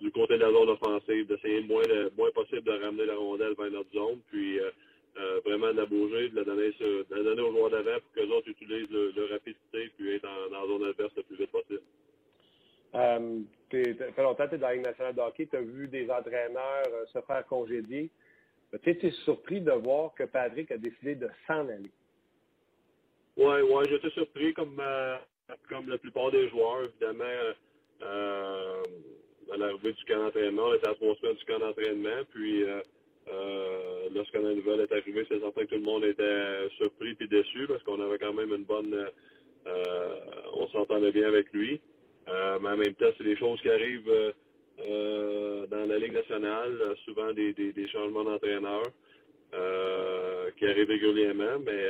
du 0.01 0.11
côté 0.13 0.35
de 0.37 0.43
la 0.43 0.53
zone 0.53 0.69
offensive, 0.71 1.27
d'essayer 1.27 1.61
le 1.63 1.67
moins, 1.67 1.83
le 1.89 2.11
moins 2.17 2.31
possible 2.33 2.63
de 2.65 2.73
ramener 2.85 3.07
la 3.07 3.17
rondelle 3.17 3.55
vers 3.59 3.71
notre 3.71 3.91
zone, 3.93 4.21
puis 4.31 4.59
vraiment 5.47 5.69
de 5.73 5.79
la 5.79 5.87
bouger, 5.87 6.29
de 6.29 6.37
la 6.37 6.45
donner, 6.45 6.71
de 6.79 7.07
la 7.11 7.23
donner 7.23 7.41
aux 7.43 7.53
joueurs 7.53 7.71
d'avant 7.71 7.99
pour 8.01 8.13
que 8.15 8.21
les 8.21 8.31
autres 8.33 8.49
utilisent 8.51 8.91
le, 8.91 9.13
leur 9.17 9.31
rapidité 9.31 9.91
puis 9.97 10.13
être 10.15 10.27
en- 10.29 10.51
dans 10.51 10.61
la 10.63 10.67
zone 10.67 10.85
adverse 10.85 11.13
le 11.17 11.23
plus 11.23 11.37
vite 11.37 11.51
possible. 11.51 11.81
Euh, 12.97 13.41
fait 13.71 14.23
longtemps 14.23 14.45
que 14.45 14.51
tu 14.51 14.55
es 14.55 14.59
dans 14.59 14.69
la 14.69 14.75
Ligue 14.75 14.87
nationale 14.87 15.15
de 15.15 15.45
tu 15.45 15.57
as 15.57 15.61
vu 15.61 15.89
des 15.89 16.11
entraîneurs 16.11 16.89
euh, 16.93 17.05
se 17.13 17.21
faire 17.21 17.47
congédier. 17.47 18.11
Tu 18.83 18.91
été 18.91 19.11
surpris 19.25 19.61
de 19.61 19.73
voir 19.73 20.15
que 20.15 20.25
Patrick 20.25 20.71
a 20.71 20.79
décidé 20.79 21.15
de 21.15 21.29
s'en 21.47 21.69
aller. 21.69 21.91
Ouais, 23.37 23.63
ouais, 23.63 23.85
j'étais 23.89 24.11
surpris 24.11 24.55
comme 24.55 24.81
euh, 24.81 25.17
comme 25.69 25.89
la 25.89 25.99
plupart 25.99 26.31
des 26.31 26.49
joueurs, 26.49 26.85
évidemment. 26.85 27.25
Euh, 28.03 28.83
à 29.53 29.57
l'arrivée 29.57 29.93
du 29.93 30.05
camp 30.05 30.19
d'entraînement, 30.19 30.65
on 30.65 30.75
était 30.75 30.89
à 30.89 30.95
du 30.95 31.45
camp 31.47 31.59
d'entraînement, 31.59 32.25
puis 32.31 32.65
euh, 32.65 34.09
lorsque 34.13 34.35
la 34.35 34.55
nouvelle 34.55 34.81
est 34.81 34.93
arrivée, 34.93 35.25
c'est 35.29 35.39
certain 35.39 35.63
que 35.63 35.67
tout 35.67 35.75
le 35.77 35.81
monde 35.83 36.05
était 36.05 36.69
surpris 36.77 37.17
et 37.21 37.27
déçu 37.27 37.67
parce 37.69 37.83
qu'on 37.85 38.01
avait 38.01 38.19
quand 38.19 38.33
même 38.33 38.53
une 38.53 38.65
bonne 38.65 39.07
euh, 39.67 40.15
on 40.55 40.69
s'entendait 40.69 41.13
bien 41.13 41.27
avec 41.27 41.53
lui. 41.53 41.81
Euh, 42.29 42.59
mais 42.61 42.71
en 42.71 42.77
même 42.77 42.95
temps, 42.95 43.07
c'est 43.17 43.25
des 43.25 43.37
choses 43.37 43.61
qui 43.61 43.71
arrivent 43.71 44.09
euh, 44.09 44.33
euh, 44.81 45.67
dans 45.67 45.87
la 45.87 45.99
Ligue 45.99 46.13
nationale, 46.13 46.79
souvent 47.05 47.33
des, 47.33 47.53
des, 47.53 47.89
changements 47.89 48.25
d'entraîneur 48.25 48.83
qui 50.57 50.67
arrivent 50.67 50.89
régulièrement, 50.89 51.59
mais 51.65 51.87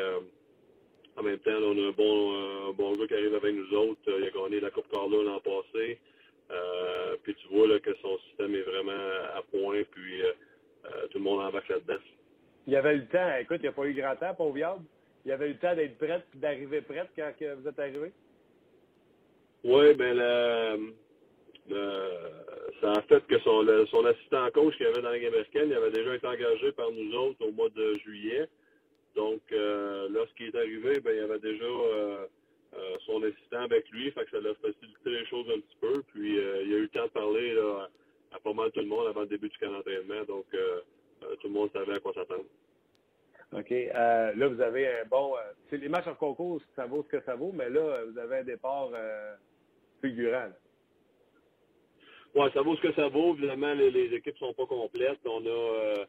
en 1.16 1.22
même 1.22 1.38
temps, 1.38 1.52
on 1.52 1.84
a 1.84 1.88
un 1.88 1.92
bon, 1.92 2.68
un 2.68 2.72
bon 2.72 2.92
gars 2.92 3.06
qui 3.06 3.14
arrive 3.14 3.34
avec 3.34 3.54
nous 3.54 3.76
autres. 3.76 4.00
Il 4.06 4.24
a 4.24 4.30
gagné 4.30 4.60
la 4.60 4.70
Coupe 4.70 4.88
Carlo 4.92 5.22
l'an 5.22 5.40
passé. 5.40 5.98
Puis 7.22 7.34
tu 7.34 7.48
vois 7.48 7.66
là, 7.66 7.80
que 7.80 7.94
son 8.02 8.18
système 8.28 8.54
est 8.54 8.62
vraiment 8.62 8.92
à 9.34 9.42
point, 9.50 9.82
puis 9.90 10.22
tout 11.10 11.18
le 11.18 11.24
monde 11.24 11.40
embarque 11.40 11.68
là-dedans. 11.68 12.00
Il 12.66 12.72
y 12.72 12.76
avait 12.76 12.94
eu 12.94 12.98
le 12.98 13.06
temps, 13.06 13.36
écoute, 13.40 13.58
il 13.60 13.62
n'y 13.62 13.68
a 13.68 13.72
pas 13.72 13.86
eu 13.86 13.94
grand 13.94 14.16
temps, 14.16 14.34
pauvre 14.34 14.58
Yard. 14.58 14.82
Il 15.24 15.30
y 15.30 15.32
avait 15.32 15.46
eu 15.46 15.52
le 15.54 15.58
temps 15.58 15.74
d'être 15.74 15.98
prête 15.98 16.24
et 16.34 16.38
d'arriver 16.38 16.80
prête 16.82 17.08
quand 17.16 17.32
vous 17.60 17.68
êtes 17.68 17.78
arrivé? 17.78 18.12
Oui, 19.64 19.94
ben 19.94 20.16
le, 20.16 20.92
le- 21.68 22.76
ça 22.80 22.92
a 22.92 23.02
fait 23.02 23.26
que 23.26 23.38
son, 23.40 23.62
le- 23.62 23.86
son 23.86 24.04
assistant 24.06 24.50
coach 24.52 24.76
qu'il 24.76 24.86
avait 24.86 25.02
dans 25.02 25.10
la 25.10 25.18
Ligue 25.18 25.30
il 25.54 25.74
avait 25.74 25.90
déjà 25.90 26.14
été 26.14 26.26
engagé 26.26 26.72
par 26.72 26.90
nous 26.92 27.12
autres 27.14 27.44
au 27.46 27.52
mois 27.52 27.68
de 27.70 27.94
juillet. 27.98 28.48
Donc, 29.16 29.40
euh, 29.52 30.08
lorsqu'il 30.10 30.48
est 30.48 30.56
arrivé, 30.56 31.00
ben, 31.00 31.16
il 31.16 31.22
avait 31.22 31.38
déjà 31.40 31.64
euh, 31.64 32.26
euh, 32.74 32.96
son 33.06 33.22
assistant 33.22 33.62
avec 33.62 33.88
lui, 33.90 34.10
fait 34.12 34.24
que 34.26 34.30
ça 34.32 34.40
l'a 34.40 34.54
facilité 34.56 35.10
les 35.10 35.26
choses 35.26 35.46
un 35.50 35.60
petit 35.60 35.76
peu. 35.80 36.02
Puis, 36.12 36.34
il 36.34 36.38
a 36.40 36.62
eu 36.78 36.82
le 36.82 36.88
temps 36.88 37.04
de 37.06 37.10
parler 37.10 37.56
à 38.32 38.38
pas 38.40 38.52
mal 38.52 38.70
tout 38.72 38.80
le 38.80 38.86
monde 38.86 39.06
avant 39.08 39.22
le 39.22 39.26
début 39.28 39.48
du 39.48 39.58
camp 39.58 39.72
d'entraînement. 39.72 40.24
Donc, 40.28 40.46
tout 41.20 41.48
le 41.48 41.54
monde 41.54 41.70
savait 41.72 41.94
à 41.94 41.98
quoi 42.00 42.12
s'attendre. 42.14 42.44
OK? 43.52 43.70
Euh, 43.70 44.32
là, 44.34 44.48
vous 44.48 44.60
avez 44.60 44.88
un 44.88 45.04
bon. 45.08 45.34
Euh, 45.36 45.76
les 45.76 45.88
matchs 45.88 46.08
en 46.08 46.14
concours, 46.14 46.60
ça 46.74 46.86
vaut 46.86 47.04
ce 47.04 47.08
que 47.16 47.22
ça 47.24 47.36
vaut, 47.36 47.52
mais 47.52 47.70
là, 47.70 48.02
vous 48.10 48.18
avez 48.18 48.38
un 48.38 48.44
départ 48.44 48.90
euh. 48.94 49.36
Oui, 50.02 50.16
ça 52.52 52.62
vaut 52.62 52.76
ce 52.76 52.82
que 52.82 52.92
ça 52.94 53.08
vaut. 53.08 53.34
Évidemment, 53.34 53.72
les, 53.74 53.90
les 53.90 54.14
équipes 54.14 54.36
sont 54.38 54.52
pas 54.52 54.66
complètes. 54.66 55.20
On 55.24 55.44
a. 55.46 56.04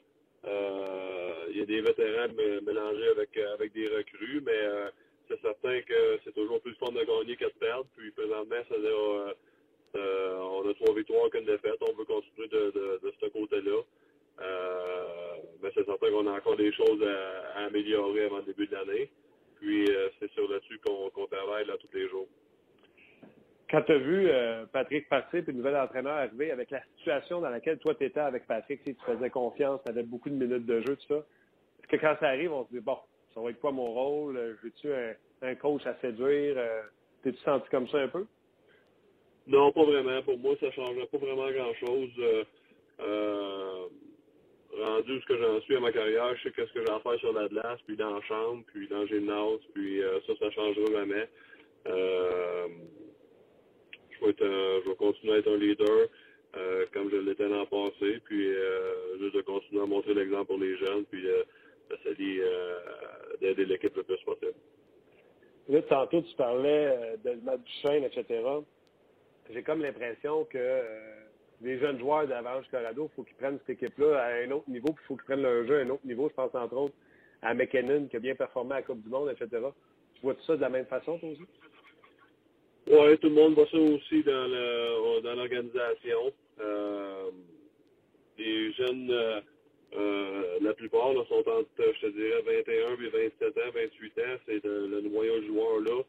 Il 1.49 1.57
y 1.57 1.61
a 1.61 1.65
des 1.65 1.81
vétérans 1.81 2.27
mélangés 2.63 3.07
avec, 3.09 3.37
avec 3.37 3.73
des 3.73 3.87
recrues, 3.87 4.41
mais 4.45 4.91
c'est 5.27 5.39
certain 5.41 5.81
que 5.81 6.19
c'est 6.23 6.33
toujours 6.33 6.61
plus 6.61 6.75
fun 6.75 6.91
de 6.91 7.03
gagner 7.03 7.35
que 7.35 7.45
de 7.45 7.53
perdre. 7.59 7.87
Puis 7.95 8.11
présentement, 8.11 8.63
ça 8.69 8.75
a, 8.75 9.33
on 10.41 10.69
a 10.69 10.73
trois 10.73 10.95
victoires 10.95 11.29
qu'une 11.29 11.45
défaite. 11.45 11.77
On 11.81 11.93
veut 11.93 12.05
continuer 12.05 12.47
de 12.49 13.13
ce 13.21 13.27
côté-là. 13.27 13.81
Euh, 14.41 15.35
mais 15.61 15.69
c'est 15.73 15.85
certain 15.85 16.09
qu'on 16.11 16.27
a 16.27 16.31
encore 16.31 16.55
des 16.55 16.71
choses 16.73 17.01
à, 17.55 17.65
améliorer 17.65 18.25
avant 18.25 18.37
le 18.37 18.43
début 18.43 18.67
de 18.67 18.73
l'année. 18.73 19.09
Puis 19.59 19.85
euh, 19.89 20.09
c'est 20.19 20.31
sur 20.31 20.49
là-dessus 20.49 20.79
qu'on 20.85 21.25
travaille 21.27 21.65
là 21.65 21.75
tous 21.79 21.95
les 21.97 22.07
jours. 22.09 22.27
Quand 23.69 23.81
tu 23.81 23.91
as 23.91 23.97
vu 23.97 24.29
euh, 24.29 24.65
Patrick 24.71 25.09
passer 25.09 25.41
puis 25.41 25.51
le 25.51 25.57
nouvel 25.57 25.75
entraîneur 25.75 26.13
arriver 26.13 26.51
avec 26.51 26.71
la 26.71 26.81
situation 26.97 27.41
dans 27.41 27.49
laquelle 27.49 27.79
toi 27.79 27.95
tu 27.95 28.05
étais 28.05 28.19
avec 28.19 28.47
Patrick, 28.47 28.83
tu 28.83 28.95
faisais 29.05 29.29
confiance, 29.29 29.81
tu 29.83 29.91
avais 29.91 30.03
beaucoup 30.03 30.29
de 30.29 30.35
minutes 30.35 30.65
de 30.65 30.79
jeu, 30.81 30.95
tout 30.95 31.07
ça. 31.07 31.15
Est-ce 31.15 31.87
que 31.87 31.97
quand 31.97 32.15
ça 32.19 32.27
arrive, 32.27 32.53
on 32.53 32.65
se 32.65 32.71
dit 32.71 32.79
bon, 32.79 32.97
ça 33.33 33.41
va 33.41 33.49
être 33.49 33.59
quoi 33.59 33.71
mon 33.71 33.85
rôle? 33.85 34.37
Veux-tu 34.63 34.93
un, 34.93 35.13
un, 35.41 35.55
coach 35.55 35.85
à 35.85 35.95
séduire? 35.99 36.55
T'es-tu 37.23 37.39
senti 37.39 37.67
comme 37.69 37.87
ça 37.89 37.99
un 37.99 38.07
peu? 38.07 38.25
Non, 39.47 39.71
pas 39.71 39.83
vraiment. 39.83 40.21
Pour 40.21 40.37
moi, 40.37 40.55
ça 40.59 40.67
ne 40.67 40.71
changerait 40.71 41.07
pas 41.07 41.17
vraiment 41.17 41.49
grand-chose. 41.49 42.43
Euh, 42.99 43.87
rendu 44.83 45.19
ce 45.21 45.25
que 45.25 45.37
j'en 45.37 45.61
suis 45.61 45.75
à 45.75 45.79
ma 45.79 45.91
carrière, 45.91 46.35
je 46.37 46.43
sais 46.43 46.51
qu'est-ce 46.51 46.71
que 46.73 46.85
j'ai 46.85 46.91
à 46.91 46.99
faire 46.99 47.19
sur 47.19 47.33
la 47.33 47.47
glace, 47.47 47.79
puis 47.85 47.95
dans 47.95 48.15
la 48.15 48.21
chambre, 48.21 48.63
puis 48.67 48.87
dans 48.87 49.01
le 49.01 49.07
gymnase, 49.07 49.59
puis 49.73 50.01
euh, 50.01 50.19
ça, 50.27 50.33
ça 50.39 50.51
changera 50.51 50.85
jamais. 50.91 51.27
Euh, 51.87 52.67
je, 54.11 54.25
vais 54.25 54.31
être, 54.31 54.45
je 54.83 54.89
vais 54.89 54.95
continuer 54.95 55.33
à 55.33 55.37
être 55.37 55.51
un 55.51 55.57
leader 55.57 56.07
euh, 56.55 56.85
comme 56.93 57.09
je 57.11 57.17
l'étais 57.17 57.47
l'an 57.47 57.65
passé, 57.65 58.19
puis 58.25 58.47
euh, 58.47 59.17
juste 59.19 59.35
de 59.35 59.41
continuer 59.41 59.81
à 59.81 59.85
montrer 59.85 60.13
l'exemple 60.13 60.45
pour 60.47 60.57
les 60.57 60.75
jeunes, 60.77 61.05
puis 61.05 61.23
d'essayer 61.89 62.41
d'aider 63.41 63.65
l'équipe 63.65 63.95
le 63.95 64.03
plus 64.03 64.17
possible. 64.25 64.53
Là, 65.69 65.81
tantôt, 65.83 66.21
tu 66.21 66.35
parlais 66.35 67.17
de 67.23 67.33
Matt 67.43 67.61
Duchesne, 67.63 68.05
etc. 68.05 68.41
J'ai 69.49 69.63
comme 69.63 69.81
l'impression 69.81 70.45
que 70.45 71.26
les 71.61 71.79
jeunes 71.79 71.99
joueurs 71.99 72.27
d'Avalanche 72.27 72.67
Colorado, 72.69 73.09
il 73.11 73.15
faut 73.15 73.23
qu'ils 73.23 73.35
prennent 73.35 73.59
cette 73.65 73.81
équipe-là 73.81 74.19
à 74.19 74.27
un 74.43 74.51
autre 74.51 74.69
niveau, 74.69 74.93
puis 74.93 75.03
il 75.03 75.07
faut 75.07 75.15
qu'ils 75.15 75.25
prennent 75.25 75.41
leur 75.41 75.65
jeu 75.65 75.79
à 75.79 75.81
un 75.81 75.89
autre 75.89 76.05
niveau. 76.05 76.29
Je 76.29 76.33
pense 76.33 76.53
entre 76.53 76.75
autres 76.75 76.95
à 77.41 77.53
McKinnon, 77.53 78.07
qui 78.07 78.15
a 78.15 78.19
bien 78.19 78.35
performé 78.35 78.73
à 78.73 78.75
la 78.77 78.81
Coupe 78.83 79.01
du 79.01 79.09
Monde, 79.09 79.29
etc. 79.29 79.63
Tu 80.15 80.21
vois 80.21 80.33
tout 80.33 80.43
ça 80.43 80.55
de 80.55 80.61
la 80.61 80.69
même 80.69 80.85
façon, 80.85 81.17
toi 81.19 81.29
aussi? 81.29 81.45
Oui, 82.89 83.17
tout 83.19 83.27
le 83.27 83.35
monde 83.35 83.53
voit 83.53 83.67
ça 83.67 83.77
aussi 83.77 84.23
dans 84.23 84.47
dans 85.21 85.35
l'organisation. 85.35 86.33
Euh, 86.59 87.29
les 88.37 88.71
jeunes, 88.73 89.11
euh, 89.11 89.41
euh, 89.95 90.57
la 90.61 90.73
plupart 90.73 91.11
sont 91.27 91.49
entre, 91.49 91.67
je 91.77 92.07
te 92.07 92.11
dirais, 92.11 92.41
21 92.65 93.03
et 93.03 93.29
27 93.39 93.57
ans, 93.57 93.71
28 93.73 94.19
ans. 94.19 94.39
C'est 94.45 94.63
le, 94.63 95.01
noyau 95.01 95.39
de 95.39 95.47
joueurs 95.47 95.79
là. 95.81 96.01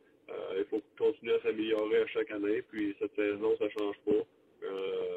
il 0.56 0.64
faut 0.70 0.82
continuer 0.98 1.34
à 1.34 1.40
s'améliorer 1.40 2.02
à 2.02 2.06
chaque 2.06 2.30
année. 2.30 2.62
Puis 2.62 2.94
cette 2.98 3.14
saison, 3.16 3.56
ça 3.58 3.68
change 3.70 3.96
pas. 4.06 4.24
Euh, 4.64 5.08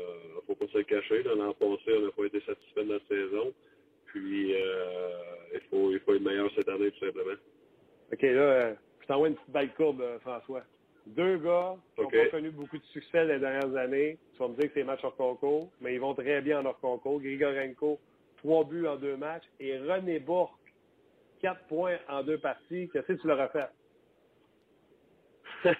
faut 0.47 0.55
pas 0.55 0.71
se 0.71 0.77
le 0.77 0.83
cacher. 0.83 1.23
L'an 1.23 1.53
passé, 1.53 1.93
on 1.97 2.01
n'a 2.01 2.11
pas 2.11 2.25
été 2.25 2.41
satisfait 2.41 2.83
de 2.83 2.89
notre 2.89 3.07
saison. 3.07 3.53
Puis, 4.05 4.53
euh, 4.53 5.09
il, 5.53 5.61
faut, 5.69 5.91
il 5.91 5.99
faut 6.01 6.13
être 6.15 6.21
meilleur 6.21 6.49
cette 6.55 6.67
année, 6.67 6.91
tout 6.91 7.05
simplement. 7.05 7.35
OK, 8.11 8.21
là, 8.21 8.29
euh, 8.29 8.73
je 9.01 9.07
t'envoie 9.07 9.29
une 9.29 9.35
petite 9.35 9.51
balle 9.51 9.73
courbe, 9.73 10.01
euh, 10.01 10.19
François. 10.19 10.63
Deux 11.07 11.37
gars 11.37 11.75
qui 11.95 12.01
n'ont 12.01 12.09
pas 12.09 12.27
connu 12.29 12.51
beaucoup 12.51 12.77
de 12.77 12.83
succès 12.85 13.25
les 13.25 13.39
dernières 13.39 13.75
années. 13.75 14.17
Tu 14.33 14.39
vas 14.39 14.49
me 14.49 14.55
dire 14.55 14.67
que 14.67 14.73
c'est 14.75 14.83
match 14.83 15.03
hors 15.03 15.15
concours, 15.15 15.71
mais 15.79 15.95
ils 15.95 15.99
vont 15.99 16.13
très 16.13 16.41
bien 16.41 16.59
en 16.59 16.65
hors 16.65 16.79
concours. 16.79 17.19
Grigorenko, 17.21 17.99
trois 18.37 18.65
buts 18.65 18.85
en 18.85 18.97
deux 18.97 19.17
matchs. 19.17 19.45
Et 19.59 19.79
René 19.79 20.19
Bourque, 20.19 20.59
quatre 21.41 21.65
points 21.67 21.97
en 22.07 22.21
deux 22.21 22.37
parties. 22.37 22.89
Qu'est-ce 22.93 23.07
que 23.07 23.13
tu 23.13 23.27
leur 23.27 23.39
as 23.39 23.49
fait? 23.49 23.69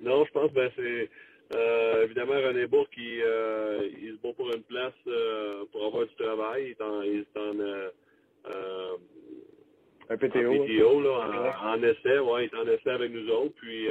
non, 0.00 0.24
je 0.24 0.32
pense 0.32 0.50
que 0.50 0.54
ben, 0.54 0.70
c'est 0.74 1.10
euh, 1.54 2.04
évidemment, 2.04 2.32
René 2.34 2.66
Bourque, 2.66 2.94
il, 2.96 3.22
euh, 3.24 3.88
il 4.00 4.12
se 4.16 4.22
bat 4.22 4.32
pour 4.34 4.50
une 4.52 4.62
place 4.62 4.94
euh, 5.06 5.64
pour 5.70 5.86
avoir 5.86 6.06
du 6.06 6.14
travail. 6.14 6.64
Il 6.64 6.70
est 6.70 6.82
en, 6.82 7.02
il 7.02 7.18
est 7.18 7.38
en 7.38 7.60
euh, 7.60 8.96
un 10.08 10.16
PTO, 10.16 10.62
en, 10.62 10.66
PTO 10.66 11.00
là, 11.02 11.54
en, 11.62 11.82
essai, 11.82 12.18
ouais, 12.18 12.46
il 12.46 12.56
est 12.56 12.60
en 12.60 12.66
essai 12.66 12.90
avec 12.90 13.12
nous 13.12 13.28
autres. 13.30 13.54
Puis 13.56 13.86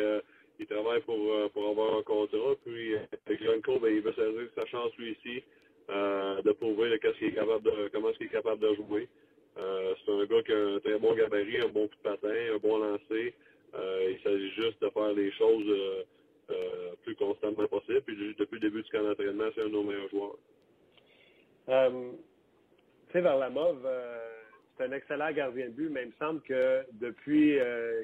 il 0.59 0.65
travaille 0.65 1.01
pour, 1.01 1.51
pour 1.51 1.69
avoir 1.69 1.97
un 1.97 2.03
contrat. 2.03 2.55
Puis 2.65 2.95
avec 2.95 3.41
Glencoe, 3.41 3.79
ben, 3.79 3.93
il 3.93 4.01
veut 4.01 4.13
saisir 4.13 4.49
sa 4.55 4.65
chance 4.65 4.91
lui 4.97 5.11
ici 5.11 5.43
de 5.89 6.51
prouver 6.53 6.97
qu'est-ce 6.99 7.17
qu'il 7.17 7.27
est 7.27 7.33
capable 7.33 7.63
de, 7.63 7.89
comment 7.93 8.09
est-ce 8.09 8.17
qu'il 8.17 8.27
est 8.27 8.31
capable 8.31 8.61
de 8.61 8.73
jouer. 8.75 9.07
c'est 9.55 10.11
un 10.11 10.25
gars 10.25 10.43
qui 10.43 10.51
a 10.51 10.57
un 10.57 10.79
très 10.79 10.97
bon 10.97 11.13
gabarit, 11.13 11.61
un 11.61 11.67
bon 11.67 11.87
coup 11.87 11.95
de 11.95 12.09
patin, 12.09 12.53
un 12.55 12.57
bon 12.57 12.77
lancer. 12.77 13.33
il 13.75 14.19
s'agit 14.23 14.51
juste 14.51 14.81
de 14.81 14.89
faire 14.89 15.13
les 15.13 15.31
choses 15.31 16.05
euh, 16.49 16.93
plus 17.03 17.15
constamment 17.15 17.67
possible. 17.67 18.01
Puis 18.01 18.35
depuis 18.37 18.55
le 18.55 18.69
début 18.69 18.83
du 18.83 18.89
camp 18.89 19.03
d'entraînement, 19.03 19.45
c'est 19.55 19.61
un 19.61 19.65
de 19.65 19.71
nos 19.71 19.83
meilleurs 19.83 20.09
joueurs. 20.09 20.37
Euh, 21.69 22.11
tu 23.07 23.13
sais, 23.13 23.21
vers 23.21 23.37
la 23.37 23.49
mauve, 23.49 23.83
euh, 23.85 24.17
c'est 24.77 24.85
un 24.85 24.91
excellent 24.91 25.31
gardien 25.31 25.67
de 25.67 25.71
but, 25.71 25.89
mais 25.89 26.03
il 26.03 26.07
me 26.07 26.13
semble 26.19 26.41
que 26.41 26.83
depuis 26.93 27.57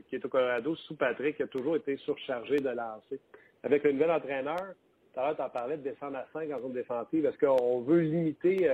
qu'il 0.08 0.20
est 0.20 0.26
au 0.26 0.30
Colorado, 0.30 0.76
sous 0.76 0.96
Patrick, 0.96 1.38
il 1.40 1.44
a 1.44 1.48
toujours 1.48 1.76
été 1.76 1.98
surchargé 1.98 2.58
de 2.58 2.70
lancer. 2.70 3.20
Avec 3.64 3.84
le 3.84 3.94
nouvel 3.94 4.12
entraîneur, 4.12 4.74
tout 5.14 5.20
à 5.20 5.28
l'heure, 5.28 5.36
tu 5.36 5.42
en 5.42 5.50
parlais 5.50 5.78
de 5.78 5.84
descendre 5.84 6.18
à 6.18 6.28
5 6.34 6.52
en 6.52 6.62
zone 6.62 6.74
défensive. 6.74 7.26
Est-ce 7.26 7.38
qu'on 7.40 7.82
veut 7.82 8.02
limiter 8.02 8.70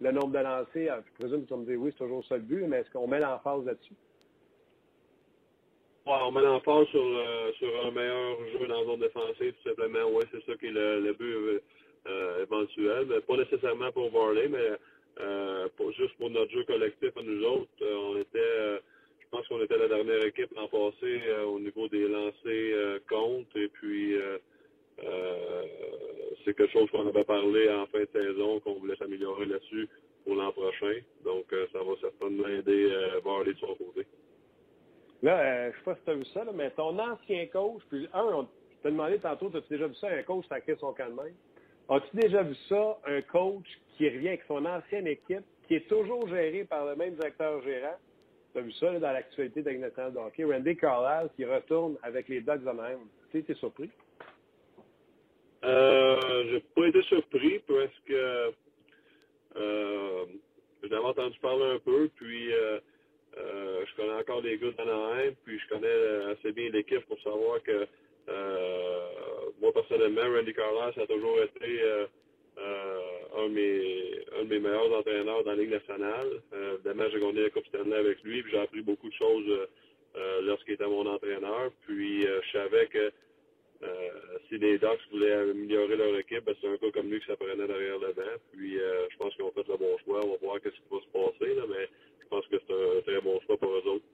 le 0.00 0.12
nombre 0.12 0.32
de 0.32 0.38
lancers? 0.38 1.02
Je 1.06 1.12
présume 1.18 1.44
que 1.44 1.48
tu 1.48 1.54
me 1.54 1.64
dire 1.64 1.80
oui, 1.80 1.90
c'est 1.92 2.04
toujours 2.04 2.24
ça 2.26 2.36
le 2.36 2.42
but, 2.42 2.66
mais 2.66 2.78
est-ce 2.78 2.90
qu'on 2.90 3.06
met 3.06 3.20
l'emphase 3.20 3.64
là-dessus? 3.64 3.94
On 6.10 6.32
met 6.32 6.42
l'emphase 6.42 6.86
sur, 6.88 7.04
euh, 7.04 7.52
sur 7.58 7.86
un 7.86 7.90
meilleur 7.90 8.36
jeu 8.52 8.66
dans 8.66 8.80
la 8.80 8.84
zone 8.84 9.00
défensive, 9.00 9.54
tout 9.62 9.68
simplement. 9.68 10.10
Oui, 10.12 10.24
c'est 10.32 10.44
ça 10.44 10.56
qui 10.58 10.66
est 10.66 10.72
le, 10.72 11.12
but 11.12 11.62
euh, 12.06 12.42
éventuel. 12.42 13.06
Mais 13.08 13.20
pas 13.20 13.36
nécessairement 13.36 13.92
pour 13.92 14.10
Varley, 14.10 14.48
mais 14.48 14.76
euh, 15.20 15.68
juste 15.96 16.14
pour 16.18 16.30
notre 16.30 16.50
jeu 16.50 16.64
collectif 16.64 17.10
à 17.16 17.22
nous 17.22 17.44
autres. 17.44 17.68
Euh, 17.82 17.96
on 17.96 18.16
était, 18.18 18.38
euh, 18.38 18.78
je 19.20 19.26
pense 19.30 19.46
qu'on 19.48 19.62
était 19.62 19.76
la 19.76 19.88
dernière 19.88 20.24
équipe 20.24 20.50
l'an 20.56 20.68
passé 20.68 21.20
au 21.46 21.58
niveau 21.58 21.88
des 21.88 22.08
lancers 22.08 23.00
comptes. 23.08 23.54
Et 23.56 23.68
puis, 23.68 24.16
c'est 26.44 26.56
quelque 26.56 26.72
chose 26.72 26.90
qu'on 26.90 27.06
avait 27.08 27.24
parlé 27.24 27.70
en 27.70 27.86
fin 27.86 28.00
de 28.00 28.08
saison, 28.12 28.60
qu'on 28.60 28.74
voulait 28.74 28.96
s'améliorer 28.96 29.46
là-dessus 29.46 29.88
pour 30.24 30.36
l'an 30.36 30.52
prochain. 30.52 31.00
Donc, 31.24 31.46
ça 31.72 31.78
va 31.78 31.92
certainement 32.00 32.48
aider 32.48 32.88
Varley 33.24 33.52
de 33.52 33.58
son 33.58 33.74
côté. 33.74 34.06
Là, 35.22 35.38
euh, 35.38 35.70
je 35.72 35.78
sais 35.78 35.84
pas 35.84 35.94
si 35.96 36.00
tu 36.04 36.10
as 36.10 36.14
vu 36.14 36.24
ça, 36.26 36.44
mais 36.54 36.70
ton 36.70 36.98
ancien 36.98 37.46
coach, 37.46 37.82
puis 37.90 38.08
un, 38.12 38.22
on 38.22 38.48
t'a 38.82 38.90
demandé 38.90 39.18
tantôt, 39.18 39.48
as-tu 39.54 39.68
déjà 39.68 39.86
vu 39.86 39.94
ça, 39.96 40.08
un 40.08 40.22
coach 40.22 40.46
sacré 40.48 40.76
son 40.80 40.92
camp 40.92 41.10
de 41.10 41.22
même? 41.22 41.34
As-tu 41.88 42.16
déjà 42.16 42.42
vu 42.42 42.54
ça, 42.68 42.98
un 43.06 43.20
coach 43.22 43.66
qui 43.96 44.08
revient 44.08 44.28
avec 44.28 44.44
son 44.48 44.64
ancienne 44.64 45.06
équipe, 45.06 45.44
qui 45.66 45.74
est 45.74 45.88
toujours 45.88 46.26
géré 46.28 46.64
par 46.64 46.86
le 46.86 46.96
même 46.96 47.14
directeur 47.14 47.62
gérant? 47.62 47.96
Tu 48.52 48.58
as 48.58 48.62
vu 48.62 48.72
ça 48.72 48.98
dans 48.98 49.12
l'actualité 49.12 49.62
de. 49.62 50.52
Randy 50.52 50.76
Carlisle 50.76 51.30
qui 51.36 51.44
retourne 51.44 51.96
avec 52.02 52.28
les 52.28 52.40
Ducks 52.40 52.64
de 52.64 52.70
même. 52.70 53.00
Tu 53.30 53.38
été 53.38 53.54
surpris? 53.54 53.90
Euh, 55.64 56.44
j'ai 56.50 56.60
pas 56.60 56.86
été 56.86 57.02
surpris 57.02 57.58
parce 57.68 57.98
que 58.06 58.52
euh, 59.56 60.24
j'en 60.82 61.04
entendu 61.04 61.38
parler 61.40 61.74
un 61.74 61.78
peu, 61.78 62.08
puis 62.16 62.52
euh, 62.52 62.80
euh, 63.38 63.84
je 63.86 63.94
connais 63.96 64.18
encore 64.18 64.42
des 64.42 64.58
gars 64.58 64.72
d'Anaheim, 64.76 65.32
puis 65.44 65.58
je 65.58 65.68
connais 65.68 66.32
assez 66.32 66.52
bien 66.52 66.70
l'équipe 66.70 67.04
pour 67.06 67.20
savoir 67.20 67.62
que 67.62 67.86
euh, 68.28 69.08
moi 69.60 69.72
personnellement, 69.72 70.22
Randy 70.22 70.52
Carlos 70.52 70.92
a 70.96 71.06
toujours 71.06 71.38
été 71.42 71.82
euh, 71.82 72.06
un, 73.38 73.48
de 73.48 74.44
mes, 74.48 74.58
meilleurs 74.58 74.92
entraîneurs 74.92 75.44
dans 75.44 75.52
la 75.52 75.56
Ligue 75.56 75.70
nationale. 75.70 76.28
évidemment, 76.74 77.04
j'ai 77.12 77.20
gagné 77.20 77.42
la 77.42 77.50
Coupe 77.50 77.66
Stanley 77.66 77.96
avec 77.96 78.22
lui, 78.22 78.42
puis 78.42 78.52
j'ai 78.52 78.58
appris 78.58 78.82
beaucoup 78.82 79.08
de 79.08 79.14
choses 79.14 79.68
lorsqu'il 80.42 80.74
était 80.74 80.86
mon 80.86 81.06
entraîneur. 81.06 81.70
Puis 81.86 82.22
je 82.22 82.50
savais 82.52 82.86
que 82.88 83.12
si 84.48 84.58
les 84.58 84.78
Ducks 84.78 85.00
voulaient 85.10 85.32
améliorer 85.32 85.96
leur 85.96 86.18
équipe, 86.18 86.44
ben, 86.44 86.54
c'est 86.60 86.68
un 86.68 86.74
gars 86.74 86.90
comme 86.92 87.10
lui 87.10 87.20
que 87.20 87.26
ça 87.26 87.36
prenait 87.36 87.66
derrière 87.66 87.98
le 87.98 88.12
banc. 88.12 88.36
Puis 88.52 88.74
je 88.76 89.16
pense 89.16 89.34
qu'ils 89.34 89.44
ont 89.44 89.52
fait 89.52 89.66
le 89.66 89.76
bon 89.76 89.96
choix. 90.04 90.20
On 90.24 90.32
va 90.32 90.36
voir 90.42 90.60
qu'est-ce 90.60 90.74
qui 90.74 90.82
va 90.90 90.98
se 91.00 91.12
passer. 91.12 91.54
Là, 91.54 91.62
mais 91.68 91.88
pense 92.30 92.46
que 92.46 92.56
c'est 92.66 92.72
un 92.72 93.00
très 93.02 93.20
bon 93.20 93.40
choix 93.40 93.56
pour 93.58 93.70
eux 93.70 93.82
autres. 93.86 94.04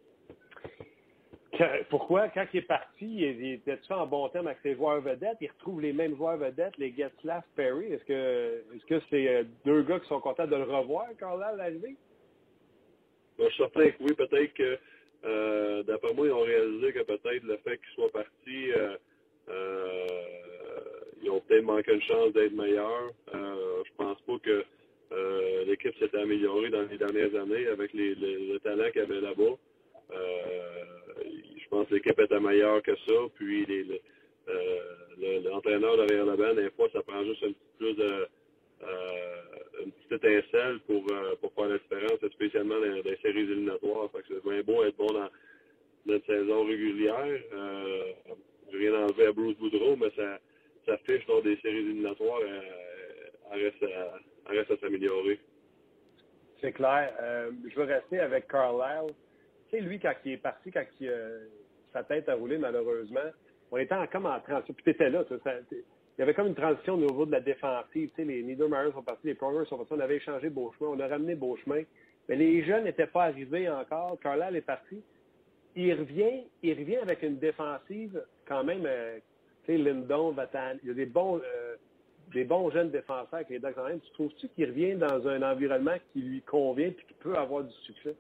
Pourquoi, 1.89 2.29
quand 2.29 2.45
il 2.53 2.59
est 2.59 2.62
parti, 2.62 3.07
il 3.07 3.53
était-tu 3.55 3.93
en 3.93 4.07
bon 4.07 4.29
terme 4.29 4.49
avec 4.49 4.59
ses 4.62 4.75
joueurs 4.75 5.01
vedettes? 5.01 5.39
Il 5.41 5.49
retrouve 5.49 5.81
les 5.81 5.93
mêmes 5.93 6.17
joueurs 6.17 6.37
vedettes, 6.37 6.77
les 6.77 6.93
Getzlaff, 6.93 7.45
Perry. 7.55 7.93
Est-ce 7.93 8.05
que 8.05 8.62
est-ce 8.75 8.85
que 8.85 9.01
c'est 9.09 9.29
euh, 9.29 9.45
deux 9.64 9.83
gars 9.83 10.01
qui 10.01 10.09
sont 10.09 10.21
contents 10.21 10.47
de 10.47 10.57
le 10.57 10.64
revoir 10.64 11.07
quand 11.19 11.37
là, 11.37 11.55
l'arrivée? 11.57 11.97
Je 13.39 13.45
suis 13.45 13.57
certain 13.57 13.91
que 13.91 14.03
oui, 14.03 14.14
peut-être 14.14 14.53
que 14.55 14.79
euh, 15.25 15.83
d'après 15.83 16.12
moi, 16.14 16.27
ils 16.27 16.33
ont 16.33 16.43
réalisé 16.43 16.93
que 16.93 17.03
peut-être 17.03 17.43
le 17.43 17.57
fait 17.59 17.79
qu'ils 17.79 17.95
soient 17.95 18.12
partis, 18.12 18.73
euh, 18.73 18.97
euh, 19.49 20.07
ils 21.23 21.31
ont 21.31 21.41
peut-être 21.41 21.64
manqué 21.64 21.95
une 21.95 22.03
chance 22.03 22.33
d'être 22.33 22.53
meilleurs. 22.53 23.12
Je 23.33 23.91
pense 23.97 24.21
pas 24.23 24.39
que 24.43 24.64
euh, 25.13 25.65
l'équipe 25.67 25.97
s'était 25.99 26.19
améliorée 26.19 26.71
dans 26.71 26.83
les 26.83 26.99
dernières 26.99 27.35
années 27.41 27.67
avec 27.69 27.93
les, 27.93 28.15
les- 28.15 28.53
le 28.53 28.59
talent 28.61 28.91
qu'il 28.91 29.03
y 29.03 29.05
avait 29.05 29.21
là-bas. 29.21 29.55
Euh, 30.13 30.85
je 31.63 31.69
pense 31.69 31.89
que 31.89 31.95
l'équipe 31.95 32.19
était 32.19 32.41
meilleure 32.41 32.83
que 32.83 32.95
ça. 33.07 33.13
Puis 33.35 33.65
euh, 34.49 34.75
le- 35.19 35.49
l'entraîneur 35.49 35.97
derrière 35.97 36.27
le 36.27 36.37
banc, 36.37 36.55
des 36.55 36.71
fois, 36.71 36.89
ça 36.93 37.03
prend 37.03 37.25
juste 37.25 37.43
un 37.45 37.53
petit 37.53 37.67
plus 37.79 37.95
de 37.95 38.29
une 39.85 39.91
petite 39.93 40.25
étincelle 40.25 40.81
pour, 40.87 41.05
pour 41.41 41.53
faire 41.55 41.69
la 41.69 41.79
différence, 41.79 42.33
spécialement 42.33 42.75
dans, 42.79 42.87
dans 42.89 43.11
les 43.11 43.17
séries 43.23 43.41
éliminatoires. 43.41 44.11
Fait 44.13 44.19
que 44.19 44.25
c'est 44.29 44.45
bien 44.45 44.63
beau 44.63 44.85
être 44.85 44.97
bon 44.97 45.07
dans 45.13 45.29
notre 46.05 46.27
saison 46.27 46.65
régulière. 46.65 47.41
Euh, 47.53 48.13
rien 48.73 48.95
enlevé 48.95 49.27
à 49.27 49.33
Bruce 49.33 49.57
Boudreau, 49.57 49.97
mais 49.97 50.11
ça, 50.17 50.39
ça 50.87 50.99
fiche 50.99 51.27
lors 51.27 51.43
des 51.43 51.57
séries 51.63 51.79
éliminatoires. 51.79 52.41
Reste 54.49 54.70
à 54.70 54.76
s'améliorer. 54.78 55.40
C'est 56.61 56.72
clair. 56.72 57.12
Euh, 57.20 57.51
je 57.68 57.74
veux 57.76 57.84
rester 57.84 58.20
avec 58.20 58.49
Carlisle. 58.49 59.12
Tu 59.68 59.76
sais, 59.76 59.80
lui, 59.82 59.99
quand 59.99 60.14
il 60.24 60.32
est 60.32 60.36
parti, 60.38 60.70
quand 60.70 60.84
il, 61.01 61.09
euh, 61.09 61.47
sa 61.92 62.03
tête 62.05 62.28
a 62.28 62.34
roulé, 62.34 62.57
malheureusement, 62.59 63.20
on 63.70 63.76
était 63.76 63.94
en, 63.94 64.07
comme 64.07 64.26
en 64.26 64.40
transition. 64.40 64.74
Puis 64.74 64.84
t'étais 64.84 65.11
là, 65.11 65.24
il 65.30 66.20
y 66.20 66.22
avait 66.22 66.34
comme 66.34 66.47
une 66.47 66.55
transition 66.55 66.94
au 66.94 66.99
niveau 66.99 67.26
de 67.26 67.32
la 67.32 67.40
défensive. 67.40 68.11
Tu 68.11 68.16
sais, 68.16 68.24
les 68.24 68.42
Niedermeyer 68.42 68.92
sont 68.92 69.03
partis, 69.03 69.26
les 69.26 69.34
Prongers 69.34 69.66
sont 69.66 69.76
partis, 69.76 69.92
on 69.92 70.01
avait 70.01 70.16
échangé 70.16 70.49
Beauchemin, 70.49 70.90
on 70.90 71.01
a 71.01 71.09
ramené 71.09 71.34
Beauchemin. 71.34 71.82
Mais 72.28 72.36
les 72.36 72.64
jeunes 72.64 72.84
n'étaient 72.84 73.07
pas 73.07 73.24
arrivés 73.24 73.68
encore. 73.68 74.18
Carlisle 74.20 74.57
est 74.57 74.62
parti. 74.62 75.03
Il 75.74 75.92
revient, 75.92 76.44
il 76.62 76.78
revient 76.78 76.97
avec 76.97 77.22
une 77.22 77.38
défensive 77.38 78.24
quand 78.49 78.64
même, 78.64 78.84
euh, 78.86 79.18
tu 79.64 79.72
sais, 79.72 79.78
Lindon, 79.78 80.30
Vatan, 80.30 80.76
il 80.82 80.88
y 80.88 80.90
a 80.92 80.94
des 80.94 81.07
bons, 81.07 81.38
des 82.37 82.45
bons 82.45 82.70
jeunes 82.70 82.91
défenseurs 82.91 83.32
avec 83.32 83.49
les 83.49 83.59
Ducks 83.59 83.76
même. 83.78 84.01
Tu 84.01 84.11
trouves-tu 84.12 84.49
qu'il 84.51 84.66
revient 84.66 84.95
dans 84.95 85.26
un 85.26 85.43
environnement 85.43 85.97
qui 86.12 86.20
lui 86.20 86.43
convient 86.43 86.89
et 86.89 86.95
qui 86.95 87.14
peut 87.20 87.34
avoir 87.34 87.64
du 87.64 87.74
succès? 87.84 88.14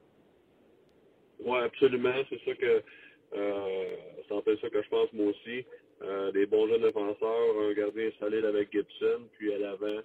Oui, 1.44 1.58
absolument. 1.58 2.14
C'est 2.30 2.40
ça 2.44 2.54
que 2.54 2.82
c'est 3.30 4.34
un 4.34 4.40
peu 4.40 4.56
ça 4.56 4.70
que 4.70 4.82
je 4.82 4.88
pense 4.88 5.12
moi 5.12 5.26
aussi. 5.26 5.66
Euh, 6.02 6.30
des 6.32 6.46
bons 6.46 6.66
jeunes 6.68 6.82
défenseurs, 6.82 7.60
un 7.60 7.72
gardien 7.72 8.10
solide 8.18 8.44
avec 8.44 8.70
Gibson, 8.72 9.22
puis 9.38 9.52
à 9.52 9.58
l'avant, 9.58 10.00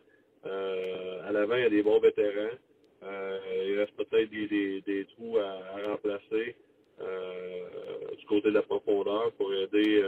euh, 0.46 1.28
à 1.28 1.32
l'avant, 1.32 1.56
il 1.56 1.64
y 1.64 1.66
a 1.66 1.70
des 1.70 1.84
bons 1.84 2.00
vétérans. 2.00 2.56
Euh, 3.04 3.40
il 3.68 3.80
reste 3.80 3.96
peut-être 3.96 4.30
des, 4.30 5.08
trous 5.16 5.38
à, 5.38 5.60
à 5.76 5.88
remplacer 5.88 6.56
du 8.18 8.26
côté 8.26 8.50
de 8.50 8.56
la 8.56 8.62
profondeur 8.62 9.32
pour 9.34 9.54
aider 9.54 10.04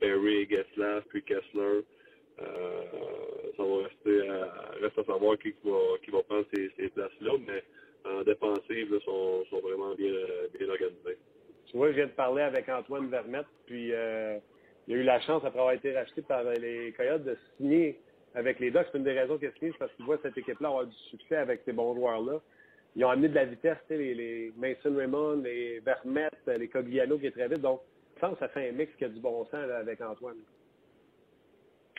Perry, 0.00 0.46
Getzlaff, 0.48 1.04
puis 1.08 1.22
Kessler. 1.22 1.80
Euh, 2.42 2.82
ça 3.56 3.62
va 3.62 3.76
rester 3.84 4.28
à, 4.28 4.70
reste 4.80 4.98
à 4.98 5.04
savoir 5.04 5.38
qui 5.38 5.54
va, 5.64 5.78
qui 6.04 6.10
va 6.10 6.22
prendre 6.22 6.46
ces, 6.54 6.70
ces 6.76 6.88
places-là, 6.88 7.32
mais 7.46 7.62
en 8.04 8.22
défensive, 8.22 8.92
là, 8.92 9.00
sont, 9.04 9.44
sont 9.50 9.60
vraiment 9.60 9.94
bien, 9.94 10.12
bien 10.58 10.68
organisés. 10.68 11.18
Tu 11.66 11.76
vois, 11.76 11.90
je 11.90 11.96
viens 11.96 12.06
de 12.06 12.12
parler 12.12 12.42
avec 12.42 12.68
Antoine 12.68 13.08
Vermette, 13.08 13.46
puis 13.66 13.92
euh, 13.92 14.38
il 14.88 14.94
a 14.94 14.98
eu 14.98 15.02
la 15.04 15.20
chance, 15.20 15.44
après 15.44 15.60
avoir 15.60 15.74
été 15.74 15.92
racheté 15.96 16.22
par 16.22 16.44
les 16.44 16.92
Coyotes, 16.92 17.24
de 17.24 17.36
signer 17.56 17.98
avec 18.34 18.58
les 18.60 18.70
Ducks. 18.70 18.86
C'est 18.90 18.98
une 18.98 19.04
des 19.04 19.18
raisons 19.18 19.38
qu'il 19.38 19.48
a 19.48 19.52
signé, 19.52 19.72
c'est 19.72 19.78
parce 19.78 19.92
qu'il 19.94 20.04
voit 20.04 20.18
cette 20.22 20.36
équipe-là 20.36 20.68
avoir 20.68 20.86
du 20.86 20.96
succès 21.10 21.36
avec 21.36 21.62
ces 21.64 21.72
bons 21.72 21.94
joueurs-là. 21.94 22.40
Ils 22.94 23.04
ont 23.04 23.10
amené 23.10 23.28
de 23.28 23.34
la 23.34 23.46
vitesse, 23.46 23.78
tu 23.88 23.96
sais, 23.96 24.14
les, 24.14 24.52
Mason 24.56 24.94
Raymond, 24.94 25.42
les 25.42 25.80
Vermette, 25.80 26.34
les 26.46 26.68
Cogliano 26.68 27.18
qui 27.18 27.26
est 27.26 27.30
très 27.30 27.48
vite. 27.48 27.60
Donc, 27.60 27.80
je 28.16 28.20
pense 28.20 28.34
que 28.34 28.40
ça 28.40 28.48
fait 28.48 28.68
un 28.68 28.72
mix 28.72 28.94
qui 28.96 29.04
a 29.04 29.08
du 29.08 29.20
bon 29.20 29.44
sens 29.46 29.54
avec 29.54 30.00
Antoine. 30.02 30.36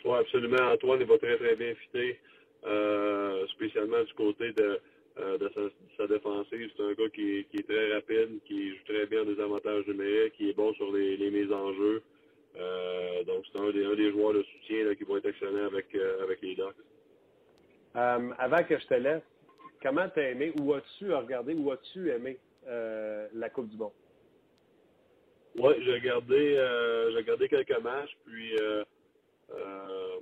Oui, 0.04 0.18
absolument. 0.18 0.72
Antoine, 0.72 1.00
il 1.00 1.06
va 1.06 1.18
très, 1.18 1.36
très 1.38 1.56
bien 1.56 1.74
fitter, 1.76 2.20
euh, 2.64 3.46
spécialement 3.48 4.02
du 4.02 4.14
côté 4.14 4.52
de, 4.52 4.80
euh, 5.18 5.38
de 5.38 5.48
sa, 5.54 5.60
sa 5.96 6.06
défensive. 6.06 6.70
C'est 6.76 6.82
un 6.82 6.92
gars 6.92 7.08
qui, 7.14 7.38
est- 7.38 7.44
qui 7.50 7.58
est 7.58 7.68
très 7.68 7.94
rapide, 7.94 8.40
qui 8.44 8.70
joue 8.76 8.84
très 8.86 9.06
bien 9.06 9.24
des 9.24 9.40
avantages 9.40 9.86
numériques, 9.86 10.34
qui 10.34 10.50
est 10.50 10.54
bon 10.54 10.72
sur 10.74 10.92
les, 10.92 11.16
les 11.16 11.30
mises 11.30 11.52
en 11.52 11.72
jeu. 11.74 12.02
Euh, 12.56 13.24
donc, 13.24 13.44
c'est 13.50 13.58
un 13.58 13.70
des, 13.72 13.84
un 13.84 13.94
des 13.94 14.10
joueurs 14.12 14.34
de 14.34 14.42
soutien 14.42 14.84
là, 14.84 14.94
qui 14.94 15.04
vont 15.04 15.16
être 15.16 15.26
excellents 15.26 15.66
avec, 15.66 15.94
avec 15.94 16.40
les 16.42 16.54
Ducks. 16.54 16.76
Avant 17.94 18.64
que 18.64 18.78
je 18.78 18.86
te 18.86 18.94
laisse, 18.94 19.22
comment 19.82 20.08
t'as 20.14 20.30
aimé, 20.30 20.52
ou 20.60 20.74
as-tu 20.74 21.12
regardé, 21.12 21.54
ou 21.54 21.70
as-tu 21.72 22.10
aimé 22.10 22.38
la 22.66 23.50
Coupe 23.50 23.68
du 23.70 23.76
Monde? 23.76 23.92
Oui, 25.56 25.74
j'ai 25.84 25.92
regardé, 25.94 26.56
euh, 26.56 27.10
j'ai 27.12 27.16
regardé 27.18 27.48
quelques 27.48 27.80
matchs, 27.80 28.16
puis 28.26 28.58
euh, 28.58 28.84
euh, 29.50 30.20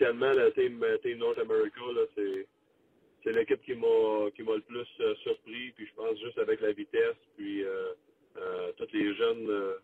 spécialement 0.00 0.32
la 0.32 0.50
team, 0.52 0.82
team 1.02 1.18
North 1.18 1.38
America, 1.38 1.80
c'est, 2.16 2.46
c'est 3.22 3.32
l'équipe 3.32 3.62
qui 3.62 3.74
m'a, 3.74 4.30
qui 4.34 4.42
m'a 4.42 4.54
le 4.54 4.62
plus 4.62 4.86
euh, 5.00 5.14
surpris, 5.16 5.72
puis 5.76 5.86
je 5.86 5.94
pense 5.94 6.18
juste 6.18 6.38
avec 6.38 6.60
la 6.62 6.72
vitesse, 6.72 7.16
puis 7.36 7.62
euh, 7.62 7.92
euh, 8.38 8.72
tous 8.78 8.88
les 8.94 9.14
jeunes 9.14 9.50
euh, 9.50 9.74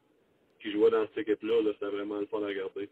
qui 0.63 0.73
jouaient 0.73 0.91
dans 0.91 1.07
cette 1.09 1.29
équipe-là, 1.29 1.61
là, 1.63 1.71
c'était 1.75 1.95
vraiment 1.95 2.19
le 2.19 2.27
fun 2.27 2.43
à 2.43 2.47
regarder. 2.47 2.89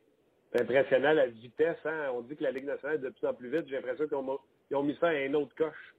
C'est 0.52 0.60
impressionnant 0.60 1.14
la 1.14 1.26
vitesse. 1.26 1.78
Hein? 1.86 2.10
On 2.12 2.20
dit 2.20 2.36
que 2.36 2.42
la 2.42 2.52
Ligue 2.52 2.66
nationale 2.66 2.96
est 2.96 3.06
de 3.06 3.08
plus 3.08 3.26
en 3.26 3.34
plus 3.34 3.48
vite. 3.48 3.64
J'ai 3.68 3.76
l'impression 3.76 4.06
qu'ils 4.06 4.76
ont, 4.76 4.82
mis 4.82 4.96
ça 5.00 5.08
à 5.08 5.12
un 5.12 5.34
autre 5.34 5.54
coche. 5.56 5.94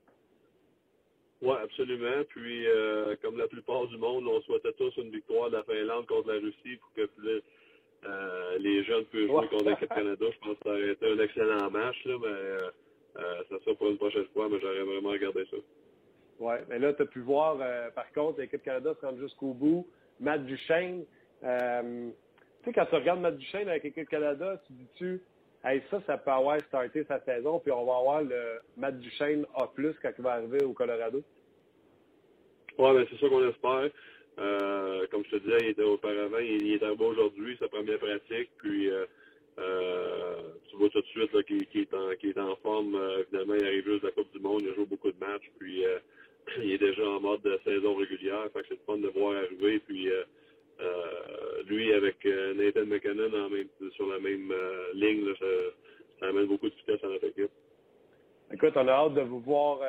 Oui, 1.42 1.56
absolument. 1.62 2.24
Puis, 2.30 2.68
euh, 2.68 3.16
comme 3.22 3.38
la 3.38 3.48
plupart 3.48 3.88
du 3.88 3.98
monde, 3.98 4.26
on 4.28 4.42
souhaitait 4.42 4.72
tous 4.74 4.96
une 4.98 5.10
victoire 5.10 5.50
de 5.50 5.58
la 5.58 5.64
Finlande 5.64 6.06
contre 6.06 6.32
la 6.32 6.40
Russie 6.40 6.78
pour 6.78 6.94
que 6.94 7.06
plus, 7.08 7.42
euh, 8.08 8.58
les 8.60 8.84
jeunes 8.84 9.06
puissent 9.06 9.28
jouer 9.28 9.48
contre 9.48 9.70
l'équipe 9.70 9.90
Canada. 9.90 10.26
Je 10.32 10.40
pense 10.40 10.58
que 10.58 10.64
ça 10.64 10.70
aurait 10.70 10.92
été 10.92 11.12
un 11.12 11.20
excellent 11.20 11.72
match, 11.72 12.06
là, 12.06 12.18
mais 12.20 12.28
euh, 12.28 12.70
euh, 13.18 13.44
ça 13.50 13.60
sera 13.64 13.76
pour 13.76 13.90
une 13.90 13.98
prochaine 13.98 14.26
fois, 14.34 14.48
mais 14.50 14.60
j'aurais 14.60 14.84
vraiment 14.84 15.10
regardé 15.10 15.46
ça. 15.50 15.58
Ouais, 16.40 16.64
mais 16.70 16.80
là, 16.80 16.94
tu 16.94 17.02
as 17.02 17.06
pu 17.06 17.22
voir, 17.22 17.58
par 17.96 18.12
contre, 18.12 18.42
l'équipe 18.42 18.62
Canada 18.62 18.94
se 19.00 19.06
rend 19.06 19.18
jusqu'au 19.18 19.54
bout. 19.54 19.88
Matt 20.20 20.46
Duchesne, 20.46 21.06
tu 21.42 21.48
sais, 22.66 22.74
quand 22.74 22.86
tu 22.86 22.96
regardes 22.96 23.22
Matt 23.22 23.38
Duchesne 23.38 23.70
avec 23.70 23.84
l'équipe 23.84 24.10
Canada, 24.10 24.62
tu 24.68 24.74
dis-tu, 24.74 25.22
hey, 25.64 25.82
ça, 25.90 26.02
ça 26.06 26.18
peut 26.18 26.32
avoir 26.32 26.60
starté 26.62 27.06
sa 27.06 27.22
saison, 27.22 27.60
puis 27.60 27.72
on 27.72 27.86
va 27.86 27.98
avoir 27.98 28.22
le 28.22 28.60
Matt 28.76 29.00
Duchesne 29.00 29.46
A+, 29.56 29.70
quand 29.76 30.12
il 30.18 30.24
va 30.24 30.34
arriver 30.34 30.64
au 30.64 30.74
Colorado? 30.74 31.24
Oui, 32.78 32.94
ben, 32.94 33.06
c'est 33.10 33.20
ça 33.20 33.30
qu'on 33.30 33.50
espère. 33.50 33.90
Euh, 34.38 35.08
comme 35.12 35.24
je 35.26 35.38
te 35.38 35.44
disais, 35.44 35.58
il 35.62 35.68
était 35.70 35.84
auparavant, 35.84 36.40
il, 36.40 36.74
est 36.74 36.84
arrivé 36.84 37.06
aujourd'hui, 37.06 37.58
sa 37.60 37.70
première 37.70 38.00
pratique, 38.00 38.50
puis 38.58 38.90
euh, 38.90 39.06
euh, 39.60 40.42
tu 40.70 40.76
vois 40.76 40.90
tout 40.90 41.02
de 41.02 41.06
suite 41.06 41.46
qu'il, 41.46 41.82
est 41.82 42.38
en, 42.38 42.50
en 42.50 42.56
forme. 42.58 42.96
Euh, 42.96 43.22
évidemment, 43.22 43.56
il 43.56 43.66
arrive 43.66 43.86
juste 43.86 44.02
de 44.02 44.08
la 44.08 44.12
Coupe 44.12 44.32
du 44.34 44.40
Monde, 44.40 44.64
il 44.64 44.72
a 44.72 44.74
joué 44.74 44.86
beaucoup 44.86 45.12
de 45.12 45.20
matchs, 45.20 45.50
puis 45.58 45.86
il 46.62 46.72
est 46.72 46.78
déjà 46.78 47.08
en 47.08 47.22
mode 47.22 47.42
de 47.44 47.58
saison 47.64 47.96
régulière, 47.96 48.50
fait 48.52 48.62
que 48.64 48.68
c'est 48.70 48.86
fun 48.86 48.98
de 48.98 49.08
voir 49.08 49.38
arriver, 49.38 49.80
puis 49.80 50.10
lui 51.68 51.94
avec 51.94 52.26
Nathan 52.26 52.86
McKinnon 52.86 53.32
en 53.34 53.92
sur 53.92 54.08
la 54.08 54.20
même 54.20 54.54
ligne, 54.94 55.34
ça, 55.40 55.46
ça 56.20 56.28
amène 56.28 56.48
beaucoup 56.48 56.70
de 56.70 56.76
vitesse 56.76 57.02
à 57.04 57.08
notre 57.08 57.26
équipe. 57.28 57.52
Écoute, 58.52 58.74
on 58.76 58.88
a 58.88 58.92
hâte 58.92 59.14
de 59.14 59.22
vous 59.22 59.40
voir 59.40 59.80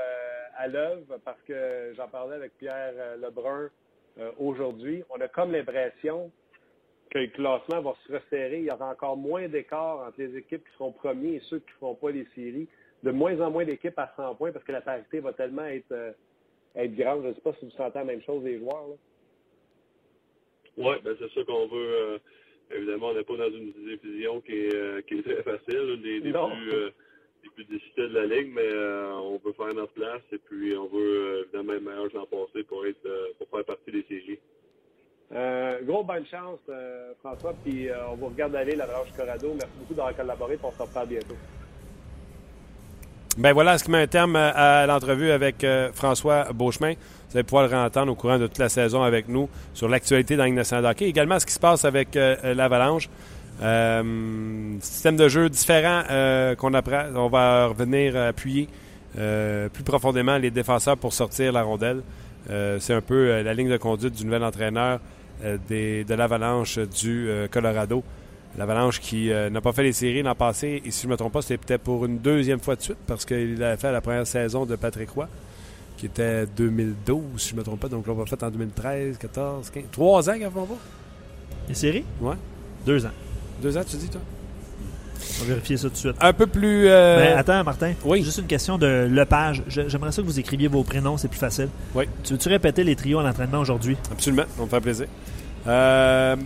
à 0.57 0.69
l'œuvre 0.69 1.19
parce 1.25 1.43
que 1.43 1.93
j'en 1.97 2.07
parlais 2.09 2.37
avec 2.37 2.57
Pierre 2.59 2.95
Lebrun 3.19 3.71
euh, 4.19 4.31
aujourd'hui. 4.39 5.03
On 5.11 5.21
a 5.21 5.29
comme 5.29 5.53
l'impression 5.53 6.31
que 7.11 7.19
le 7.19 7.27
classement 7.29 7.83
va 7.83 7.95
se 8.07 8.13
resserrer. 8.13 8.59
Il 8.59 8.65
y 8.65 8.71
aura 8.71 8.91
encore 8.91 9.17
moins 9.17 9.49
d'écart 9.49 10.01
entre 10.07 10.19
les 10.19 10.37
équipes 10.37 10.65
qui 10.65 10.73
seront 10.75 10.93
premiers 10.93 11.35
et 11.37 11.41
ceux 11.49 11.59
qui 11.61 11.71
ne 11.71 11.79
feront 11.79 11.95
pas 11.95 12.11
les 12.11 12.27
séries. 12.35 12.69
De 13.03 13.11
moins 13.11 13.39
en 13.41 13.51
moins 13.51 13.65
d'équipes 13.65 13.99
à 13.99 14.13
100 14.17 14.35
points 14.37 14.53
parce 14.53 14.65
que 14.65 14.73
la 14.73 14.81
parité 14.81 15.21
va 15.21 15.33
tellement 15.33 15.67
être, 15.67 15.93
euh, 15.93 16.13
être 16.75 16.95
grande. 16.97 17.23
Je 17.25 17.29
ne 17.29 17.35
sais 17.35 17.41
pas 17.41 17.53
si 17.61 17.65
vous 17.67 17.71
sentez 17.73 17.99
la 17.99 18.05
même 18.05 18.23
chose 18.23 18.43
des 18.43 18.59
joueurs. 18.59 18.87
Oui, 20.77 20.95
ben 21.05 21.17
c'est 21.19 21.31
ça 21.33 21.45
qu'on 21.45 21.67
veut. 21.69 21.77
euh, 21.77 22.19
évidemment, 22.71 23.09
on 23.09 23.15
n'est 23.15 23.25
pas 23.25 23.37
dans 23.37 23.51
une 23.51 23.73
division 23.73 24.41
qui 24.41 24.53
est, 24.53 25.07
qui 25.07 25.19
est 25.19 25.23
très 25.23 25.43
facile, 25.43 25.95
une 25.97 26.03
des, 26.03 26.21
des 26.21 26.33
Non. 26.33 26.51
plus, 26.51 26.91
plus 27.55 27.65
difficiles 27.65 28.09
de 28.13 28.19
la 28.19 28.27
Ligue, 28.27 28.53
mais 28.55 28.63
euh, 28.63 29.13
on 29.15 29.41
veut 29.45 29.53
faire 29.53 29.75
notre 29.75 29.93
place 29.93 30.23
et 30.33 30.39
puis 30.39 30.77
on 30.77 30.87
veut 30.87 30.99
euh, 31.01 31.43
évidemment 31.45 31.73
être 31.75 31.83
meilleur 31.83 32.09
que 32.11 32.17
l'an 32.17 32.27
passé 32.27 32.63
pour, 32.65 32.87
être, 32.87 33.07
euh, 33.07 33.29
pour 33.39 33.49
faire 33.49 33.65
partie 33.65 33.93
des 33.93 34.03
CJ. 34.03 34.39
Euh, 35.35 35.81
gros 35.83 36.05
bonne 36.05 36.25
chance, 36.27 36.61
euh, 36.69 37.13
François. 37.21 37.55
Puis 37.65 37.89
euh, 37.89 37.95
on 38.11 38.15
vous 38.15 38.27
regarde 38.27 38.55
aller 38.55 38.77
la 38.77 38.87
branche 38.87 39.09
Corrado. 39.17 39.49
Merci 39.55 39.73
beaucoup 39.79 39.95
d'avoir 39.95 40.17
collaboré. 40.17 40.59
On 40.63 40.71
se 40.71 40.83
reparle 40.83 41.09
bientôt. 41.09 41.37
Ben 43.37 43.53
voilà 43.53 43.77
ce 43.77 43.85
qui 43.85 43.91
met 43.91 44.01
un 44.01 44.07
terme 44.07 44.37
à 44.37 44.87
l'entrevue 44.87 45.31
avec 45.31 45.63
euh, 45.63 45.91
François 45.93 46.45
Beauchemin. 46.55 46.95
Vous 47.29 47.37
allez 47.37 47.43
pouvoir 47.45 47.69
le 47.69 47.77
entendre 47.77 48.13
au 48.13 48.15
courant 48.15 48.39
de 48.39 48.47
toute 48.47 48.59
la 48.59 48.71
saison 48.71 49.03
avec 49.03 49.29
nous 49.29 49.51
sur 49.75 49.89
l'actualité 49.89 50.37
dans 50.37 50.45
la 50.45 50.47
Ligue 50.47 50.57
nationale 50.57 50.85
de 50.85 50.89
hockey. 50.89 51.05
Également 51.07 51.39
ce 51.39 51.45
qui 51.45 51.53
se 51.53 51.61
passe 51.61 51.85
avec 51.85 52.17
euh, 52.17 52.55
l'Avalanche. 52.55 53.11
Euh, 53.63 54.77
système 54.81 55.17
de 55.17 55.29
jeu 55.29 55.49
différent 55.49 56.03
euh, 56.11 56.55
qu'on 56.55 56.75
apprend. 56.75 57.05
On 57.15 57.29
va 57.29 57.67
revenir 57.67 58.17
appuyer 58.17 58.69
euh, 59.19 59.69
plus 59.69 59.85
profondément 59.85 60.37
les 60.37 60.51
défenseurs 60.51 60.97
pour 60.97 61.13
sortir 61.13 61.53
la 61.53 61.63
rondelle. 61.63 62.03
C'est 62.79 62.95
un 62.95 63.01
peu 63.01 63.43
la 63.43 63.55
ligne 63.55 63.69
de 63.69 63.77
conduite 63.77 64.15
du 64.15 64.25
nouvel 64.25 64.45
entraîneur 64.45 65.01
des, 65.69 66.05
de 66.05 66.15
l'Avalanche 66.15 66.79
du 66.79 67.29
Colorado. 67.51 68.05
L'Avalanche 68.57 69.01
qui 69.01 69.31
euh, 69.31 69.51
n'a 69.51 69.61
pas 69.61 69.73
fait 69.73 69.83
les 69.83 69.93
séries 69.93 70.23
l'an 70.23 70.35
passé, 70.35 70.81
et 70.85 70.91
si 70.91 71.03
je 71.03 71.07
ne 71.09 71.13
me 71.13 71.17
trompe 71.17 71.33
pas, 71.33 71.43
c'était 71.43 71.59
peut-être 71.59 71.83
pour 71.83 72.07
une 72.07 72.19
deuxième 72.19 72.61
fois 72.61 72.75
de 72.75 72.81
suite, 72.81 72.97
parce 73.07 73.25
qu'il 73.27 73.63
avait 73.63 73.77
fait 73.77 73.93
la 73.93 74.01
première 74.01 74.27
saison 74.27 74.65
de 74.65 74.77
Patrick 74.77 75.11
Roy, 75.11 75.29
qui 75.99 76.07
était 76.07 76.47
2012, 76.47 77.23
si 77.37 77.51
je 77.51 77.55
ne 77.55 77.59
me 77.61 77.65
trompe 77.65 77.81
pas. 77.81 77.89
Donc, 77.89 78.07
on 78.09 78.15
va 78.15 78.25
fait 78.25 78.43
en 78.43 78.51
2013, 78.51 79.19
14, 79.19 79.71
15. 79.71 79.85
Trois 79.93 80.31
ans 80.31 80.35
font 80.53 80.67
pas? 80.67 80.79
Les 81.69 81.75
séries 81.75 82.05
Ouais. 82.21 82.37
Deux 82.87 83.05
ans. 83.05 83.11
Deux 83.63 83.77
ans, 83.77 83.83
tu 83.89 83.97
dis, 83.97 84.09
toi? 84.09 84.21
On 85.39 85.43
va 85.45 85.49
vérifier 85.49 85.77
ça 85.77 85.85
tout 85.89 85.95
de 85.95 85.97
suite. 85.99 86.17
Un 86.21 86.33
peu 86.33 86.47
plus. 86.47 86.89
euh, 86.89 87.19
Mais 87.21 87.33
attends, 87.33 87.63
Martin. 87.65 87.93
oui. 88.05 88.23
Juste 88.23 88.39
une 88.39 88.47
question 88.47 88.79
de 88.79 89.09
Lepage. 89.11 89.63
J'aimerais 89.69 90.13
ça 90.13 90.23
que 90.23 90.27
vous 90.27 90.39
écriviez 90.39 90.69
vos 90.69 90.83
prénoms, 90.85 91.17
c'est 91.17 91.29
plus 91.29 91.39
facile. 91.39 91.69
Oui. 91.95 92.05
Tu 92.23 92.35
veux-tu 92.35 92.49
répéter 92.49 92.85
les 92.85 92.95
trios 92.97 93.19
à 93.19 93.23
l'entraînement 93.23 93.59
aujourd'hui? 93.61 93.97
Absolument, 94.13 94.45
ça 94.57 94.63
me 94.63 94.69
fait 94.69 94.81
plaisir. 94.81 95.07
Euh, 95.67 96.37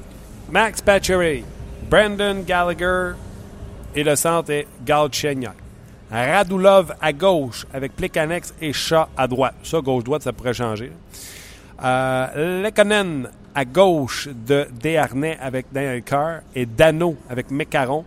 Max 0.50 0.80
Pacioretty, 0.82 1.44
Brandon 1.90 2.42
Gallagher 2.46 3.12
et 3.94 4.02
le 4.04 4.16
centre 4.16 4.50
est 4.50 4.66
Galchenyuk. 4.86 5.52
Radulov 6.10 6.92
à 7.00 7.12
gauche 7.12 7.66
avec 7.72 7.94
Plekanex 7.94 8.54
et 8.60 8.72
Shaw 8.72 9.06
à 9.16 9.28
droite. 9.28 9.54
Ça, 9.62 9.80
gauche-droite, 9.80 10.22
ça 10.22 10.32
pourrait 10.32 10.54
changer. 10.54 10.90
Euh, 11.84 12.62
Lekonen 12.64 13.28
à 13.54 13.64
gauche 13.64 14.28
de 14.28 14.66
Desharnais 14.80 15.38
avec 15.40 15.66
Daniel 15.72 16.02
Carr 16.02 16.40
et 16.54 16.66
Dano 16.66 17.16
avec 17.28 17.50
McCarron. 17.50 18.04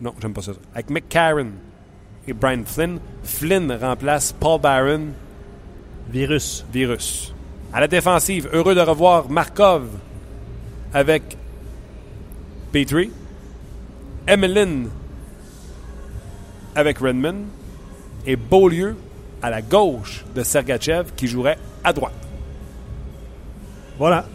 Non, 0.00 0.14
j'aime 0.20 0.32
pas 0.32 0.42
ça. 0.42 0.52
Avec 0.74 0.90
McCarron 0.90 1.50
et 2.26 2.32
Brian 2.32 2.62
Flynn. 2.64 3.00
Flynn 3.22 3.72
remplace 3.72 4.32
Paul 4.32 4.60
Barron 4.60 5.08
Virus. 6.10 6.64
virus. 6.72 7.34
À 7.72 7.80
la 7.80 7.88
défensive, 7.88 8.48
heureux 8.52 8.74
de 8.74 8.80
revoir 8.80 9.28
Markov 9.28 9.88
avec 10.94 11.36
Petrie. 12.72 13.10
Emeline 14.26 14.88
avec 16.74 16.98
Redmond. 16.98 17.44
Et 18.26 18.36
Beaulieu 18.36 18.96
à 19.42 19.50
la 19.50 19.62
gauche 19.62 20.24
de 20.34 20.42
Sergachev 20.42 21.12
qui 21.16 21.26
jouerait 21.26 21.58
à 21.84 21.92
droite. 21.92 22.12
Voilà. 23.98 24.26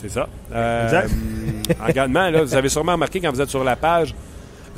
C'est 0.00 0.08
ça. 0.10 0.28
Euh, 0.54 0.84
Exact. 0.84 1.10
également, 1.88 2.30
là, 2.30 2.42
vous 2.42 2.54
avez 2.54 2.68
sûrement 2.68 2.92
remarqué 2.92 3.20
quand 3.20 3.30
vous 3.32 3.40
êtes 3.40 3.50
sur 3.50 3.64
la 3.64 3.76
page 3.76 4.14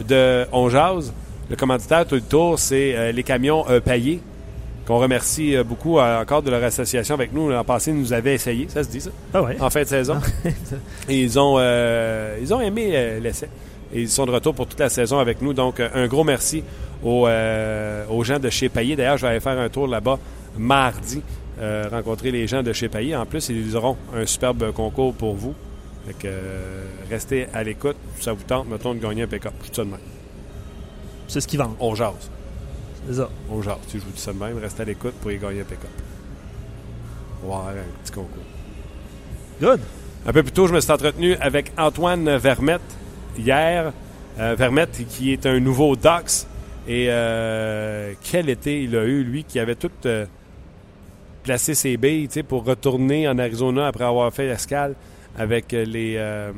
de 0.08 0.46
On 0.52 0.68
Jase, 0.68 1.12
le 1.48 1.56
commanditaire 1.56 2.06
tout 2.06 2.14
le 2.14 2.20
tour, 2.22 2.58
c'est 2.58 2.94
euh, 2.96 3.12
les 3.12 3.22
camions 3.22 3.64
euh, 3.68 3.80
paillés, 3.80 4.20
qu'on 4.86 4.98
remercie 4.98 5.56
euh, 5.56 5.62
beaucoup 5.64 5.98
euh, 5.98 6.22
encore 6.22 6.42
de 6.42 6.50
leur 6.50 6.62
association 6.64 7.14
avec 7.14 7.32
nous. 7.32 7.50
L'an 7.50 7.64
passé, 7.64 7.90
ils 7.90 7.96
nous 7.98 8.12
avaient 8.12 8.34
essayé, 8.34 8.66
ça 8.68 8.82
se 8.82 8.88
dit 8.88 9.00
ça, 9.00 9.10
Ah 9.34 9.42
ouais. 9.42 9.56
en 9.60 9.68
fin 9.70 9.82
de 9.82 9.86
saison. 9.88 10.16
Et 11.08 11.20
ils 11.20 11.38
ont, 11.38 11.56
euh, 11.58 12.38
ils 12.40 12.52
ont 12.54 12.60
aimé 12.60 12.90
euh, 12.94 13.20
l'essai. 13.20 13.48
Et 13.92 14.02
ils 14.02 14.08
sont 14.08 14.24
de 14.24 14.30
retour 14.30 14.54
pour 14.54 14.66
toute 14.66 14.78
la 14.80 14.88
saison 14.88 15.18
avec 15.18 15.42
nous. 15.42 15.52
Donc, 15.52 15.80
euh, 15.80 15.88
un 15.94 16.06
gros 16.06 16.22
merci 16.24 16.62
aux, 17.04 17.26
euh, 17.26 18.04
aux 18.08 18.22
gens 18.24 18.38
de 18.38 18.48
chez 18.48 18.68
Payet. 18.68 18.94
D'ailleurs, 18.96 19.16
je 19.16 19.22
vais 19.22 19.32
aller 19.32 19.40
faire 19.40 19.58
un 19.58 19.68
tour 19.68 19.86
là-bas 19.88 20.18
mardi, 20.56 21.20
euh, 21.60 21.88
rencontrer 21.90 22.30
les 22.30 22.46
gens 22.46 22.62
de 22.62 22.72
chez 22.72 22.88
Payet. 22.88 23.14
En 23.14 23.26
plus, 23.26 23.50
ils 23.50 23.76
auront 23.76 23.96
un 24.14 24.24
superbe 24.24 24.72
concours 24.72 25.12
pour 25.12 25.34
vous. 25.34 25.54
Fait 26.06 26.14
que, 26.14 26.26
euh, 26.26 26.86
restez 27.10 27.46
à 27.52 27.62
l'écoute. 27.62 27.96
Ça 28.18 28.32
vous 28.32 28.42
tente, 28.44 28.66
mettons, 28.68 28.94
de 28.94 28.98
gagner 28.98 29.24
un 29.24 29.26
pick-up. 29.26 29.52
Je 29.64 29.68
dis 29.68 29.76
ça 29.76 29.84
de 29.84 29.90
même. 29.90 30.00
C'est 31.28 31.40
ce 31.40 31.46
qu'ils 31.46 31.58
vendent. 31.58 31.76
On 31.78 31.94
jase. 31.94 32.30
C'est 33.06 33.14
ça. 33.14 33.28
On 33.50 33.60
jase. 33.60 33.76
Si 33.88 33.98
je 33.98 34.04
vous 34.04 34.10
dis 34.10 34.20
ça 34.20 34.32
de 34.32 34.38
même, 34.38 34.56
restez 34.58 34.82
à 34.82 34.84
l'écoute 34.86 35.12
pour 35.20 35.30
y 35.30 35.38
gagner 35.38 35.60
un 35.60 35.64
pick-up. 35.64 35.90
Avoir 37.42 37.68
un 37.68 37.74
petit 38.02 38.12
concours. 38.12 38.42
Good. 39.60 39.80
Un 40.26 40.32
peu 40.32 40.42
plus 40.42 40.52
tôt, 40.52 40.66
je 40.66 40.72
me 40.72 40.80
suis 40.80 40.92
entretenu 40.92 41.34
avec 41.36 41.72
Antoine 41.76 42.36
Vermette 42.36 42.80
hier. 43.38 43.92
Euh, 44.38 44.54
Vermette, 44.58 45.06
qui 45.08 45.32
est 45.32 45.44
un 45.44 45.60
nouveau 45.60 45.94
Dox. 45.96 46.46
Et 46.88 47.06
quel 48.22 48.48
été 48.48 48.82
il 48.82 48.96
a 48.96 49.04
eu, 49.04 49.22
lui, 49.22 49.44
qui 49.44 49.60
avait 49.60 49.74
tout 49.74 49.90
euh, 51.40 51.44
placé 51.44 51.74
ses 51.74 51.96
billes 51.96 52.28
tu 52.28 52.34
sais, 52.34 52.42
pour 52.42 52.64
retourner 52.64 53.28
en 53.28 53.38
Arizona 53.38 53.86
après 53.86 54.04
avoir 54.04 54.32
fait 54.32 54.46
l'escale 54.46 54.94
avec 55.36 55.72
euh, 55.74 55.84
les, 55.84 56.14
euh, 56.16 56.52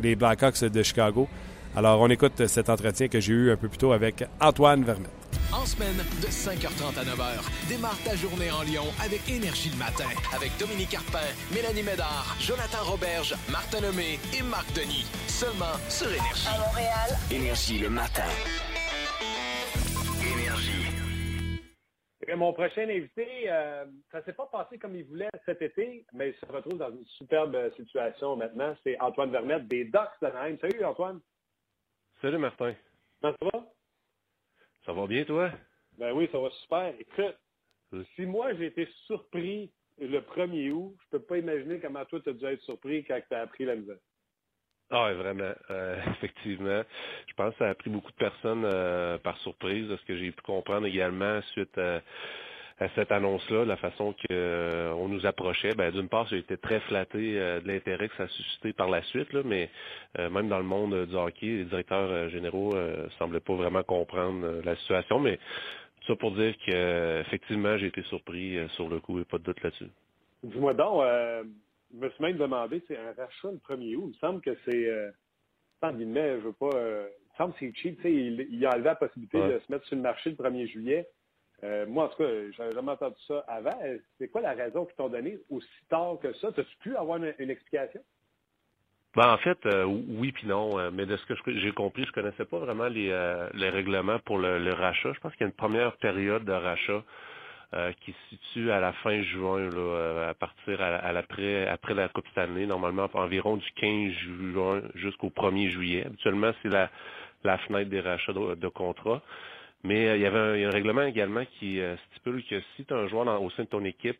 les 0.00 0.16
Blackhawks 0.16 0.64
de 0.64 0.82
Chicago. 0.82 1.28
Alors, 1.74 2.00
on 2.00 2.10
écoute 2.10 2.46
cet 2.48 2.68
entretien 2.68 3.08
que 3.08 3.18
j'ai 3.18 3.32
eu 3.32 3.50
un 3.50 3.56
peu 3.56 3.68
plus 3.68 3.78
tôt 3.78 3.92
avec 3.92 4.24
Antoine 4.40 4.84
Vermette. 4.84 5.10
En 5.52 5.64
semaine, 5.64 5.96
de 6.20 6.26
5h30 6.26 6.98
à 6.98 7.04
9h, 7.04 7.68
démarre 7.68 7.98
ta 8.04 8.14
journée 8.14 8.50
en 8.50 8.62
Lyon 8.62 8.84
avec 9.02 9.28
Énergie 9.28 9.70
le 9.70 9.78
matin. 9.78 10.04
Avec 10.34 10.50
Dominique 10.58 10.90
Carpin, 10.90 11.18
Mélanie 11.54 11.82
Médard, 11.82 12.36
Jonathan 12.40 12.84
Roberge, 12.84 13.34
Martin 13.50 13.80
Lemay 13.80 14.18
et 14.38 14.42
Marc 14.42 14.70
Denis. 14.74 15.06
Seulement 15.28 15.76
sur 15.88 16.08
Énergie. 16.08 16.48
À 16.48 16.58
Montréal, 16.58 17.18
Énergie 17.30 17.78
le 17.78 17.90
matin. 17.90 18.22
Énergie. 20.20 20.91
Et 22.28 22.34
Mon 22.36 22.52
prochain 22.52 22.88
invité, 22.88 23.50
euh, 23.50 23.84
ça 24.12 24.22
s'est 24.22 24.32
pas 24.32 24.46
passé 24.46 24.78
comme 24.78 24.94
il 24.94 25.04
voulait 25.04 25.28
cet 25.44 25.60
été, 25.60 26.06
mais 26.12 26.30
il 26.30 26.34
se 26.34 26.46
retrouve 26.52 26.78
dans 26.78 26.90
une 26.90 27.04
superbe 27.06 27.54
euh, 27.56 27.70
situation 27.72 28.36
maintenant. 28.36 28.76
C'est 28.84 28.98
Antoine 29.00 29.32
Vermette 29.32 29.66
des 29.66 29.84
Ducks 29.84 30.20
d'Anaheim. 30.20 30.56
Salut 30.60 30.84
Antoine, 30.84 31.20
Salut 32.20 32.38
Martin. 32.38 32.74
comment 33.20 33.34
ça 33.40 33.46
va? 33.58 33.64
Ça 34.86 34.92
va 34.92 35.06
bien 35.06 35.24
toi? 35.24 35.50
Ben 35.98 36.12
oui, 36.12 36.28
ça 36.30 36.38
va 36.38 36.50
super. 36.50 36.94
Écoute, 36.98 37.36
si 38.14 38.24
moi 38.24 38.54
j'ai 38.54 38.66
été 38.66 38.86
surpris 39.06 39.72
le 39.98 40.20
1er 40.20 40.70
août, 40.70 40.96
je 41.04 41.08
peux 41.10 41.22
pas 41.22 41.38
imaginer 41.38 41.80
comment 41.80 42.04
toi 42.04 42.20
tu 42.20 42.30
as 42.30 42.32
dû 42.34 42.44
être 42.44 42.62
surpris 42.62 43.04
quand 43.04 43.20
tu 43.28 43.34
as 43.34 43.40
appris 43.40 43.64
la 43.64 43.76
nouvelle. 43.76 44.00
Ah 44.94 45.06
ouais, 45.06 45.14
vraiment, 45.14 45.52
euh, 45.70 45.96
effectivement. 46.10 46.82
Je 47.26 47.34
pense 47.34 47.52
que 47.52 47.58
ça 47.60 47.70
a 47.70 47.74
pris 47.74 47.88
beaucoup 47.88 48.10
de 48.10 48.16
personnes 48.16 48.64
euh, 48.66 49.16
par 49.18 49.38
surprise, 49.38 49.88
de 49.88 49.96
ce 49.96 50.04
que 50.04 50.16
j'ai 50.18 50.30
pu 50.30 50.42
comprendre 50.42 50.86
également 50.86 51.40
suite 51.52 51.76
à, 51.78 52.02
à 52.78 52.88
cette 52.94 53.10
annonce-là, 53.10 53.64
la 53.64 53.76
façon 53.78 54.14
qu'on 54.28 55.08
nous 55.08 55.24
approchait. 55.24 55.72
Ben, 55.74 55.90
D'une 55.92 56.10
part, 56.10 56.26
j'ai 56.26 56.38
été 56.38 56.58
très 56.58 56.80
flatté 56.80 57.40
euh, 57.40 57.60
de 57.60 57.68
l'intérêt 57.68 58.08
que 58.10 58.16
ça 58.16 58.24
a 58.24 58.28
suscité 58.28 58.74
par 58.74 58.90
la 58.90 59.02
suite, 59.04 59.32
là, 59.32 59.40
mais 59.46 59.70
euh, 60.18 60.28
même 60.28 60.48
dans 60.48 60.58
le 60.58 60.64
monde 60.64 60.92
euh, 60.92 61.06
du 61.06 61.16
hockey, 61.16 61.46
les 61.46 61.64
directeurs 61.64 62.10
euh, 62.10 62.28
généraux 62.28 62.74
euh, 62.74 63.08
semblaient 63.18 63.40
pas 63.40 63.54
vraiment 63.54 63.82
comprendre 63.82 64.44
euh, 64.44 64.60
la 64.62 64.76
situation, 64.76 65.20
mais 65.20 65.38
tout 66.02 66.08
ça 66.08 66.16
pour 66.16 66.32
dire 66.32 66.54
que 66.66 66.70
euh, 66.74 67.20
effectivement, 67.22 67.78
j'ai 67.78 67.86
été 67.86 68.02
surpris 68.02 68.58
euh, 68.58 68.68
sur 68.76 68.90
le 68.90 69.00
coup 69.00 69.18
et 69.20 69.24
pas 69.24 69.38
de 69.38 69.44
doute 69.44 69.62
là-dessus. 69.62 69.88
Dis-moi 70.42 70.74
donc, 70.74 71.02
euh, 71.02 71.44
je 71.92 71.98
me 71.98 72.10
suis 72.10 72.22
même 72.22 72.36
demandé, 72.36 72.82
c'est 72.88 72.96
un 72.96 73.12
rachat 73.12 73.50
le 73.50 73.58
1er 73.58 73.96
août. 73.96 74.04
Il 74.04 74.08
me 74.08 74.14
semble 74.14 74.40
que 74.40 74.56
c'est, 74.64 74.88
euh, 74.88 75.10
guillemets, 75.92 76.40
je 76.40 76.46
veux 76.46 76.52
pas, 76.52 76.70
euh, 76.74 77.08
il 77.20 77.32
me 77.32 77.36
semble 77.36 77.52
que 77.54 77.58
c'est 77.60 77.74
cheap. 77.76 78.00
Il, 78.04 78.46
il 78.50 78.66
a 78.66 78.70
enlevé 78.70 78.84
la 78.84 78.94
possibilité 78.96 79.38
Ouais. 79.38 79.48
de 79.54 79.58
se 79.60 79.72
mettre 79.72 79.86
sur 79.86 79.96
le 79.96 80.02
marché 80.02 80.30
le 80.30 80.36
1er 80.36 80.66
juillet. 80.68 81.08
Euh, 81.64 81.86
moi, 81.86 82.04
en 82.04 82.08
tout 82.08 82.16
cas, 82.18 82.28
j'avais 82.56 82.72
jamais 82.74 82.92
entendu 82.92 83.16
ça 83.28 83.44
avant. 83.46 83.78
Euh, 83.84 83.98
C'est 84.18 84.28
quoi 84.28 84.40
la 84.40 84.52
raison 84.52 84.84
qu'ils 84.84 84.96
t'ont 84.96 85.08
donné 85.08 85.38
aussi 85.50 85.68
tard 85.88 86.18
que 86.20 86.32
ça? 86.34 86.50
T'as-tu 86.52 86.76
pu 86.78 86.96
avoir 86.96 87.18
une, 87.18 87.34
une 87.38 87.50
explication? 87.50 88.02
Ben, 89.14 89.32
en 89.32 89.38
fait, 89.38 89.58
euh, 89.66 89.84
oui 89.84 90.32
puis 90.32 90.46
non. 90.46 90.78
euh, 90.78 90.90
mais 90.92 91.04
de 91.06 91.16
ce 91.16 91.26
que 91.26 91.34
j'ai 91.58 91.72
compris, 91.72 92.04
je 92.04 92.12
connaissais 92.12 92.46
pas 92.46 92.58
vraiment 92.58 92.88
les, 92.88 93.10
les 93.54 93.68
règlements 93.68 94.18
pour 94.20 94.38
le, 94.38 94.58
le 94.58 94.72
rachat. 94.72 95.12
Je 95.12 95.20
pense 95.20 95.32
qu'il 95.32 95.42
y 95.42 95.44
a 95.44 95.48
une 95.48 95.52
première 95.52 95.96
période 95.98 96.44
de 96.44 96.52
rachat 96.52 97.04
euh, 97.74 97.92
qui 98.02 98.12
se 98.12 98.36
situe 98.36 98.70
à 98.70 98.80
la 98.80 98.92
fin 98.94 99.22
juin, 99.22 99.60
là, 99.70 99.78
euh, 99.78 100.30
à 100.30 100.34
partir 100.34 100.80
à, 100.82 100.96
à 100.96 101.12
après 101.18 101.94
la 101.94 102.08
Coupe 102.08 102.28
Stanley, 102.32 102.66
normalement 102.66 103.08
environ 103.14 103.56
du 103.56 103.70
15 103.72 104.12
juin 104.12 104.82
jusqu'au 104.94 105.30
1er 105.30 105.68
juillet. 105.70 106.06
Habituellement, 106.06 106.52
c'est 106.62 106.68
la, 106.70 106.90
la 107.44 107.58
fenêtre 107.58 107.90
des 107.90 108.00
rachats 108.00 108.32
de, 108.34 108.54
de 108.56 108.68
contrats. 108.68 109.22
Mais 109.84 110.08
euh, 110.08 110.16
il 110.16 110.22
y 110.22 110.26
avait 110.26 110.38
un, 110.38 110.54
il 110.56 110.62
y 110.62 110.64
a 110.64 110.68
un 110.68 110.72
règlement 110.72 111.02
également 111.02 111.44
qui 111.58 111.80
euh, 111.80 111.96
stipule 112.12 112.44
que 112.44 112.60
si 112.76 112.84
tu 112.84 112.94
as 112.94 112.98
un 112.98 113.08
joueur 113.08 113.24
dans- 113.26 113.38
au 113.42 113.50
sein 113.50 113.64
de 113.64 113.68
ton 113.68 113.84
équipe 113.84 114.18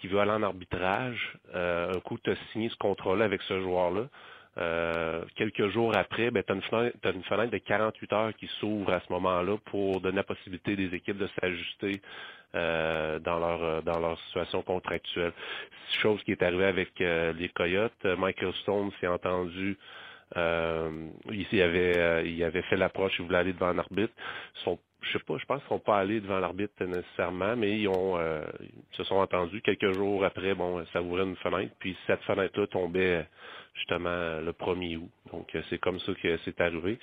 qui 0.00 0.08
veut 0.08 0.18
aller 0.20 0.32
en 0.32 0.42
arbitrage, 0.42 1.38
euh, 1.54 1.94
un 1.96 2.00
coup 2.00 2.18
tu 2.22 2.30
as 2.30 2.36
signé 2.52 2.68
ce 2.70 2.76
contrat-là 2.76 3.24
avec 3.26 3.42
ce 3.42 3.60
joueur-là, 3.60 4.08
euh, 4.56 5.24
quelques 5.34 5.68
jours 5.68 5.96
après, 5.96 6.30
ben, 6.30 6.42
tu 6.42 6.52
as, 6.52 7.10
une 7.10 7.24
fenêtre 7.24 7.50
de 7.50 7.58
48 7.58 8.12
heures 8.12 8.34
qui 8.34 8.46
s'ouvre 8.60 8.92
à 8.92 9.00
ce 9.00 9.12
moment-là 9.12 9.56
pour 9.66 10.00
donner 10.00 10.16
la 10.16 10.22
possibilité 10.22 10.76
des 10.76 10.94
équipes 10.94 11.18
de 11.18 11.28
s'ajuster 11.40 12.00
euh, 12.54 13.18
dans 13.18 13.38
leur 13.40 13.64
euh, 13.64 13.80
dans 13.80 13.98
leur 13.98 14.18
situation 14.26 14.62
contractuelle. 14.62 15.32
Chose 16.02 16.22
qui 16.22 16.32
est 16.32 16.42
arrivée 16.42 16.66
avec 16.66 17.00
euh, 17.00 17.32
les 17.32 17.48
Coyotes. 17.48 17.92
Euh, 18.04 18.16
Michael 18.16 18.52
Stone 18.62 18.90
s'est 19.00 19.08
entendu 19.08 19.76
euh, 20.36 21.08
il, 21.30 21.62
avait 21.62 22.28
il 22.28 22.42
avait 22.42 22.62
fait 22.62 22.76
l'approche, 22.76 23.12
il 23.18 23.24
voulait 23.26 23.38
aller 23.38 23.52
devant 23.52 23.68
un 23.68 23.78
arbitre. 23.78 24.12
Son, 24.64 24.78
je 25.00 25.12
sais 25.12 25.24
pas, 25.24 25.36
je 25.38 25.44
pense 25.44 25.60
qu'ils 25.60 25.68
sont 25.68 25.78
pas 25.78 25.98
allés 25.98 26.20
devant 26.20 26.38
l'arbitre 26.38 26.84
nécessairement, 26.84 27.56
mais 27.56 27.78
ils 27.78 27.88
ont 27.88 28.18
euh, 28.18 28.42
ils 28.60 28.96
se 28.96 29.04
sont 29.04 29.16
entendus. 29.16 29.60
Quelques 29.62 29.92
jours 29.92 30.24
après, 30.24 30.54
bon, 30.54 30.84
ça 30.92 31.02
ouvrait 31.02 31.24
une 31.24 31.36
fenêtre, 31.36 31.74
puis 31.78 31.96
cette 32.06 32.22
fenêtre-là 32.22 32.66
tombait 32.68 33.26
justement 33.74 34.08
euh, 34.10 34.40
le 34.40 34.52
1er 34.52 34.96
août. 34.96 35.10
Donc 35.32 35.54
euh, 35.54 35.62
c'est 35.70 35.78
comme 35.78 35.98
ça 36.00 36.12
que 36.14 36.36
c'est 36.44 36.60
arrivé. 36.60 36.98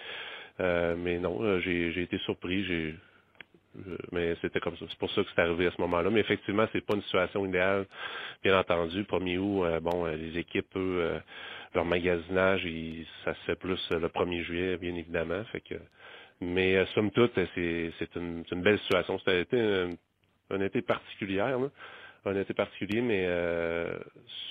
Euh, 0.59 0.95
mais 0.97 1.19
non, 1.19 1.41
euh, 1.43 1.59
j'ai 1.59 2.01
été 2.01 2.17
surpris. 2.19 2.63
J'ai 2.65 2.95
mais 4.11 4.35
c'était 4.41 4.59
comme 4.59 4.75
ça. 4.75 4.85
C'est 4.89 4.97
pour 4.99 5.09
ça 5.11 5.23
que 5.23 5.29
c'est 5.33 5.41
arrivé 5.41 5.65
à 5.67 5.71
ce 5.71 5.79
moment-là. 5.79 6.09
Mais 6.09 6.19
effectivement, 6.19 6.67
c'est 6.73 6.85
pas 6.85 6.93
une 6.95 7.01
situation 7.03 7.45
idéale. 7.45 7.85
Bien 8.43 8.59
entendu, 8.59 9.05
premier 9.05 9.37
août, 9.37 9.65
bon, 9.81 10.03
les 10.07 10.37
équipes, 10.37 10.75
eux, 10.75 11.21
leur 11.73 11.85
magasinage, 11.85 12.67
ça 13.23 13.33
se 13.33 13.39
fait 13.45 13.55
plus 13.55 13.79
le 13.91 14.09
1er 14.09 14.43
juillet, 14.43 14.77
bien 14.77 14.93
évidemment. 14.95 15.41
Fait 15.53 15.61
que, 15.61 15.75
mais 16.41 16.85
somme 16.87 17.11
toute, 17.11 17.31
c'est, 17.55 18.15
une, 18.17 18.43
une 18.51 18.61
belle 18.61 18.79
situation. 18.79 19.17
C'était 19.19 19.87
un, 20.49 20.59
été 20.61 20.81
particulière. 20.81 21.57
Un 22.25 22.35
été 22.35 22.53
particulier, 22.53 23.01
mais 23.01 23.25
euh, 23.27 23.97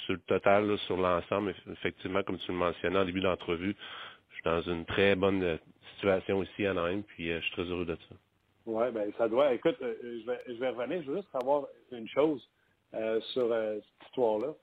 sur 0.05 0.15
le 0.15 0.21
total, 0.21 0.77
sur 0.87 0.97
l'ensemble, 0.97 1.55
effectivement, 1.73 2.23
comme 2.23 2.39
tu 2.39 2.51
le 2.51 2.59
mentionnais 2.59 2.99
en 2.99 3.05
début 3.05 3.21
d'entrevue, 3.21 3.77
je 4.31 4.35
suis 4.35 4.45
dans 4.45 4.61
une 4.63 4.85
très 4.85 5.15
bonne 5.15 5.43
euh, 5.43 5.57
situation 5.95 6.43
ici 6.43 6.67
à 6.67 6.75
Nîmes, 6.75 7.05
puis 7.05 7.31
euh, 7.31 7.41
je 7.41 7.47
suis 7.47 7.53
très 7.53 7.63
heureux 7.63 7.85
de 7.85 7.95
ça. 7.95 8.15
Oui, 8.67 8.91
ben 8.93 9.11
ça 9.17 9.29
doit. 9.29 9.55
Écoute, 9.55 9.77
je, 9.81 10.27
vais, 10.27 10.41
je 10.47 10.55
vais 10.55 10.69
revenir, 10.69 11.03
je 11.03 11.11
veux 11.11 11.17
juste 11.17 11.31
savoir 11.33 11.67
une 11.93 12.09
chose 12.09 12.47
sur 13.33 13.49
cette 13.49 14.07
histoire-là. 14.07 14.55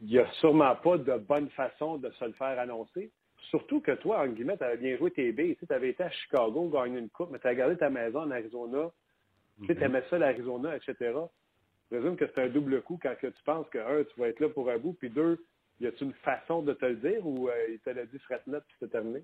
il 0.00 0.06
n'y 0.06 0.18
a 0.18 0.30
sûrement 0.34 0.74
pas 0.76 0.96
de 0.98 1.18
bonne 1.18 1.50
façon 1.50 1.98
de 1.98 2.10
se 2.10 2.24
le 2.24 2.32
faire 2.32 2.58
annoncer. 2.58 3.10
Surtout 3.50 3.80
que 3.80 3.92
toi, 3.92 4.20
en 4.20 4.28
guillemets, 4.28 4.56
tu 4.56 4.64
avais 4.64 4.78
bien 4.78 4.96
joué 4.96 5.10
tes 5.10 5.30
billes. 5.32 5.56
Tu 5.56 5.72
avais 5.72 5.90
été 5.90 6.02
à 6.02 6.10
Chicago, 6.10 6.68
gagné 6.68 6.98
une 6.98 7.10
coupe, 7.10 7.30
mais 7.30 7.38
tu 7.38 7.46
as 7.46 7.54
gardé 7.54 7.76
ta 7.76 7.90
maison 7.90 8.20
en 8.20 8.30
Arizona. 8.30 8.90
Tu 9.64 9.72
mm-hmm. 9.72 9.84
aimais 9.84 10.02
ça, 10.08 10.18
l'Arizona, 10.18 10.76
etc. 10.76 11.12
Je 11.90 11.96
présume 11.96 12.16
que 12.16 12.24
c'est 12.26 12.42
un 12.42 12.48
double 12.48 12.82
coup 12.82 12.98
quand 13.00 13.14
que 13.16 13.28
tu 13.28 13.42
penses 13.44 13.68
que, 13.68 13.78
un, 13.78 14.02
tu 14.04 14.20
vas 14.20 14.28
être 14.28 14.40
là 14.40 14.48
pour 14.48 14.68
un 14.70 14.78
bout, 14.78 14.94
puis 14.94 15.08
deux, 15.08 15.38
y 15.80 15.86
a-t-il 15.86 16.08
une 16.08 16.12
façon 16.14 16.62
de 16.62 16.72
te 16.72 16.84
le 16.84 16.96
dire 16.96 17.24
ou 17.24 17.48
euh, 17.48 17.52
il 17.70 17.78
te 17.78 17.90
l'a 17.90 18.04
dit 18.06 18.18
fret 18.20 18.40
net 18.46 18.62
puis 18.66 18.76
c'est 18.80 18.90
terminé? 18.90 19.22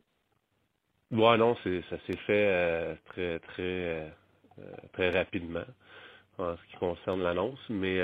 Ouais, 1.10 1.36
non, 1.36 1.56
ça 1.56 1.98
s'est 2.06 2.16
fait 2.18 2.46
euh, 2.48 2.94
très, 3.06 3.38
très, 3.40 3.62
euh, 3.62 4.08
très 4.92 5.10
rapidement 5.10 5.64
en 6.38 6.56
ce 6.56 6.62
qui 6.70 6.76
concerne 6.76 7.22
l'annonce, 7.22 7.60
mais 7.68 8.00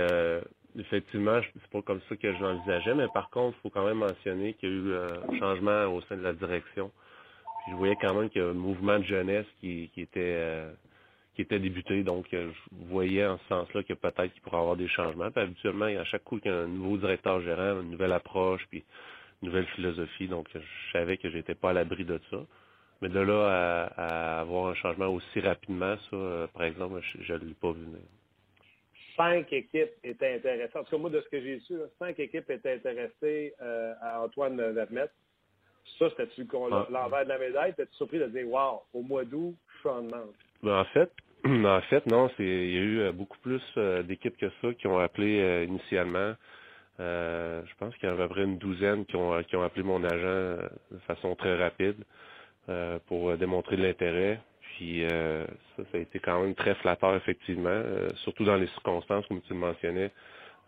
effectivement, 0.79 1.41
c'est 1.55 1.71
pas 1.71 1.81
comme 1.81 2.01
ça 2.09 2.17
que 2.17 2.31
je 2.31 2.39
l'envisageais, 2.39 2.95
mais 2.95 3.09
par 3.15 3.31
contre, 3.31 3.57
il 3.59 3.63
faut 3.63 3.71
quand 3.71 3.87
même 3.87 3.99
mentionner 3.99 4.53
qu'il 4.55 4.69
y 4.69 4.73
a 4.73 4.77
eu 4.77 4.95
un 4.95 5.39
changement 5.39 5.87
au 5.87 6.03
sein 6.03 6.17
de 6.17 6.23
la 6.23 6.35
direction. 6.35 6.93
Puis 7.63 7.73
je 7.73 7.77
voyais 7.77 7.97
quand 7.97 8.13
même 8.13 8.29
qu'il 8.29 8.43
y 8.43 8.45
a 8.45 8.49
un 8.49 8.53
mouvement 8.53 8.99
de 8.99 9.05
jeunesse 9.05 9.47
qui 9.61 9.91
était 9.97 10.67
qui 11.39 11.43
était 11.43 11.61
débuté. 11.61 12.03
Donc, 12.03 12.27
euh, 12.35 12.51
je 12.53 12.87
voyais 12.89 13.25
en 13.25 13.39
ce 13.39 13.45
sens-là 13.49 13.85
que 13.85 13.93
peut-être 13.93 14.33
qu'il 14.33 14.43
pourrait 14.43 14.57
y 14.57 14.61
avoir 14.61 14.75
des 14.75 14.89
changements. 14.89 15.31
Puis, 15.31 15.41
habituellement, 15.41 15.85
à 15.85 16.03
chaque 16.03 16.25
coup 16.25 16.41
qu'il 16.41 16.51
y 16.51 16.55
a 16.55 16.59
un 16.59 16.67
nouveau 16.67 16.97
directeur 16.97 17.41
gérant, 17.43 17.81
une 17.81 17.93
nouvelle 17.93 18.11
approche, 18.11 18.67
puis 18.69 18.83
une 19.41 19.51
nouvelle 19.51 19.67
philosophie. 19.67 20.27
Donc, 20.27 20.49
je 20.53 20.59
savais 20.93 21.17
que 21.17 21.31
j'étais 21.31 21.55
pas 21.55 21.71
à 21.71 21.73
l'abri 21.75 22.05
de 22.05 22.21
ça. 22.33 22.39
Mais 23.01 23.09
de 23.09 23.21
là 23.21 23.91
à, 23.97 24.41
avoir 24.41 24.67
un 24.67 24.75
changement 24.75 25.07
aussi 25.07 25.39
rapidement, 25.39 25.95
ça, 26.11 26.17
euh, 26.17 26.47
par 26.49 26.65
exemple, 26.65 27.01
je 27.21 27.33
ne 27.33 27.39
l'ai 27.39 27.55
pas 27.55 27.71
vu 27.71 27.87
Cinq 29.17 29.53
équipes 29.53 29.93
étaient 30.03 30.35
intéressées. 30.35 30.77
En 30.77 30.83
tout 30.83 30.91
cas, 30.91 30.99
moi, 30.99 31.11
de 31.11 31.21
ce 31.21 31.29
que 31.29 31.41
j'ai 31.41 31.61
su, 31.61 31.75
cinq 32.01 32.19
équipes 32.19 32.51
étaient 32.51 32.75
intéressées 32.75 33.55
euh, 33.63 33.95
à 34.01 34.23
Antoine 34.23 34.61
Vermette. 34.73 35.13
Ça, 36.01 36.11
c'était-tu 36.11 36.49
ah. 36.53 36.87
l'envers 36.91 37.23
de 37.23 37.29
la 37.29 37.39
médaille? 37.39 37.75
T'es-tu 37.75 37.95
surpris 37.95 38.19
de 38.19 38.27
dire, 38.27 38.49
wow, 38.49 38.83
au 38.93 39.03
mois 39.03 39.25
d'août, 39.25 39.55
je 39.75 39.79
suis 39.79 39.89
en 39.89 40.03
demande? 40.03 40.33
Ben, 40.63 40.81
en 40.81 40.85
fait, 40.87 41.11
En 41.45 41.81
fait, 41.83 42.05
non, 42.07 42.29
il 42.39 42.47
y 42.47 42.79
a 42.79 42.81
eu 42.81 43.01
euh, 43.01 43.13
beaucoup 43.13 43.39
plus 43.39 43.63
euh, 43.77 44.03
d'équipes 44.03 44.37
que 44.37 44.51
ça 44.61 44.75
qui 44.75 44.87
ont 44.87 44.99
appelé 44.99 45.41
euh, 45.41 45.65
initialement. 45.65 46.35
je 46.99 47.75
pense 47.79 47.95
qu'il 47.97 48.09
y 48.09 48.11
en 48.11 48.15
avait 48.15 48.25
à 48.25 48.29
peu 48.29 48.35
près 48.35 48.45
une 48.45 48.59
douzaine 48.59 49.07
qui 49.07 49.17
ont, 49.17 49.41
qui 49.45 49.57
ont 49.57 49.63
appelé 49.63 49.83
mon 49.85 50.03
agent 50.03 50.69
de 50.91 50.99
façon 51.07 51.35
très 51.37 51.57
rapide 51.57 51.97
pour 53.07 53.37
démontrer 53.37 53.77
de 53.77 53.83
l'intérêt. 53.83 54.41
Puis 54.63 55.05
ça, 55.09 55.83
ça 55.91 55.97
a 55.97 55.99
été 55.99 56.19
quand 56.19 56.43
même 56.43 56.55
très 56.57 56.75
flatteur, 56.75 57.15
effectivement, 57.15 57.83
surtout 58.25 58.45
dans 58.45 58.57
les 58.57 58.67
circonstances, 58.69 59.25
comme 59.29 59.41
tu 59.43 59.55
le 59.55 59.61
mentionnais, 59.61 60.11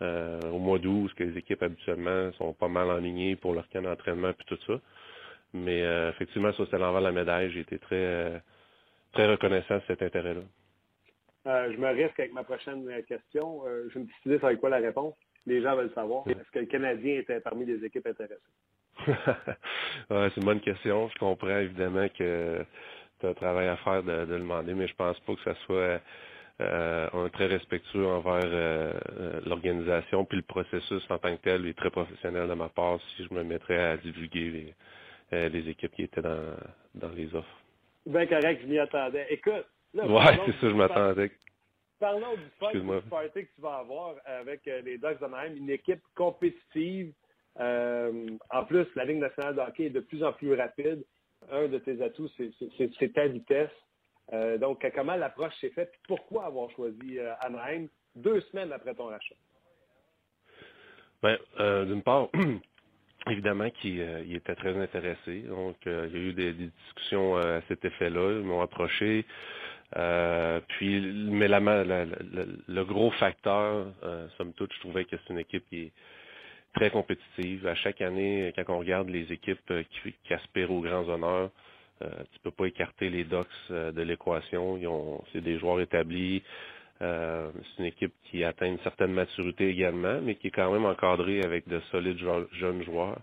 au 0.00 0.58
mois 0.60 0.78
d'août, 0.78 1.12
que 1.16 1.24
les 1.24 1.36
équipes 1.36 1.62
habituellement 1.64 2.30
sont 2.38 2.52
pas 2.54 2.68
mal 2.68 2.90
enlignées 2.90 3.34
pour 3.36 3.52
leur 3.52 3.68
camp 3.68 3.82
d'entraînement 3.82 4.32
puis 4.32 4.46
tout 4.46 4.58
ça. 4.68 4.80
Mais 5.52 5.80
effectivement, 6.10 6.52
ça, 6.52 6.62
c'est 6.70 6.78
l'envers 6.78 7.00
de 7.00 7.06
la 7.06 7.12
médaille. 7.12 7.50
J'ai 7.50 7.60
été 7.60 7.78
très 7.78 8.40
très 9.12 9.26
reconnaissant 9.26 9.76
de 9.78 9.82
cet 9.88 10.02
intérêt-là. 10.02 10.42
Euh, 11.46 11.72
je 11.72 11.78
me 11.78 11.88
risque 11.88 12.18
avec 12.20 12.32
ma 12.32 12.44
prochaine 12.44 12.86
question. 13.04 13.62
Euh, 13.66 13.88
je 13.92 13.98
me 13.98 14.06
suis 14.06 14.30
dit 14.30 14.44
avec 14.44 14.60
quoi 14.60 14.68
la 14.68 14.78
réponse. 14.78 15.14
Les 15.46 15.62
gens 15.62 15.74
veulent 15.74 15.92
savoir. 15.94 16.26
Est-ce 16.28 16.50
que 16.52 16.58
le 16.58 16.66
Canadien 16.66 17.20
était 17.20 17.40
parmi 17.40 17.64
les 17.64 17.82
équipes 17.84 18.06
intéressées? 18.06 18.40
c'est 19.06 20.36
une 20.36 20.44
bonne 20.44 20.60
question. 20.60 21.08
Je 21.08 21.18
comprends 21.18 21.58
évidemment 21.58 22.06
que 22.08 22.62
tu 23.20 23.26
as 23.26 23.30
un 23.30 23.34
travail 23.34 23.68
à 23.68 23.76
faire 23.78 24.02
de, 24.02 24.12
le 24.12 24.26
demander, 24.26 24.74
mais 24.74 24.86
je 24.86 24.94
pense 24.94 25.18
pas 25.20 25.34
que 25.34 25.42
ça 25.42 25.54
soit 25.64 26.00
euh, 26.60 27.08
un 27.14 27.28
très 27.30 27.46
respectueux 27.46 28.06
envers 28.06 28.94
l'organisation 29.46 30.26
puis 30.26 30.36
le 30.36 30.42
processus 30.42 31.02
en 31.08 31.16
tant 31.16 31.34
que 31.34 31.40
tel 31.40 31.66
est 31.66 31.78
très 31.78 31.90
professionnel 31.90 32.46
de 32.46 32.54
ma 32.54 32.68
part 32.68 32.98
si 33.16 33.24
je 33.24 33.32
me 33.32 33.42
mettrais 33.42 33.78
à 33.78 33.96
divulguer 33.96 34.74
les, 35.32 35.68
équipes 35.70 35.94
qui 35.94 36.02
étaient 36.02 36.20
dans, 36.20 36.54
dans 36.94 37.10
les 37.10 37.34
offres. 37.34 37.60
Bien 38.04 38.26
correct, 38.26 38.60
je 38.62 38.66
m'y 38.66 38.78
attendais. 38.78 39.26
Écoute, 39.30 39.64
ouais, 39.94 40.40
c'est 40.46 40.52
ça, 40.52 40.70
je 40.70 40.74
m'attendais. 40.74 41.30
Parlons 42.00 42.34
du 42.34 42.48
fight 42.58 42.76
du 42.76 43.08
party 43.10 43.44
que 43.44 43.54
tu 43.54 43.60
vas 43.60 43.76
avoir 43.76 44.14
avec 44.24 44.66
euh, 44.66 44.80
les 44.80 44.96
Ducks 44.96 45.20
de 45.20 45.26
Miami, 45.26 45.58
une 45.58 45.70
équipe 45.70 46.00
compétitive. 46.16 47.12
Euh, 47.60 48.26
en 48.50 48.64
plus, 48.64 48.86
la 48.96 49.04
Ligue 49.04 49.18
nationale 49.18 49.54
de 49.54 49.60
hockey 49.60 49.84
est 49.84 49.90
de 49.90 50.00
plus 50.00 50.24
en 50.24 50.32
plus 50.32 50.54
rapide. 50.54 51.04
Un 51.50 51.68
de 51.68 51.78
tes 51.78 52.02
atouts, 52.02 52.30
c'est 52.38 53.12
ta 53.12 53.26
vitesse. 53.26 53.70
Euh, 54.32 54.56
donc, 54.56 54.86
comment 54.94 55.16
l'approche 55.16 55.54
s'est 55.60 55.70
faite? 55.70 55.92
Pourquoi 56.08 56.46
avoir 56.46 56.70
choisi 56.70 57.18
Anaheim 57.40 57.88
deux 58.14 58.40
semaines 58.42 58.72
après 58.72 58.94
ton 58.94 59.06
rachat? 59.06 59.34
Bien, 61.22 61.36
d'une 61.84 62.02
part, 62.02 62.28
évidemment 63.26 63.68
qu'il 63.70 64.00
était 64.34 64.54
très 64.54 64.74
intéressé. 64.74 65.42
Donc, 65.42 65.76
il 65.84 65.92
y 65.92 65.94
a 65.94 66.06
eu 66.06 66.32
des, 66.32 66.52
des 66.54 66.68
discussions 66.68 67.36
à 67.36 67.60
cet 67.68 67.84
effet-là. 67.84 68.38
Ils 68.38 68.44
m'ont 68.44 68.62
approché. 68.62 69.26
Euh, 69.96 70.60
puis, 70.68 71.00
mais 71.00 71.48
le 71.48 72.82
gros 72.84 73.10
facteur, 73.12 73.86
euh, 74.04 74.28
somme 74.38 74.52
toute, 74.54 74.72
je 74.74 74.80
trouvais 74.80 75.04
que 75.04 75.16
c'est 75.16 75.32
une 75.32 75.40
équipe 75.40 75.64
qui 75.68 75.80
est 75.86 75.92
très 76.74 76.90
compétitive. 76.90 77.66
À 77.66 77.74
chaque 77.74 78.00
année, 78.00 78.52
quand 78.56 78.74
on 78.74 78.78
regarde 78.78 79.08
les 79.08 79.32
équipes 79.32 79.58
euh, 79.70 79.82
qui, 80.24 80.34
aspirent 80.34 80.70
aux 80.70 80.80
grands 80.80 81.08
honneurs, 81.08 81.50
euh, 82.02 82.08
tu 82.32 82.38
peux 82.42 82.50
pas 82.50 82.66
écarter 82.66 83.10
les 83.10 83.24
Ducks 83.24 83.46
euh, 83.70 83.92
de 83.92 84.02
l'équation. 84.02 84.76
Ils 84.78 84.86
ont, 84.88 85.22
c'est 85.32 85.40
des 85.40 85.58
joueurs 85.58 85.80
établis. 85.80 86.42
c'est 87.00 87.78
une 87.78 87.86
équipe 87.86 88.14
qui 88.24 88.44
atteint 88.44 88.66
une 88.66 88.78
certaine 88.80 89.12
maturité 89.12 89.68
également, 89.68 90.20
mais 90.22 90.34
qui 90.36 90.48
est 90.48 90.50
quand 90.50 90.70
même 90.72 90.84
encadrée 90.84 91.42
avec 91.42 91.66
de 91.68 91.80
solides 91.90 92.18
jeunes 92.52 92.82
joueurs. 92.84 93.18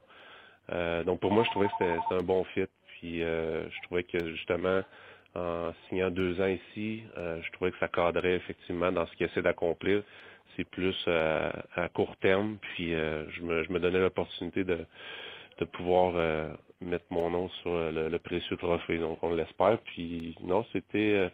donc 1.05 1.19
pour 1.19 1.31
moi, 1.31 1.43
je 1.43 1.51
trouvais 1.51 1.67
que 1.67 1.73
c'était 1.79 2.15
un 2.15 2.23
bon 2.23 2.43
fit. 2.45 2.65
Puis 2.87 3.19
je 3.19 3.81
trouvais 3.83 4.03
que 4.03 4.17
justement, 4.35 4.81
en 5.37 5.73
signant 5.87 6.09
deux 6.09 6.41
ans 6.41 6.47
ici, 6.47 7.03
euh, 7.17 7.39
je 7.41 7.51
trouvais 7.51 7.71
que 7.71 7.77
ça 7.79 7.87
cadrait 7.87 8.35
effectivement 8.35 8.91
dans 8.91 9.05
ce 9.05 9.15
qu'il 9.15 9.27
essaie 9.27 9.41
d'accomplir. 9.41 10.03
C'est 10.55 10.63
plus 10.63 10.95
euh, 11.07 11.51
à 11.75 11.89
court 11.89 12.15
terme, 12.17 12.57
puis 12.61 12.93
euh, 12.95 13.29
je, 13.31 13.41
me, 13.43 13.63
je 13.63 13.71
me 13.71 13.79
donnais 13.79 13.99
l'opportunité 13.99 14.63
de, 14.63 14.85
de 15.59 15.65
pouvoir 15.65 16.13
mettre 16.81 17.05
mon 17.11 17.29
nom 17.29 17.49
sur 17.61 17.71
le, 17.71 18.17
précieux 18.17 18.57
trophée. 18.57 18.97
Donc 18.97 19.19
on 19.21 19.33
l'espère. 19.33 19.79
Puis 19.85 20.35
non, 20.41 20.65
c'était 20.73 21.31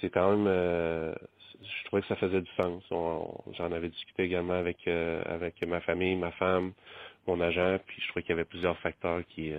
c'est 0.00 0.10
quand 0.10 0.36
même 0.36 1.14
je 1.62 1.84
trouvais 1.86 2.02
que 2.02 2.08
ça 2.08 2.16
faisait 2.16 2.40
du 2.40 2.50
sens. 2.56 2.82
J'en 2.88 3.72
avais 3.72 3.88
discuté 3.88 4.24
également 4.24 4.54
avec 4.54 4.86
avec 4.88 5.62
ma 5.66 5.80
famille, 5.80 6.16
ma 6.16 6.32
femme, 6.32 6.72
mon 7.26 7.40
agent, 7.40 7.78
puis 7.86 8.00
je 8.00 8.08
trouvais 8.08 8.22
qu'il 8.22 8.30
y 8.30 8.38
avait 8.38 8.44
plusieurs 8.44 8.78
facteurs 8.78 9.20
qui, 9.28 9.52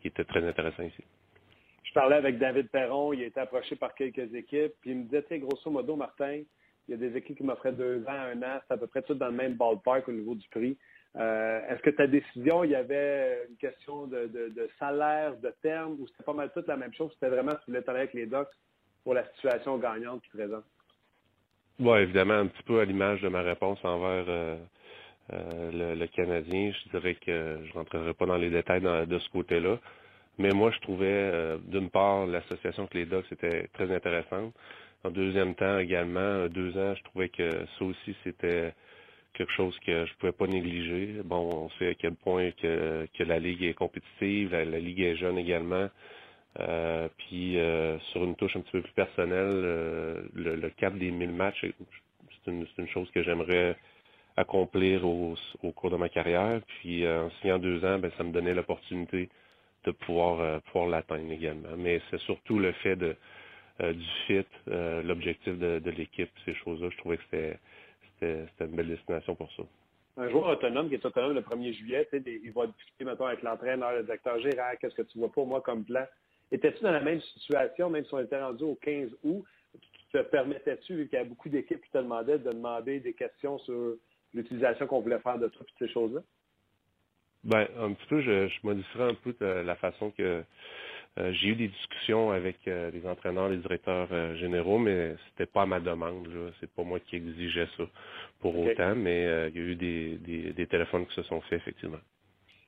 qui 0.00 0.08
étaient 0.08 0.24
très 0.24 0.46
intéressants 0.46 0.84
ici 0.84 1.04
je 1.88 1.94
parlais 1.94 2.16
avec 2.16 2.38
David 2.38 2.68
Perron, 2.68 3.14
il 3.14 3.22
a 3.22 3.26
été 3.26 3.40
approché 3.40 3.74
par 3.74 3.94
quelques 3.94 4.34
équipes, 4.34 4.74
puis 4.80 4.90
il 4.90 4.98
me 4.98 5.02
disait, 5.04 5.22
tu 5.22 5.38
grosso 5.38 5.70
modo, 5.70 5.96
Martin, 5.96 6.42
il 6.86 6.90
y 6.90 6.94
a 6.94 6.96
des 6.96 7.16
équipes 7.16 7.38
qui 7.38 7.42
m'offraient 7.42 7.72
deux 7.72 8.04
ans, 8.06 8.12
un 8.12 8.42
an, 8.42 8.60
c'est 8.66 8.74
à 8.74 8.76
peu 8.76 8.86
près 8.86 9.02
tout 9.02 9.14
dans 9.14 9.28
le 9.28 9.32
même 9.32 9.54
ballpark 9.54 10.06
au 10.08 10.12
niveau 10.12 10.34
du 10.34 10.46
prix. 10.48 10.76
Euh, 11.16 11.60
est-ce 11.68 11.80
que 11.80 11.90
ta 11.90 12.06
décision, 12.06 12.62
il 12.62 12.70
y 12.70 12.74
avait 12.74 13.46
une 13.48 13.56
question 13.56 14.06
de, 14.06 14.68
salaire, 14.78 15.34
de 15.38 15.52
terme, 15.62 15.96
ou 15.98 16.06
c'était 16.08 16.24
pas 16.24 16.34
mal 16.34 16.50
toute 16.52 16.66
la 16.66 16.76
même 16.76 16.92
chose? 16.92 17.10
C'était 17.14 17.30
vraiment 17.34 17.52
si 17.52 17.64
tu 17.64 17.70
voulais 17.70 17.82
travailler 17.82 18.04
avec 18.04 18.14
les 18.14 18.26
Docs 18.26 18.52
pour 19.02 19.14
la 19.14 19.24
situation 19.34 19.78
gagnante 19.78 20.22
qui 20.22 20.30
présente? 20.30 20.64
Oui, 21.80 22.00
évidemment, 22.00 22.34
un 22.34 22.46
petit 22.48 22.62
peu 22.64 22.80
à 22.80 22.84
l'image 22.84 23.22
de 23.22 23.28
ma 23.28 23.40
réponse 23.40 23.78
envers 23.82 24.24
euh, 24.28 24.56
euh, 25.32 25.94
le, 25.94 26.06
Canadien. 26.08 26.72
Je 26.72 26.90
dirais 26.90 27.14
que 27.14 27.60
je 27.64 27.72
rentrerai 27.72 28.12
pas 28.12 28.26
dans 28.26 28.36
les 28.36 28.50
détails 28.50 28.82
de 28.82 29.18
ce 29.18 29.30
côté-là. 29.30 29.78
Mais 30.38 30.50
moi, 30.52 30.70
je 30.70 30.78
trouvais, 30.80 31.06
euh, 31.08 31.58
d'une 31.66 31.90
part, 31.90 32.26
l'association 32.26 32.84
avec 32.84 32.94
les 32.94 33.06
Docs 33.06 33.30
était 33.32 33.66
très 33.72 33.92
intéressante. 33.94 34.54
En 35.04 35.10
deuxième 35.10 35.54
temps, 35.56 35.78
également, 35.78 36.20
euh, 36.20 36.48
deux 36.48 36.76
ans, 36.78 36.94
je 36.94 37.02
trouvais 37.04 37.28
que 37.28 37.50
ça 37.50 37.84
aussi, 37.84 38.14
c'était 38.22 38.72
quelque 39.34 39.52
chose 39.52 39.76
que 39.84 40.06
je 40.06 40.14
pouvais 40.14 40.32
pas 40.32 40.46
négliger. 40.46 41.22
Bon, 41.24 41.66
on 41.66 41.70
sait 41.78 41.88
à 41.88 41.94
quel 41.94 42.14
point 42.14 42.52
que, 42.52 43.06
que 43.18 43.24
la 43.24 43.38
Ligue 43.40 43.64
est 43.64 43.74
compétitive, 43.74 44.52
la, 44.52 44.64
Ligue 44.64 45.00
est 45.00 45.16
jeune 45.16 45.38
également. 45.38 45.88
Euh, 46.60 47.08
puis 47.18 47.56
sur 48.10 48.24
une 48.24 48.34
touche 48.36 48.56
un 48.56 48.60
petit 48.60 48.72
peu 48.72 48.82
plus 48.82 48.92
personnelle, 48.92 49.60
le, 50.34 50.70
cap 50.76 50.96
des 50.96 51.10
1000 51.10 51.30
matchs, 51.30 51.64
c'est 52.44 52.50
une, 52.50 52.66
une, 52.78 52.88
chose 52.88 53.08
que 53.12 53.22
j'aimerais 53.22 53.76
accomplir 54.36 55.04
au, 55.06 55.36
au, 55.62 55.72
cours 55.72 55.90
de 55.90 55.96
ma 55.96 56.08
carrière. 56.08 56.60
Puis 56.80 57.06
en 57.06 57.30
signant 57.40 57.58
deux 57.58 57.84
ans, 57.84 57.98
ben, 57.98 58.10
ça 58.18 58.24
me 58.24 58.32
donnait 58.32 58.54
l'opportunité 58.54 59.28
de 59.84 59.90
pouvoir, 59.92 60.60
pouvoir 60.62 60.88
l'atteindre 60.88 61.30
également. 61.32 61.76
Mais 61.76 62.00
c'est 62.10 62.20
surtout 62.20 62.58
le 62.58 62.72
fait 62.72 62.96
de 62.96 63.16
du 63.80 64.06
fit, 64.26 64.44
l'objectif 64.66 65.56
de, 65.56 65.78
de 65.78 65.90
l'équipe, 65.92 66.30
ces 66.44 66.54
choses-là. 66.54 66.88
Je 66.90 66.96
trouvais 66.96 67.16
que 67.16 67.22
c'était 67.30 67.58
c'était 68.20 68.64
une 68.64 68.76
belle 68.76 68.88
destination 68.88 69.34
pour 69.34 69.50
ça. 69.52 69.62
Un 70.16 70.28
joueur 70.30 70.48
autonome 70.48 70.88
qui 70.88 70.94
est 70.94 71.04
autonome 71.04 71.34
le 71.34 71.42
1er 71.42 71.72
juillet, 71.72 72.08
il 72.12 72.52
va 72.52 72.66
discuter 72.66 73.04
maintenant 73.04 73.26
avec 73.26 73.42
l'entraîneur, 73.42 73.92
le 73.92 74.02
directeur 74.02 74.40
général, 74.40 74.76
qu'est-ce 74.78 74.96
que 74.96 75.02
tu 75.02 75.18
vois 75.18 75.30
pour 75.30 75.46
moi 75.46 75.60
comme 75.60 75.84
plan. 75.84 76.04
Étais-tu 76.50 76.82
dans 76.82 76.90
la 76.90 77.00
même 77.00 77.20
situation, 77.20 77.88
même 77.90 78.04
si 78.04 78.14
on 78.14 78.18
était 78.18 78.40
rendu 78.40 78.64
au 78.64 78.74
15 78.74 79.10
août, 79.22 79.44
te 80.12 80.18
permettais-tu, 80.22 80.94
vu 80.96 81.08
qu'il 81.08 81.18
y 81.18 81.22
a 81.22 81.24
beaucoup 81.24 81.48
d'équipes 81.48 81.84
qui 81.84 81.90
te 81.90 81.98
demandaient 81.98 82.38
de 82.38 82.50
demander 82.50 82.98
des 82.98 83.12
questions 83.12 83.58
sur 83.60 83.94
l'utilisation 84.34 84.86
qu'on 84.86 85.00
voulait 85.00 85.20
faire 85.20 85.38
de 85.38 85.48
toi 85.48 85.64
et 85.64 85.72
ces 85.78 85.92
choses-là? 85.92 86.22
Ben, 87.44 87.66
un 87.78 87.92
petit 87.92 88.06
peu, 88.08 88.20
je, 88.20 88.48
je 88.48 88.58
modifierais 88.62 89.10
un 89.10 89.14
peu 89.14 89.34
la 89.62 89.76
façon 89.76 90.10
que 90.10 90.44
euh, 91.18 91.32
j'ai 91.32 91.48
eu 91.48 91.54
des 91.56 91.68
discussions 91.68 92.30
avec 92.30 92.56
euh, 92.68 92.90
les 92.92 93.04
entraîneurs, 93.06 93.48
les 93.48 93.56
directeurs 93.56 94.08
euh, 94.12 94.36
généraux, 94.36 94.78
mais 94.78 95.16
c'était 95.28 95.50
pas 95.50 95.66
ma 95.66 95.80
demande. 95.80 96.28
C'est 96.60 96.70
pas 96.70 96.84
moi 96.84 97.00
qui 97.00 97.16
exigeais 97.16 97.66
ça 97.76 97.84
pour 98.40 98.56
autant, 98.58 98.94
mais 98.94 99.22
il 99.48 99.56
y 99.56 99.58
a 99.58 99.66
eu 99.66 99.74
des, 99.74 100.18
des, 100.52 100.66
téléphones 100.66 101.06
qui 101.06 101.14
se 101.14 101.22
sont 101.24 101.40
faits, 101.42 101.60
effectivement. 101.60 101.98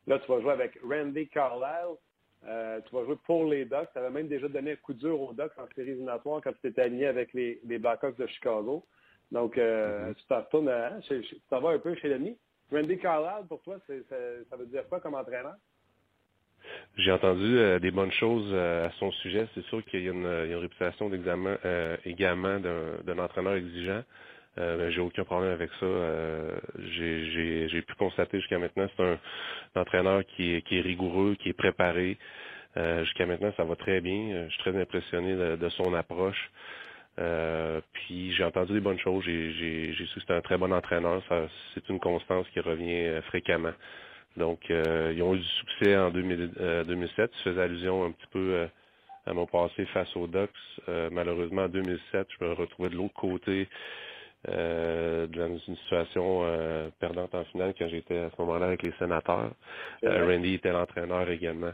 Là, 0.07 0.18
tu 0.18 0.33
vas 0.33 0.41
jouer 0.41 0.53
avec 0.53 0.79
Randy 0.83 1.29
Carlisle. 1.29 1.97
tu 2.43 2.95
vas 2.95 3.05
jouer 3.05 3.16
pour 3.25 3.45
les 3.45 3.64
Ducks. 3.66 3.93
Tu 3.93 3.99
avais 3.99 4.11
même 4.11 4.27
déjà 4.27 4.49
donné 4.49 4.73
un 4.73 4.77
coup 4.77 4.95
dur 4.95 5.21
aux 5.21 5.33
Ducks 5.33 5.57
en 5.57 5.68
série 5.77 5.91
éliminatoire 5.91 6.41
quand 6.43 6.53
tu 6.53 6.61
t'étais 6.61 6.83
aligné 6.83 7.07
avec 7.07 7.33
les, 7.35 7.61
les 7.64 7.79
Blackhawks 7.79 8.18
de 8.18 8.27
Chicago. 8.27 8.85
Donc, 9.31 9.57
mm-hmm. 9.57 10.14
tu 10.14 10.25
t'en 10.25 10.41
retournes 10.41 10.73
tu 11.07 11.41
t'en 11.49 11.61
vas 11.61 11.71
un 11.71 11.79
peu 11.79 11.95
chez 11.95 12.09
l'ennemi. 12.09 12.37
Randy 12.73 12.99
Carlisle, 12.99 13.47
pour 13.49 13.62
toi, 13.62 13.77
ça 13.87 14.57
veut 14.57 14.66
dire 14.66 14.87
quoi 14.89 15.01
comme 15.01 15.14
entraîneur? 15.14 15.57
J'ai 16.97 17.12
entendu 17.12 17.59
euh, 17.59 17.79
des 17.79 17.91
bonnes 17.91 18.12
choses 18.12 18.49
euh, 18.53 18.87
à 18.87 18.91
son 18.99 19.11
sujet. 19.12 19.47
C'est 19.55 19.64
sûr 19.66 19.85
qu'il 19.85 20.03
y, 20.03 20.09
a 20.09 20.12
une, 20.12 20.55
réputation 20.55 21.09
d'examen 21.09 21.57
euh, 21.64 21.97
également 22.05 22.59
d'un 22.61 23.18
entraîneur 23.18 23.55
exigeant. 23.55 24.03
Euh, 24.59 24.91
j'ai 24.91 25.01
aucun 25.01 25.25
problème 25.25 25.53
avec 25.53 25.71
ça. 25.79 25.87
j'ai 26.79 27.83
pu 27.83 27.95
constater 27.95 28.39
jusqu'à 28.41 28.59
maintenant, 28.59 28.87
c'est 28.97 29.03
un, 29.03 29.18
entraîneur 29.81 30.25
qui 30.27 30.57
est, 30.57 30.62
qui 30.62 30.79
est 30.79 30.81
rigoureux, 30.81 31.37
qui 31.37 31.49
est 31.49 31.55
préparé. 31.55 32.18
jusqu'à 32.77 33.27
maintenant, 33.27 33.53
ça 33.57 33.64
va 33.64 33.77
très 33.77 34.01
bien. 34.01 34.47
Je 34.49 34.53
suis 34.53 34.62
très 34.62 34.81
impressionné 34.81 35.57
de, 35.57 35.68
son 35.71 35.95
approche. 35.95 36.51
Puis 37.93 38.33
j'ai 38.33 38.45
entendu 38.45 38.73
des 38.73 38.81
bonnes 38.81 38.99
choses. 38.99 39.25
J'ai 39.25 39.95
su 39.95 40.14
que 40.14 40.21
c'était 40.21 40.35
un 40.35 40.41
très 40.41 40.57
bon 40.57 40.73
entraîneur. 40.73 41.23
C'est 41.75 41.89
une 41.89 42.01
constance 42.01 42.47
qui 42.53 42.61
revient 42.61 43.21
fréquemment. 43.29 43.73
Donc, 44.37 44.71
euh, 44.71 45.12
ils 45.14 45.23
ont 45.23 45.35
eu 45.35 45.39
du 45.39 45.45
succès 45.45 45.97
en 45.97 46.11
2007. 46.11 47.31
Tu 47.31 47.43
faisais 47.43 47.61
allusion 47.61 48.05
un 48.05 48.12
petit 48.12 48.27
peu 48.31 48.39
euh, 48.39 48.66
à 49.27 49.33
mon 49.33 49.47
passé 49.47 49.85
face 49.87 50.14
aux 50.16 50.27
Ducks. 50.27 50.51
Euh, 50.89 51.09
malheureusement, 51.11 51.62
en 51.62 51.68
2007, 51.68 52.29
je 52.39 52.45
me 52.45 52.53
retrouvais 52.53 52.91
de 52.91 52.97
l'autre 52.97 53.14
côté 53.14 53.68
dans 54.47 55.59
une 55.68 55.77
situation 55.77 56.47
perdante 56.99 57.35
en 57.35 57.45
finale 57.45 57.75
quand 57.79 57.89
j'étais 57.89 58.16
à 58.16 58.31
ce 58.31 58.41
moment-là 58.41 58.68
avec 58.68 58.83
les 58.83 58.93
sénateurs. 58.99 59.51
Randy 60.03 60.55
était 60.55 60.73
l'entraîneur 60.73 61.29
également. 61.29 61.73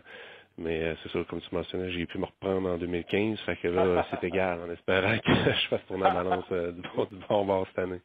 Mais 0.58 0.94
c'est 1.02 1.10
sûr, 1.10 1.26
comme 1.26 1.40
tu 1.40 1.54
mentionnais, 1.54 1.90
j'ai 1.90 2.06
pu 2.06 2.18
me 2.18 2.24
reprendre 2.24 2.68
en 2.70 2.78
2015. 2.78 3.38
Fait 3.40 3.56
que 3.56 3.68
là, 3.68 4.06
c'est 4.10 4.24
égal, 4.24 4.60
en 4.60 4.70
espérant 4.70 5.18
que 5.18 5.32
je 5.52 5.68
fasse 5.68 5.84
tourner 5.86 6.04
la 6.04 6.14
balance 6.14 6.50
du, 6.50 6.82
bon, 7.28 7.44
bord 7.44 7.66
cette 7.68 7.78
année. 7.80 8.00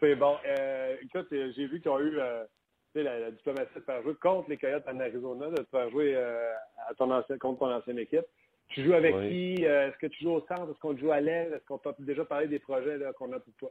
C'est 0.00 0.16
bon. 0.16 0.36
écoute, 1.02 1.28
j'ai 1.30 1.66
vu 1.66 1.80
qu'ils 1.80 1.90
ont 1.90 2.00
eu 2.00 2.10
la, 2.10 2.46
la, 3.00 3.30
diplomatie 3.30 3.74
de 3.74 3.80
faire 3.80 4.02
jouer 4.02 4.14
contre 4.16 4.50
les 4.50 4.58
Coyotes 4.58 4.86
en 4.86 5.00
Arizona, 5.00 5.48
de 5.50 5.56
te 5.56 5.70
faire 5.70 5.90
jouer 5.90 6.14
euh, 6.14 6.52
à 6.88 6.94
ton 6.94 7.10
ancien, 7.10 7.38
contre 7.38 7.60
ton 7.60 7.72
ancienne 7.72 7.98
équipe. 7.98 8.26
Tu 8.68 8.84
joues 8.84 8.94
avec 8.94 9.14
qui? 9.28 9.64
Euh, 9.64 9.88
est-ce 9.88 9.98
que 9.98 10.06
tu 10.06 10.24
joues 10.24 10.32
au 10.32 10.40
centre? 10.46 10.70
Est-ce 10.70 10.78
qu'on 10.78 10.96
joue 10.96 11.12
à 11.12 11.20
l'aile? 11.20 11.52
Est-ce 11.54 11.64
qu'on 11.66 11.78
t'a 11.78 11.94
déjà 11.98 12.24
parlé 12.24 12.48
des 12.48 12.58
projets 12.58 12.98
qu'on 13.16 13.32
a 13.32 13.40
pour 13.40 13.54
toi? 13.58 13.70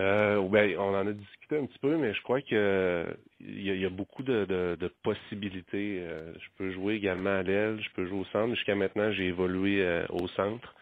Euh, 0.00 0.40
ben, 0.48 0.76
on 0.78 0.94
en 0.94 1.06
a 1.06 1.12
discuté 1.12 1.56
un 1.56 1.66
petit 1.66 1.78
peu, 1.78 1.96
mais 1.96 2.12
je 2.14 2.22
crois 2.22 2.40
que 2.40 3.06
il 3.40 3.62
y, 3.62 3.86
a 3.86 3.90
beaucoup 3.90 4.22
de, 4.22 4.44
de, 4.44 4.88
possibilités. 5.02 6.00
Euh, 6.00 6.32
je 6.34 6.48
peux 6.56 6.70
jouer 6.72 6.94
également 6.94 7.38
à 7.38 7.42
l'aile, 7.42 7.78
je 7.80 7.90
peux 7.94 8.06
jouer 8.06 8.20
au 8.20 8.24
centre. 8.26 8.54
Jusqu'à 8.54 8.74
maintenant, 8.74 9.12
j'ai 9.12 9.26
évolué 9.26 9.86
au 10.10 10.26
centre. 10.28 10.74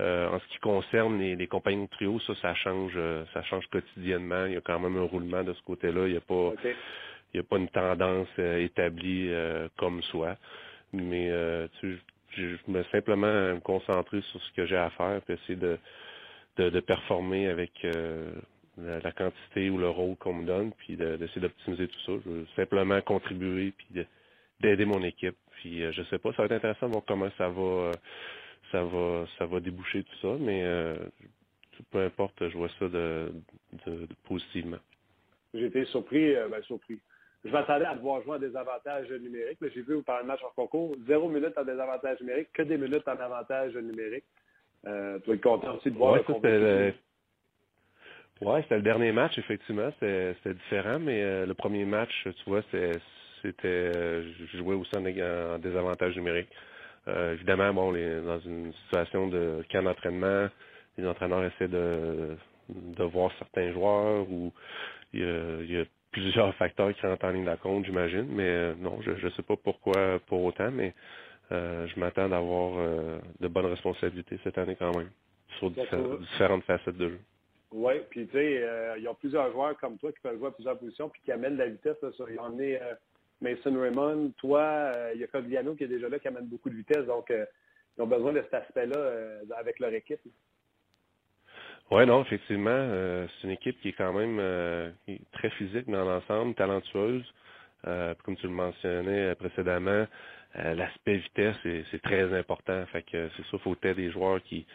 Euh, 0.00 0.28
en 0.28 0.38
ce 0.38 0.46
qui 0.48 0.58
concerne 0.58 1.18
les, 1.18 1.34
les, 1.34 1.48
compagnies 1.48 1.86
de 1.86 1.90
trio, 1.90 2.20
ça, 2.20 2.32
ça 2.36 2.54
change, 2.54 2.92
euh, 2.96 3.24
ça 3.34 3.42
change 3.42 3.66
quotidiennement. 3.66 4.46
Il 4.46 4.52
y 4.52 4.56
a 4.56 4.60
quand 4.60 4.78
même 4.78 4.96
un 4.96 5.02
roulement 5.02 5.42
de 5.42 5.52
ce 5.52 5.62
côté-là. 5.62 6.06
Il 6.06 6.12
n'y 6.12 6.16
a 6.16 6.20
pas, 6.20 6.52
il 7.34 7.36
y 7.38 7.40
a 7.40 7.42
pas 7.42 7.56
une 7.56 7.68
tendance 7.68 8.28
euh, 8.38 8.62
établie 8.62 9.30
comme 9.76 10.02
soi. 10.04 10.36
Mais 10.92 11.30
tu, 11.80 12.00
je, 12.30 12.56
me 12.68 12.82
simplement 12.84 13.26
me 13.26 13.60
concentrer 13.60 14.20
sur 14.22 14.40
ce 14.40 14.52
que 14.52 14.66
j'ai 14.66 14.76
à 14.76 14.90
faire, 14.90 15.20
puis 15.22 15.34
essayer 15.34 15.56
de, 15.56 15.78
de, 16.58 16.70
de 16.70 16.80
performer 16.80 17.48
avec 17.48 17.84
la, 18.78 19.12
quantité 19.12 19.70
ou 19.70 19.78
le 19.78 19.88
rôle 19.88 20.16
qu'on 20.16 20.34
me 20.34 20.46
donne, 20.46 20.72
puis 20.72 20.96
d'essayer 20.96 21.40
d'optimiser 21.40 21.88
tout 21.88 22.00
ça. 22.06 22.12
Je 22.24 22.30
veux 22.30 22.46
simplement 22.56 23.00
contribuer, 23.00 23.72
puis 23.76 24.04
d'aider 24.60 24.84
mon 24.84 25.02
équipe. 25.02 25.36
Puis 25.52 25.82
je 25.92 26.02
sais 26.04 26.18
pas, 26.18 26.32
ça 26.32 26.38
va 26.38 26.46
être 26.46 26.52
intéressant 26.52 26.86
de 26.86 26.92
voir 26.92 27.04
comment 27.06 27.30
ça 27.36 27.48
va 27.48 27.92
ça 28.70 28.84
va 28.84 29.26
ça 29.38 29.46
va 29.46 29.60
déboucher 29.60 30.04
tout 30.04 30.16
ça, 30.22 30.36
mais 30.38 30.62
euh, 30.64 30.96
peu 31.90 32.04
importe, 32.04 32.48
je 32.48 32.56
vois 32.56 32.68
ça 32.78 32.88
de, 32.88 33.32
de, 33.86 34.06
positivement. 34.26 34.78
J'ai 35.54 35.66
été 35.66 35.84
surpris, 35.86 36.34
euh, 36.34 36.48
ben, 36.48 36.62
surpris. 36.62 36.98
Je 37.44 37.50
m'attendais 37.50 37.84
à 37.84 37.94
devoir 37.94 38.22
jouer 38.22 38.36
à 38.36 38.38
des 38.38 38.54
avantages 38.56 39.10
numériques, 39.10 39.58
mais 39.60 39.70
j'ai 39.70 39.82
vu 39.82 40.02
par 40.02 40.20
le 40.20 40.26
match 40.26 40.40
en 40.42 40.50
concours, 40.50 40.94
zéro 41.06 41.28
minute 41.28 41.56
en 41.56 41.64
désavantage 41.64 42.20
numérique, 42.20 42.48
que 42.52 42.62
des 42.62 42.76
minutes 42.76 43.06
en 43.06 43.16
avantage 43.16 43.74
numérique. 43.76 44.24
Euh, 44.86 45.18
tu 45.20 45.30
vas 45.30 45.34
être 45.34 45.42
content 45.42 45.76
aussi 45.76 45.90
de 45.90 45.96
voir 45.96 46.14
ouais, 46.14 46.24
le 46.28 46.94
Ouais, 48.40 48.62
c'était 48.62 48.76
le 48.76 48.82
dernier 48.82 49.12
match, 49.12 49.36
effectivement. 49.38 49.90
C'était 49.98 50.54
différent, 50.54 50.98
mais 51.00 51.22
euh, 51.22 51.46
le 51.46 51.54
premier 51.54 51.84
match, 51.84 52.12
tu 52.22 52.44
vois, 52.50 52.62
c'était 52.70 52.98
je 53.42 54.58
jouais 54.58 54.74
aussi 54.74 54.96
en 54.96 55.58
désavantage 55.58 56.16
numérique. 56.16 56.48
Euh, 57.08 57.34
évidemment, 57.34 57.72
bon, 57.72 57.90
les, 57.90 58.20
dans 58.20 58.38
une 58.40 58.72
situation 58.84 59.28
de 59.28 59.64
camp 59.70 59.82
d'entraînement, 59.82 60.48
les 60.96 61.06
entraîneurs 61.06 61.44
essaient 61.44 61.68
de, 61.68 62.36
de 62.68 63.04
voir 63.04 63.30
certains 63.38 63.72
joueurs 63.72 64.28
ou 64.30 64.52
il 65.12 65.20
y, 65.20 65.80
a, 65.80 65.84
plusieurs 66.12 66.54
facteurs 66.56 66.92
qui 66.94 67.06
rentrent 67.06 67.26
en 67.26 67.30
ligne 67.30 67.44
de 67.44 67.54
compte, 67.56 67.84
j'imagine. 67.86 68.26
Mais 68.30 68.48
euh, 68.48 68.74
non, 68.78 69.00
je 69.02 69.10
ne 69.12 69.30
sais 69.30 69.42
pas 69.42 69.56
pourquoi 69.56 70.18
pour 70.26 70.42
autant, 70.44 70.70
mais 70.70 70.94
euh, 71.52 71.86
je 71.86 71.98
m'attends 72.00 72.28
d'avoir 72.28 72.78
de 73.40 73.48
bonnes 73.48 73.66
responsabilités 73.66 74.38
cette 74.44 74.58
année 74.58 74.76
quand 74.78 74.96
même 74.96 75.10
sur 75.58 75.70
différentes 75.70 76.64
facettes 76.64 76.96
de 76.98 77.10
jeu. 77.10 77.20
Oui, 77.70 77.94
puis 78.10 78.26
tu 78.26 78.32
sais, 78.32 78.94
il 78.96 79.02
y 79.02 79.06
a 79.06 79.14
plusieurs 79.14 79.52
joueurs 79.52 79.76
comme 79.78 79.98
toi 79.98 80.10
qui 80.12 80.20
peuvent 80.20 80.38
jouer 80.38 80.48
à 80.48 80.52
plusieurs 80.52 80.78
positions 80.78 81.08
puis 81.08 81.20
qui 81.22 81.32
amènent 81.32 81.54
de 81.54 81.58
la 81.58 81.68
vitesse. 81.68 82.00
Là, 82.02 82.10
sur, 82.12 82.30
il 82.30 82.40
en 82.40 82.58
est 82.58 82.80
Mason 83.40 83.80
Raymond, 83.80 84.32
toi, 84.38 84.60
euh, 84.60 85.12
il 85.14 85.20
y 85.20 85.24
a 85.24 85.28
Cogliano 85.28 85.74
qui 85.74 85.84
est 85.84 85.88
déjà 85.88 86.08
là, 86.08 86.18
qui 86.18 86.28
amène 86.28 86.46
beaucoup 86.46 86.70
de 86.70 86.74
vitesse. 86.74 87.06
Donc, 87.06 87.30
euh, 87.30 87.44
ils 87.96 88.02
ont 88.02 88.06
besoin 88.06 88.32
de 88.32 88.42
cet 88.42 88.54
aspect-là 88.54 88.96
euh, 88.96 89.42
avec 89.56 89.78
leur 89.78 89.92
équipe. 89.92 90.20
Oui, 91.90 92.04
non, 92.04 92.22
effectivement. 92.22 92.86
c'est 93.40 93.46
une 93.46 93.52
équipe 93.52 93.80
qui 93.80 93.88
est 93.88 93.92
quand 93.94 94.12
même 94.12 94.92
très 95.32 95.48
physique 95.50 95.88
dans 95.88 96.04
l'ensemble, 96.04 96.54
talentueuse. 96.54 97.24
comme 97.82 98.36
tu 98.36 98.46
le 98.46 98.52
mentionnais 98.52 99.34
précédemment, 99.36 100.06
l'aspect 100.54 101.16
vitesse, 101.16 101.56
c'est 101.90 102.02
très 102.02 102.38
important. 102.38 102.84
Fait 102.92 103.00
que 103.00 103.30
c'est 103.34 103.42
il 103.50 103.58
faut 103.60 103.74
être 103.82 103.96
des 103.96 104.10
joueurs 104.10 104.42
qui, 104.42 104.66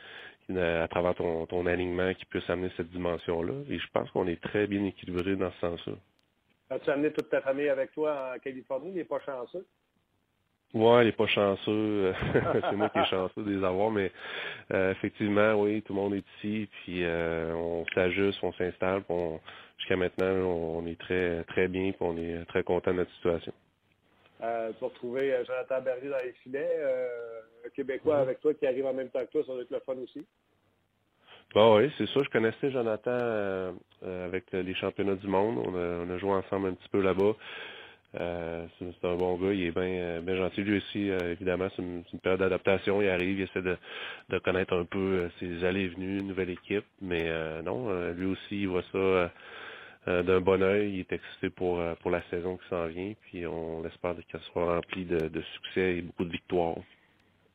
à 0.50 0.88
travers 0.88 1.16
ton, 1.16 1.46
ton 1.46 1.66
alignement, 1.66 2.14
qui 2.14 2.26
puissent 2.26 2.50
amener 2.50 2.70
cette 2.78 2.90
dimension-là. 2.90 3.54
Et 3.70 3.80
je 3.80 3.88
pense 3.94 4.10
qu'on 4.12 4.28
est 4.28 4.42
très 4.42 4.68
bien 4.68 4.84
équilibré 4.86 5.36
dans 5.36 5.52
ce 5.52 5.60
sens-là. 5.60 5.94
As-tu 6.70 6.90
amené 6.90 7.12
toute 7.12 7.30
ta 7.30 7.42
famille 7.42 7.70
avec 7.70 7.92
toi 7.92 8.34
en 8.36 8.40
Californie? 8.40 8.90
Il 8.90 8.96
n'est 8.96 9.04
pas 9.04 9.20
chanceux? 9.20 9.66
Ouais, 10.74 11.04
il 11.04 11.06
n'est 11.06 11.12
pas 11.12 11.28
chanceux. 11.28 12.14
c'est 12.34 12.76
moi 12.76 12.90
qui 12.90 12.98
est 12.98 13.06
chanceux 13.06 13.44
de 13.44 13.52
les 13.52 13.64
avoir, 13.64 13.92
mais 13.92 14.12
euh, 14.72 14.92
effectivement, 14.92 15.54
oui, 15.54 15.84
tout 15.84 15.94
le 15.94 16.00
monde 16.00 16.16
est 16.16 16.26
ici, 16.38 16.68
puis 16.82 17.04
euh, 17.04 17.54
on 17.54 17.86
s'ajuste, 17.94 18.40
on 18.42 18.54
s'installe, 18.54 19.04
jusqu'à 19.78 19.98
maintenant, 19.98 20.32
on 20.32 20.88
est 20.88 21.00
très 21.00 21.44
très 21.44 21.68
bien, 21.68 21.92
puis 21.92 22.02
on 22.02 22.18
est 22.18 22.44
très 22.46 22.64
content 22.64 22.92
de 22.92 22.98
notre 22.98 23.12
situation. 23.12 23.54
Euh, 24.44 24.72
tu 24.74 24.82
vas 24.82 24.88
retrouver 24.88 25.36
Jonathan 25.46 25.82
Berger 25.82 26.10
dans 26.10 26.24
les 26.24 26.34
filets, 26.44 26.80
un 27.66 27.70
Québécois 27.70 28.18
mm-hmm. 28.18 28.22
avec 28.22 28.40
toi 28.42 28.54
qui 28.54 28.68
arrive 28.68 28.86
en 28.86 28.94
même 28.94 29.10
temps 29.10 29.26
que 29.26 29.32
toi, 29.32 29.44
ça 29.46 29.54
va 29.54 29.62
être 29.62 29.72
le 29.72 29.80
fun 29.80 29.96
aussi. 30.04 30.26
Bah 31.54 31.76
oui, 31.76 31.92
c'est 31.98 32.08
ça. 32.08 32.24
Je 32.24 32.30
connaissais 32.30 32.72
Jonathan 32.72 33.12
euh, 33.12 33.72
euh, 34.04 34.26
avec 34.26 34.46
les 34.52 34.74
championnats 34.74 35.16
du 35.16 35.28
monde. 35.28 35.60
On 35.60 36.10
a, 36.10 36.18
joué 36.18 36.32
ensemble 36.32 36.70
un 36.70 36.74
petit 36.74 36.90
peu 36.90 37.02
là-bas. 37.02 37.34
Euh, 38.20 38.66
c'est 38.80 39.08
un 39.08 39.16
bon 39.16 39.36
gars, 39.38 39.54
il 39.54 39.64
est 39.64 39.72
bien 39.72 39.84
euh, 39.84 40.22
bien 40.22 40.36
gentil. 40.36 40.62
Lui 40.62 40.78
aussi, 40.78 41.10
euh, 41.10 41.32
évidemment, 41.32 41.68
c'est 41.76 41.82
une, 41.82 42.04
période 42.22 42.40
d'adaptation. 42.40 43.02
Il 43.02 43.10
arrive, 43.10 43.40
il 43.40 43.44
essaie 43.44 43.62
de, 43.62 43.78
de 44.30 44.40
connaître 44.40 44.74
un 44.74 44.86
peu 44.86 45.00
euh, 45.00 45.30
ses 45.40 45.64
allées 45.64 45.82
et 45.82 45.88
venues, 45.90 46.20
une 46.20 46.28
nouvelle 46.28 46.50
équipe. 46.52 46.86
Mais 47.02 47.24
euh, 47.28 47.62
non, 47.62 47.90
euh, 47.90 48.14
lui 48.14 48.28
aussi, 48.28 48.62
il 48.62 48.68
voit 48.68 48.84
ça 48.92 48.98
euh, 48.98 49.28
euh, 49.28 49.28
d'un 50.08 50.42
bon 50.42 50.62
œil. 50.62 50.94
Il 50.94 51.00
est 51.02 51.14
excité 51.14 51.50
pour, 51.50 51.80
euh, 51.80 51.96
pour 52.02 52.12
la 52.12 52.22
saison 52.30 52.58
qui 52.58 52.68
s'en 52.70 52.88
vient. 52.88 53.14
Puis 53.22 53.46
on 53.46 53.86
espère 53.86 54.16
qu'elle 54.30 54.42
soit 54.52 54.76
remplie 54.76 55.06
de, 55.06 55.28
de 55.28 55.42
succès 55.42 55.98
et 55.98 56.02
beaucoup 56.02 56.26
de 56.26 56.32
victoires. 56.32 56.78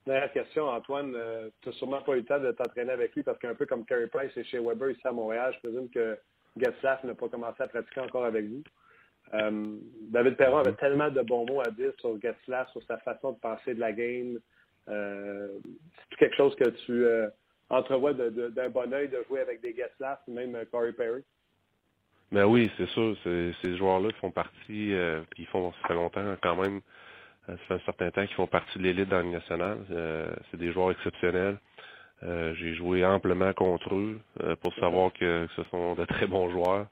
Dernière 0.07 0.33
question, 0.33 0.69
Antoine. 0.69 1.15
tu 1.61 1.69
n'as 1.69 1.75
sûrement 1.75 2.01
pas 2.01 2.13
eu 2.13 2.21
le 2.21 2.25
temps 2.25 2.41
de 2.41 2.51
t'entraîner 2.53 2.93
avec 2.93 3.15
lui 3.15 3.23
parce 3.23 3.39
qu'un 3.39 3.55
peu 3.55 3.67
comme 3.67 3.85
Carey 3.85 4.07
Price 4.07 4.35
et 4.37 4.45
chez 4.45 4.59
Weber 4.59 4.91
ici 4.91 5.07
à 5.07 5.13
Montréal, 5.13 5.53
je 5.55 5.69
présume 5.69 5.91
que 5.91 6.19
Getzlaff 6.57 7.05
n'a 7.05 7.15
pas 7.15 7.29
commencé 7.29 7.63
à 7.63 7.69
pratiquer 7.69 8.01
encore 8.01 8.25
avec 8.25 8.47
vous. 8.47 8.63
Euh, 9.35 9.77
David 10.11 10.37
Perron 10.37 10.59
avait 10.59 10.73
tellement 10.73 11.11
de 11.11 11.21
bons 11.21 11.45
mots 11.47 11.61
à 11.61 11.71
dire 11.71 11.93
sur 11.99 12.21
Getzlaff, 12.21 12.71
sur 12.71 12.83
sa 12.85 12.99
façon 12.99 13.33
de 13.33 13.39
penser 13.39 13.75
de 13.75 13.81
la 13.81 13.93
game. 13.93 14.39
Euh, 14.89 15.49
c'est 16.11 16.19
quelque 16.19 16.37
chose 16.37 16.55
que 16.57 16.69
tu 16.71 17.05
euh, 17.05 17.29
entrevois 17.69 18.15
d'un 18.15 18.71
bon 18.71 18.93
oeil 18.93 19.09
de 19.09 19.23
jouer 19.29 19.41
avec 19.41 19.61
des 19.61 19.75
Getzlaff, 19.75 20.21
même 20.27 20.55
euh, 20.55 20.65
Corey 20.71 20.93
Perry? 20.93 21.23
Ben 22.33 22.45
oui, 22.47 22.71
c'est 22.77 22.89
sûr. 22.91 23.17
Ces 23.25 23.77
joueurs-là 23.77 24.11
font 24.21 24.31
partie, 24.31 24.95
euh, 24.95 25.23
ils 25.39 25.47
font, 25.47 25.73
ça 25.83 25.89
fait 25.89 25.95
longtemps 25.95 26.37
quand 26.43 26.57
même, 26.57 26.81
euh, 27.49 27.57
ça 27.57 27.59
fait 27.69 27.75
un 27.75 27.81
certain 27.87 28.11
temps 28.11 28.27
qu'ils 28.27 28.37
font 28.37 28.47
partie 28.49 28.79
de 28.79 28.85
l'élite 28.85 29.09
dans 29.09 29.19
la 29.19 29.23
Ligue 29.25 29.33
nationale. 29.35 29.79
Euh, 29.91 30.31
c'est 30.51 30.59
des 30.59 30.73
joueurs 30.73 30.93
exceptionnels. 30.93 31.59
Euh, 32.25 32.55
J'ai 32.57 32.75
joué 32.75 33.05
amplement 33.07 33.53
contre 33.55 33.95
eux 33.95 34.21
euh, 34.43 34.57
pour 34.57 34.75
savoir 34.77 35.13
que, 35.15 35.47
que 35.47 35.53
ce 35.57 35.65
sont 35.71 35.95
de 35.95 36.05
très 36.07 36.27
bons 36.27 36.51
joueurs. 36.51 36.87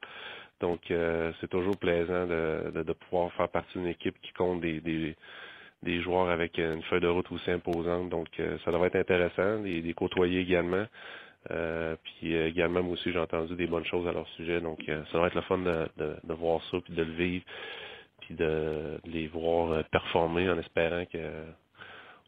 Donc, 0.60 0.90
euh, 0.90 1.32
c'est 1.40 1.50
toujours 1.50 1.76
plaisant 1.78 2.26
de, 2.26 2.70
de, 2.74 2.82
de 2.84 2.92
pouvoir 2.94 3.32
faire 3.34 3.48
partie 3.50 3.78
d'une 3.78 3.88
équipe 3.88 4.20
qui 4.22 4.32
compte 4.34 4.60
des, 4.62 4.80
des, 4.80 5.16
des 5.82 6.00
joueurs 6.02 6.30
avec 6.30 6.58
une 6.58 6.82
feuille 6.84 7.00
de 7.00 7.08
route 7.08 7.30
aussi 7.32 7.50
imposante. 7.50 8.08
Donc, 8.10 8.28
ça 8.64 8.72
devrait 8.72 8.88
être 8.88 8.96
intéressant, 8.96 9.62
les, 9.62 9.82
les 9.82 9.94
côtoyer 9.94 10.40
également. 10.40 10.86
Euh, 11.50 11.96
puis 12.04 12.34
euh, 12.36 12.48
également, 12.48 12.82
moi 12.82 12.94
aussi, 12.94 13.12
j'ai 13.12 13.18
entendu 13.18 13.54
des 13.54 13.66
bonnes 13.66 13.84
choses 13.84 14.06
à 14.08 14.12
leur 14.12 14.26
sujet. 14.30 14.60
Donc, 14.60 14.80
euh, 14.88 15.02
ça 15.12 15.18
va 15.18 15.28
être 15.28 15.34
le 15.34 15.42
fun 15.42 15.58
de, 15.58 15.88
de, 15.96 16.16
de 16.24 16.34
voir 16.34 16.60
ça, 16.70 16.78
puis 16.84 16.94
de 16.94 17.02
le 17.02 17.12
vivre, 17.12 17.44
puis 18.22 18.34
de, 18.34 18.98
de 19.04 19.10
les 19.10 19.28
voir 19.28 19.84
performer 19.90 20.48
en 20.50 20.58
espérant 20.58 21.04
que 21.06 21.18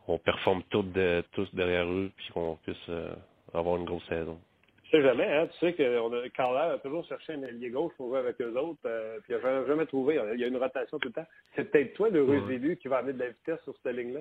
on 0.09 0.19
performe 0.19 0.63
tous, 0.71 0.83
de, 0.83 1.23
tous 1.33 1.55
derrière 1.55 1.87
eux, 1.87 2.11
puis 2.17 2.29
qu'on 2.33 2.57
puisse 2.65 2.77
euh, 2.89 3.11
avoir 3.53 3.77
une 3.77 3.85
grosse 3.85 4.07
saison. 4.09 4.39
Tu 4.85 4.91
sais 4.97 5.03
jamais, 5.03 5.27
hein? 5.31 5.47
Tu 5.49 5.59
sais 5.59 5.75
que 5.75 5.99
on 6.01 6.11
a, 6.15 6.27
Carla 6.31 6.73
a 6.73 6.79
toujours 6.79 7.05
cherché 7.05 7.35
un 7.35 7.43
allié 7.43 7.69
gauche 7.69 7.93
pour 7.99 8.09
jouer 8.09 8.21
avec 8.21 8.41
eux 8.41 8.57
autres, 8.59 8.81
euh, 8.87 9.19
puis 9.25 9.35
il 9.35 9.37
n'a 9.37 9.67
jamais, 9.67 9.85
trouvé. 9.85 10.19
Il 10.35 10.41
y 10.41 10.45
a 10.45 10.47
une 10.47 10.57
rotation 10.57 10.99
tout 10.99 11.09
le 11.09 11.13
temps. 11.13 11.27
C'est 11.55 11.71
peut-être 11.71 11.93
toi, 11.93 12.09
le 12.09 12.23
Ouais. 12.23 12.55
élu, 12.55 12.79
qui 12.79 12.89
va 12.89 12.99
amener 12.99 13.13
de 13.13 13.19
la 13.19 13.29
vitesse 13.29 13.63
sur 13.65 13.75
cette 13.83 13.95
ligne-là. 13.95 14.21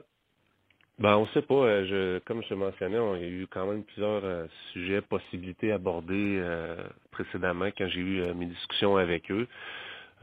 Ben, 1.00 1.18
on 1.18 1.28
sait 1.28 1.44
pas. 1.44 1.56
euh, 1.56 1.86
Je, 1.88 2.20
comme 2.26 2.42
je 2.44 2.50
te 2.50 2.54
mentionnais, 2.56 3.00
on- 3.00 3.16
il 3.18 3.22
y 3.24 3.26
a 3.26 3.30
eu 3.30 3.48
quand 3.48 3.68
même 3.68 3.84
plusieurs 3.84 4.24
euh, 4.26 4.48
sujets, 4.74 5.02
possibilités 5.02 5.72
abordés 5.74 6.40
euh, 6.42 6.78
précédemment 7.12 7.68
quand 7.78 7.88
j'ai 7.90 8.00
eu 8.02 8.22
euh, 8.22 8.34
mes 8.34 8.48
discussions 8.48 8.98
avec 8.98 9.30
eux. 9.32 9.48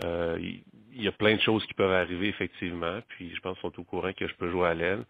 Il, 0.05 0.63
y 1.03 1.09
a 1.09 1.13
plein 1.13 1.37
de 1.37 1.41
choses 1.41 1.65
qui 1.67 1.75
peuvent 1.75 1.93
arriver 1.93 2.29
effectivement. 2.29 3.01
Puis 3.09 3.35
je 3.35 3.41
pense 3.41 3.59
qu'ils 3.61 3.71
sont 3.71 3.81
au 3.81 3.85
courant 3.85 4.13
que 4.15 4.27
je 4.29 4.35
peux 4.37 4.51
jouer 4.51 4.69
à 4.69 4.75
l'aile. 4.75 5.05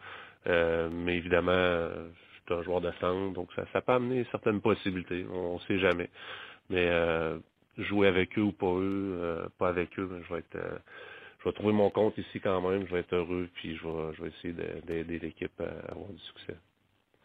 Mais 0.93 1.17
évidemment, 1.19 1.53
je 1.53 2.53
suis 2.53 2.61
un 2.61 2.63
joueur 2.65 2.81
de 2.83 2.93
centre, 3.01 3.33
donc 3.35 3.51
ça, 3.57 3.65
ça 3.73 3.81
peut 3.83 3.93
amener 3.93 4.27
certaines 4.33 4.61
possibilités. 4.61 5.27
On, 5.33 5.55
ne 5.57 5.61
sait 5.61 5.79
jamais. 5.79 6.11
Mais 6.71 6.91
jouer 7.79 8.09
avec 8.09 8.39
eux 8.39 8.43
ou 8.43 8.53
pas 8.53 8.75
eux, 8.77 9.49
pas 9.59 9.69
avec 9.69 9.99
eux, 9.99 10.07
ben, 10.07 10.23
je 10.29 10.35
vais 10.35 10.41
être 10.41 10.59
je 11.45 11.51
vais 11.51 11.55
trouver 11.55 11.73
mon 11.75 11.91
compte 11.91 12.17
ici 12.17 12.41
quand 12.41 12.61
même, 12.63 12.87
je 12.89 12.93
vais 12.95 13.01
être 13.01 13.15
heureux, 13.15 13.49
puis 13.55 13.77
je 13.77 13.83
vais, 13.87 14.15
je 14.17 14.23
vais 14.23 14.29
essayer 14.31 14.55
de- 14.55 14.81
d'aider 14.87 15.19
l'équipe 15.19 15.53
à 15.61 15.93
avoir 15.93 16.09
du 16.09 16.19
succès. 16.21 16.57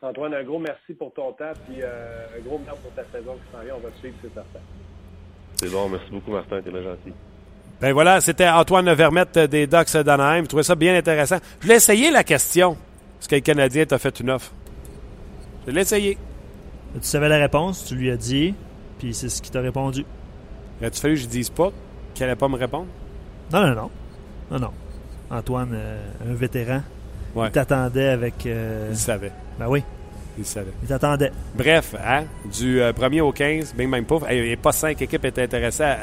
Antoine, 0.01 0.34
un 0.34 0.43
gros 0.43 0.59
merci 0.59 0.93
pour 0.93 1.13
ton 1.13 1.32
temps, 1.34 1.51
puis 1.67 1.78
euh, 1.82 2.26
un 2.38 2.41
gros 2.41 2.59
merci 2.65 2.82
pour 2.82 2.91
ta 2.93 3.03
saison 3.11 3.34
qui 3.36 3.51
s'en 3.51 3.63
vient. 3.63 3.76
On 3.76 3.80
va 3.80 3.89
te 3.91 3.97
suivre, 3.99 4.15
c'est 4.22 4.34
certain. 4.34 4.59
C'est 5.55 5.70
bon, 5.72 5.89
merci 5.89 6.09
beaucoup 6.11 6.32
Martin, 6.32 6.61
t'es 6.61 6.70
bien 6.72 6.84
gentil. 6.84 7.13
Ben 7.82 7.93
voilà, 7.93 8.20
c'était 8.22 8.47
Antoine 8.49 8.93
Vermette 8.93 9.38
des 9.39 9.67
Ducks 9.67 9.95
d'Anaheim. 9.97 10.43
Je 10.43 10.47
trouvais 10.47 10.63
ça 10.63 10.76
bien 10.76 10.95
intéressant. 10.97 11.38
Je 11.61 11.67
l'ai 11.70 11.76
essayé 11.76 12.11
la 12.11 12.24
question. 12.26 12.74
Est-ce 13.20 13.30
que 13.30 13.36
le 13.36 13.41
Canadien 13.41 13.86
t'a 13.86 13.97
fait 13.99 14.17
une 14.20 14.30
offre? 14.32 14.51
Je 15.65 15.72
l'ai 15.72 15.82
essayé. 15.82 16.17
Tu 16.95 16.99
savais 17.03 17.30
la 17.30 17.38
réponse, 17.38 17.86
tu 17.86 17.95
lui 17.95 18.09
as 18.11 18.17
dit, 18.17 18.53
puis 18.97 19.13
c'est 19.13 19.30
ce 19.30 19.41
qu'il 19.41 19.51
t'a 19.51 19.61
répondu. 19.61 20.05
Aurait-tu 20.82 20.99
fallu 20.99 21.13
que 21.15 21.20
je 21.22 21.28
dise 21.28 21.49
pas 21.49 21.72
qu'il 22.13 22.24
allait 22.26 22.36
pas 22.36 22.47
me 22.49 22.55
répondre? 22.57 22.88
Non, 23.51 23.67
non, 23.67 23.76
non. 23.76 23.91
Non, 24.52 24.60
non. 24.60 24.70
Antoine, 25.32 25.70
euh, 25.74 26.00
un 26.30 26.34
vétéran, 26.34 26.82
Ouais. 27.36 27.47
il 27.47 27.52
t'attendait 27.52 28.08
avec. 28.10 28.45
euh, 28.45 28.88
Il 28.91 28.97
savait. 28.97 29.32
Ben 29.60 29.68
oui, 29.68 29.84
Il 30.38 30.45
savait. 30.45 30.72
il 30.82 30.88
t'attendait. 30.88 31.32
Bref, 31.56 31.93
hein, 32.04 32.24
du 32.52 32.82
euh, 32.82 32.91
1er 32.93 33.22
au 33.22 33.32
15, 33.32 33.74
bing 33.76 33.89
bang 33.91 34.06
pouf, 34.06 34.24
il 34.32 34.41
n'y 34.43 34.54
a 34.54 34.58
pas 34.58 34.72
cinq 34.72 35.00
équipes 35.02 35.26
étaient 35.26 35.43
intéressées 35.43 35.84
à, 35.84 35.93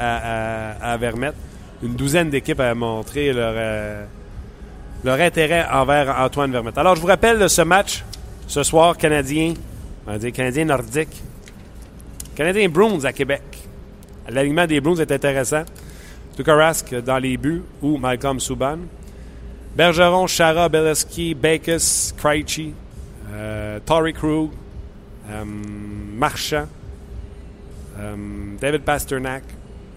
à, 0.79 0.93
à 0.93 0.97
Vermette. 0.97 1.35
Une 1.83 1.95
douzaine 1.95 2.29
d'équipes 2.29 2.59
avaient 2.59 2.73
montré 2.73 3.33
leur, 3.33 3.53
euh, 3.55 4.05
leur 5.03 5.19
intérêt 5.19 5.65
envers 5.71 6.15
Antoine 6.21 6.51
Vermette. 6.51 6.77
Alors, 6.77 6.95
je 6.95 7.01
vous 7.01 7.07
rappelle 7.07 7.49
ce 7.49 7.61
match 7.61 8.03
ce 8.47 8.63
soir, 8.63 8.95
Canadien, 8.95 9.53
on 10.07 10.11
va 10.11 10.17
dire 10.17 10.31
Canadien 10.31 10.63
nordique. 10.65 11.21
Canadien 12.35 12.69
Bruins 12.69 13.03
à 13.03 13.11
Québec. 13.11 13.41
L'alignement 14.29 14.65
des 14.65 14.79
Bruins 14.79 14.95
est 14.97 15.11
intéressant. 15.11 15.63
Tukarask 16.37 16.93
dans 17.03 17.17
les 17.17 17.35
buts 17.35 17.63
ou 17.81 17.97
Malcolm 17.97 18.39
Subban. 18.39 18.77
Bergeron, 19.75 20.27
Chara, 20.27 20.69
Beleski, 20.69 21.33
Bakes, 21.33 22.13
Krejci, 22.15 22.73
euh, 23.31 23.79
Torrey 23.85 24.13
Krug, 24.13 24.51
euh, 25.29 25.43
Marchand, 25.43 26.67
euh, 27.99 28.15
David 28.61 28.83
Pasternak. 28.83 29.43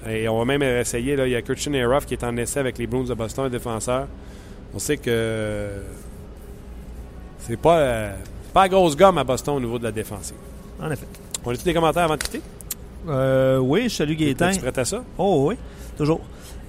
Et 0.08 0.28
on 0.28 0.38
va 0.38 0.44
même 0.46 0.62
essayer, 0.62 1.14
là, 1.14 1.26
il 1.26 1.32
y 1.32 1.36
a 1.36 1.42
Christian 1.42 1.74
Eroff 1.74 2.06
qui 2.06 2.14
est 2.14 2.24
en 2.24 2.34
essai 2.38 2.60
avec 2.60 2.78
les 2.78 2.86
Bruins 2.86 3.04
de 3.04 3.14
Boston, 3.14 3.44
un 3.44 3.50
défenseur. 3.50 4.08
On 4.74 4.78
sait 4.78 4.96
que 4.96 5.68
c'est 7.40 7.58
pas, 7.58 7.78
euh, 7.78 8.14
pas 8.54 8.62
la 8.62 8.68
grosse 8.70 8.96
gomme 8.96 9.18
à 9.18 9.24
Boston 9.24 9.56
au 9.56 9.60
niveau 9.60 9.78
de 9.78 9.84
la 9.84 9.92
défensive. 9.92 10.36
En 10.80 10.90
effet. 10.90 11.06
On 11.44 11.50
a-tu 11.50 11.64
des 11.64 11.74
commentaires 11.74 12.04
avant 12.04 12.16
de 12.16 12.22
quitter? 12.22 12.40
Euh, 13.08 13.58
oui, 13.58 13.84
je 13.84 13.96
salue 13.96 14.14
Gaétan. 14.14 14.48
Es-tu 14.48 14.60
prêt 14.60 14.78
à 14.78 14.84
ça? 14.84 15.02
Oh 15.18 15.48
oui, 15.48 15.56
toujours. 16.00 16.20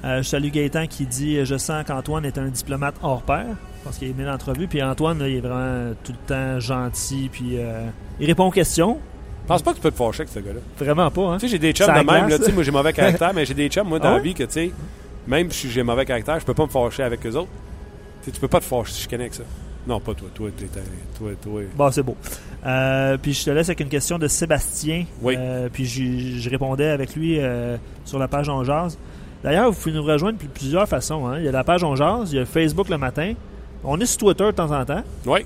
Euh, 0.03 0.17
je 0.23 0.27
salue 0.27 0.49
Gaétan 0.49 0.87
qui 0.87 1.05
dit 1.05 1.43
Je 1.45 1.57
sens 1.57 1.83
qu'Antoine 1.85 2.25
est 2.25 2.37
un 2.37 2.47
diplomate 2.47 2.95
hors 3.01 3.21
pair. 3.21 3.45
Parce 3.83 3.97
qu'il 3.97 4.07
a 4.09 4.11
aimé 4.11 4.23
l'entrevue. 4.25 4.67
Puis 4.67 4.81
Antoine, 4.83 5.17
là, 5.19 5.27
il 5.27 5.37
est 5.37 5.39
vraiment 5.41 5.93
tout 6.03 6.11
le 6.11 6.27
temps 6.27 6.59
gentil. 6.59 7.29
Puis 7.31 7.57
euh, 7.57 7.85
il 8.19 8.27
répond 8.27 8.45
aux 8.45 8.51
questions. 8.51 8.99
Je 9.43 9.47
pense 9.47 9.61
pas 9.63 9.71
que 9.71 9.77
tu 9.77 9.81
peux 9.81 9.91
te 9.91 9.97
fâcher 9.97 10.21
avec 10.21 10.29
ce 10.33 10.39
gars-là. 10.39 10.59
Vraiment 10.77 11.09
pas. 11.09 11.21
Hein? 11.29 11.37
Tu 11.37 11.41
sais, 11.41 11.47
j'ai 11.53 11.59
des 11.59 11.71
chums 11.73 11.87
Ça 11.87 11.93
de 12.03 12.05
même. 12.05 12.29
Là, 12.29 12.37
moi, 12.53 12.63
j'ai 12.63 12.71
mauvais 12.71 12.93
caractère, 12.93 13.33
mais 13.33 13.43
j'ai 13.45 13.55
des 13.55 13.69
chums, 13.69 13.87
moi, 13.87 13.97
dans 13.99 14.09
Ah 14.09 14.13
la 14.17 14.19
vie, 14.19 14.33
que, 14.35 14.43
tu 14.43 14.51
sais, 14.51 14.71
même 15.27 15.49
si 15.51 15.69
j'ai 15.71 15.81
mauvais 15.83 16.05
caractère, 16.05 16.39
je 16.39 16.45
peux 16.45 16.53
pas 16.53 16.63
me 16.65 16.69
fâcher 16.69 17.03
avec 17.03 17.25
eux 17.25 17.35
autres. 17.35 17.49
Tu 18.21 18.25
sais, 18.25 18.31
tu 18.31 18.39
peux 18.39 18.47
pas 18.47 18.59
te 18.59 18.65
fâcher 18.65 18.93
si 18.93 19.03
je 19.03 19.09
connais 19.09 19.23
avec 19.23 19.33
ça. 19.33 19.43
Non, 19.87 19.99
pas 19.99 20.13
toi. 20.13 20.29
Toi, 20.35 20.49
t'es- 20.55 20.67
toi, 21.17 21.31
toi. 21.41 21.61
Bon, 21.75 21.91
c'est 21.91 22.03
beau. 22.03 22.15
Euh, 22.65 23.17
puis 23.17 23.33
je 23.33 23.43
te 23.45 23.49
laisse 23.49 23.67
avec 23.69 23.79
une 23.79 23.89
question 23.89 24.19
de 24.19 24.27
Sébastien. 24.27 25.05
Oui. 25.23 25.35
Euh, 25.37 25.69
puis 25.73 25.85
je, 25.85 26.39
je 26.39 26.49
répondais 26.49 26.87
avec 26.89 27.15
lui 27.15 27.39
euh, 27.39 27.77
sur 28.05 28.19
la 28.19 28.27
page 28.27 28.47
On 28.47 28.63
Jase. 28.63 28.97
D'ailleurs, 29.43 29.71
vous 29.71 29.79
pouvez 29.79 29.95
nous 29.95 30.03
rejoindre 30.03 30.37
de 30.39 30.45
plusieurs 30.47 30.87
façons. 30.87 31.27
hein. 31.27 31.39
Il 31.39 31.45
y 31.45 31.47
a 31.47 31.51
la 31.51 31.63
page 31.63 31.83
On 31.83 31.95
Jase, 31.95 32.31
il 32.31 32.37
y 32.37 32.39
a 32.39 32.45
Facebook 32.45 32.89
le 32.89 32.97
matin. 32.97 33.33
On 33.83 33.99
est 33.99 34.05
sur 34.05 34.17
Twitter 34.19 34.45
de 34.45 34.51
temps 34.51 34.71
en 34.71 34.85
temps. 34.85 35.03
Oui. 35.25 35.45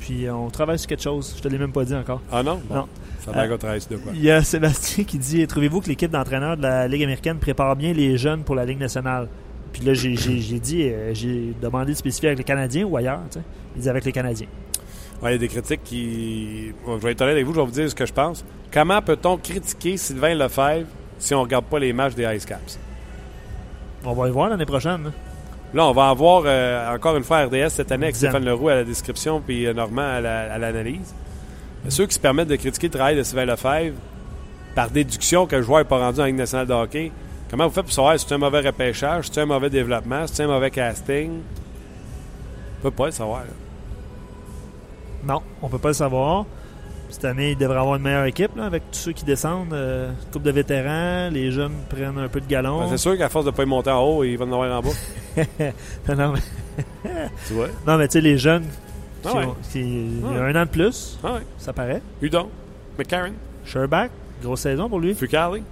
Puis 0.00 0.26
euh, 0.26 0.34
on 0.34 0.50
travaille 0.50 0.78
sur 0.78 0.88
quelque 0.88 1.02
chose. 1.02 1.34
Je 1.36 1.42
te 1.42 1.48
l'ai 1.48 1.58
même 1.58 1.70
pas 1.72 1.84
dit 1.84 1.94
encore. 1.94 2.20
Ah 2.32 2.42
non? 2.42 2.60
Bon. 2.68 2.74
Non. 2.74 2.88
Ça 3.24 3.30
va 3.30 3.44
Euh, 3.44 3.56
de 3.56 3.96
quoi? 3.96 4.12
Il 4.14 4.22
y 4.22 4.30
a 4.32 4.42
Sébastien 4.42 5.04
qui 5.04 5.16
dit 5.18 5.46
Trouvez-vous 5.46 5.80
que 5.80 5.88
l'équipe 5.88 6.10
d'entraîneurs 6.10 6.56
de 6.56 6.62
la 6.62 6.88
Ligue 6.88 7.04
américaine 7.04 7.38
prépare 7.38 7.76
bien 7.76 7.92
les 7.92 8.16
jeunes 8.18 8.42
pour 8.42 8.56
la 8.56 8.64
Ligue 8.64 8.80
nationale? 8.80 9.28
Puis 9.72 9.82
là, 9.84 9.94
j'ai 9.94 10.10
dit 10.58 10.88
euh, 10.88 11.14
J'ai 11.14 11.54
demandé 11.62 11.92
de 11.92 11.96
spécifier 11.96 12.30
avec 12.30 12.38
les 12.38 12.44
Canadiens 12.44 12.84
ou 12.84 12.96
ailleurs. 12.96 13.20
tu 13.30 13.38
sais. 13.38 13.44
Il 13.76 13.82
dit 13.82 13.88
avec 13.88 14.04
les 14.04 14.12
Canadiens. 14.12 14.48
Ouais, 15.22 15.30
il 15.30 15.32
y 15.34 15.36
a 15.36 15.38
des 15.38 15.46
critiques 15.48 15.84
qui. 15.84 16.72
Bon, 16.84 16.98
je 16.98 17.02
vais 17.04 17.12
être 17.12 17.20
honnête 17.20 17.34
avec 17.34 17.46
vous, 17.46 17.54
je 17.54 17.60
vais 17.60 17.64
vous 17.66 17.70
dire 17.70 17.88
ce 17.88 17.94
que 17.94 18.04
je 18.04 18.12
pense. 18.12 18.44
Comment 18.72 19.00
peut-on 19.00 19.36
critiquer 19.36 19.96
Sylvain 19.96 20.34
Lefebvre 20.34 20.88
si 21.20 21.32
on 21.32 21.42
regarde 21.42 21.66
pas 21.66 21.78
les 21.78 21.92
matchs 21.92 22.16
des 22.16 22.24
Ice 22.34 22.44
Caps? 22.44 22.80
On 24.04 24.12
va 24.14 24.28
y 24.28 24.30
voir 24.30 24.48
l'année 24.48 24.66
prochaine. 24.66 25.06
hein. 25.06 25.12
Là, 25.74 25.86
on 25.86 25.92
va 25.92 26.08
avoir 26.10 26.42
euh, 26.44 26.94
encore 26.94 27.16
une 27.16 27.24
fois 27.24 27.44
RDS 27.46 27.68
cette 27.70 27.92
année 27.92 28.06
avec. 28.06 28.16
Stéphane 28.16 28.44
Leroux 28.44 28.68
à 28.68 28.74
la 28.74 28.84
description 28.84 29.40
puis 29.40 29.66
euh, 29.66 29.72
Normand 29.72 30.02
à 30.02 30.20
la- 30.20 30.52
à 30.52 30.58
l'analyse. 30.58 31.14
Ceux 31.88 32.06
qui 32.06 32.14
se 32.14 32.20
permettent 32.20 32.48
de 32.48 32.56
critiquer 32.56 32.88
le 32.88 32.92
travail 32.92 33.16
de 33.16 33.22
Sylvain 33.22 33.44
Lefebvre 33.46 33.96
par 34.74 34.90
déduction 34.90 35.46
que 35.46 35.56
le 35.56 35.62
joueur 35.62 35.78
n'est 35.80 35.84
pas 35.88 35.98
rendu 35.98 36.20
en 36.20 36.24
Ligue 36.26 36.36
nationale 36.36 36.66
de 36.66 36.72
hockey, 36.74 37.10
comment 37.50 37.66
vous 37.66 37.72
faites 37.74 37.84
pour 37.84 37.92
savoir 37.92 38.18
si 38.18 38.26
c'est 38.28 38.34
un 38.34 38.38
mauvais 38.38 38.60
repêchage, 38.60 39.26
si 39.26 39.30
c'est 39.34 39.40
un 39.40 39.46
mauvais 39.46 39.70
développement, 39.70 40.26
si 40.26 40.34
c'est 40.36 40.42
un 40.44 40.48
mauvais 40.48 40.70
casting? 40.70 41.40
On 42.78 42.82
peut 42.82 42.90
pas 42.90 43.06
le 43.06 43.12
savoir. 43.12 43.40
là. 43.40 43.46
Non, 45.34 45.40
on 45.62 45.68
peut 45.68 45.78
pas 45.78 45.88
le 45.88 45.94
savoir. 45.94 46.44
Cette 47.12 47.26
année, 47.26 47.50
il 47.52 47.58
devrait 47.58 47.78
avoir 47.78 47.96
une 47.96 48.02
meilleure 48.02 48.24
équipe 48.24 48.56
là, 48.56 48.64
avec 48.64 48.90
tous 48.90 48.98
ceux 48.98 49.12
qui 49.12 49.24
descendent. 49.24 49.72
euh, 49.74 50.10
coupe 50.32 50.42
de 50.42 50.50
vétérans, 50.50 51.28
les 51.30 51.52
jeunes 51.52 51.72
prennent 51.88 52.18
un 52.18 52.28
peu 52.28 52.40
de 52.40 52.46
galon. 52.46 52.80
Ben, 52.80 52.88
c'est 52.90 52.96
sûr 52.96 53.16
qu'à 53.18 53.28
force 53.28 53.44
de 53.44 53.50
ne 53.50 53.54
pas 53.56 53.62
y 53.62 53.66
monter 53.66 53.90
en 53.90 54.00
haut, 54.02 54.24
il 54.24 54.36
va 54.38 54.44
en 54.46 54.52
avoir 54.52 54.78
en 54.78 54.82
bas. 54.82 54.88
non, 56.16 56.32
mais, 56.32 56.82
tu 57.46 57.52
vois? 57.54 57.68
non, 57.86 57.98
mais 57.98 58.08
tu 58.08 58.12
sais, 58.14 58.20
les 58.22 58.38
jeunes, 58.38 58.64
qui 59.22 59.28
Ah 59.30 59.36
ouais. 59.36 59.44
ont- 59.44 59.56
qui- 59.70 59.80
il 59.80 60.20
y 60.20 60.24
a 60.24 60.28
Ouais. 60.28 60.52
un 60.56 60.62
an 60.62 60.64
de 60.64 60.70
plus, 60.70 61.18
Ah 61.22 61.34
ouais. 61.34 61.40
ça 61.58 61.72
paraît. 61.72 62.00
Udon, 62.22 62.48
McCarron, 62.98 63.32
Sherback, 63.64 64.10
grosse 64.42 64.60
saison 64.60 64.88
pour 64.88 64.98
lui. 64.98 65.14
Fucali, 65.14 65.62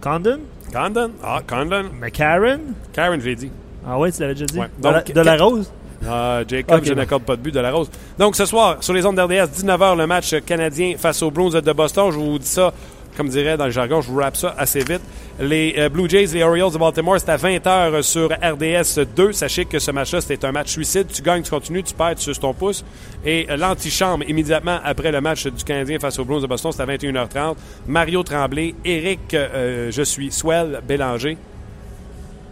Condon, 0.00 0.38
Condon. 0.72 1.10
Ah, 1.24 1.40
Condon. 1.46 1.86
McCarron. 2.00 2.60
Karen, 2.92 3.20
je 3.20 3.26
l'ai 3.26 3.36
dit. 3.36 3.50
Ah 3.86 3.98
ouais, 3.98 4.12
tu 4.12 4.20
l'avais 4.20 4.34
déjà 4.34 4.46
dit. 4.46 4.58
Ouais. 4.58 4.68
De, 4.78 4.82
Donc, 4.82 4.92
la, 4.92 5.02
de 5.02 5.20
la 5.20 5.36
Rose. 5.36 5.72
Ah, 6.06 6.42
Jacob, 6.46 6.84
je 6.84 6.90
bon. 6.92 6.96
n'accorde 6.96 7.24
pas 7.24 7.36
de 7.36 7.42
but 7.42 7.52
de 7.54 7.60
la 7.60 7.72
Rose. 7.72 7.90
Donc, 8.18 8.36
ce 8.36 8.44
soir, 8.44 8.76
sur 8.80 8.94
les 8.94 9.04
ondes 9.04 9.16
d'RDS, 9.16 9.50
19h, 9.62 9.96
le 9.96 10.06
match 10.06 10.34
canadien 10.46 10.94
face 10.96 11.22
aux 11.22 11.30
Bruins 11.30 11.60
de 11.60 11.72
Boston. 11.72 12.10
Je 12.12 12.16
vous 12.18 12.38
dis 12.38 12.46
ça, 12.46 12.72
comme 13.16 13.28
dirait 13.28 13.56
dans 13.56 13.64
le 13.64 13.72
jargon, 13.72 14.00
je 14.00 14.08
vous 14.08 14.18
rappe 14.18 14.36
ça 14.36 14.54
assez 14.56 14.78
vite. 14.78 15.00
Les 15.40 15.74
euh, 15.76 15.88
Blue 15.88 16.08
Jays, 16.08 16.26
les 16.26 16.42
Orioles 16.42 16.72
de 16.72 16.78
Baltimore, 16.78 17.16
c'est 17.18 17.28
à 17.30 17.36
20h 17.36 18.02
sur 18.02 18.28
RDS 18.30 19.04
2. 19.16 19.32
Sachez 19.32 19.64
que 19.64 19.80
ce 19.80 19.90
match-là, 19.90 20.20
c'était 20.20 20.44
un 20.46 20.52
match 20.52 20.70
suicide. 20.70 21.08
Tu 21.12 21.20
gagnes, 21.20 21.42
tu 21.42 21.50
continues, 21.50 21.82
tu 21.82 21.94
perds, 21.94 22.14
tu 22.14 22.22
suces 22.22 22.38
ton 22.38 22.54
pouce. 22.54 22.84
Et 23.24 23.46
euh, 23.50 23.56
l'antichambre, 23.56 24.24
immédiatement 24.28 24.78
après 24.84 25.10
le 25.10 25.20
match 25.20 25.46
du 25.48 25.64
Canadien 25.64 25.98
face 25.98 26.16
aux 26.20 26.24
Bruins 26.24 26.40
de 26.40 26.46
Boston, 26.46 26.70
c'est 26.72 26.82
à 26.82 26.86
21h30. 26.86 27.56
Mario 27.88 28.22
Tremblay, 28.22 28.74
Éric, 28.84 29.34
euh, 29.34 29.90
je 29.90 30.02
suis 30.02 30.30
Swell, 30.30 30.80
Bélanger, 30.86 31.36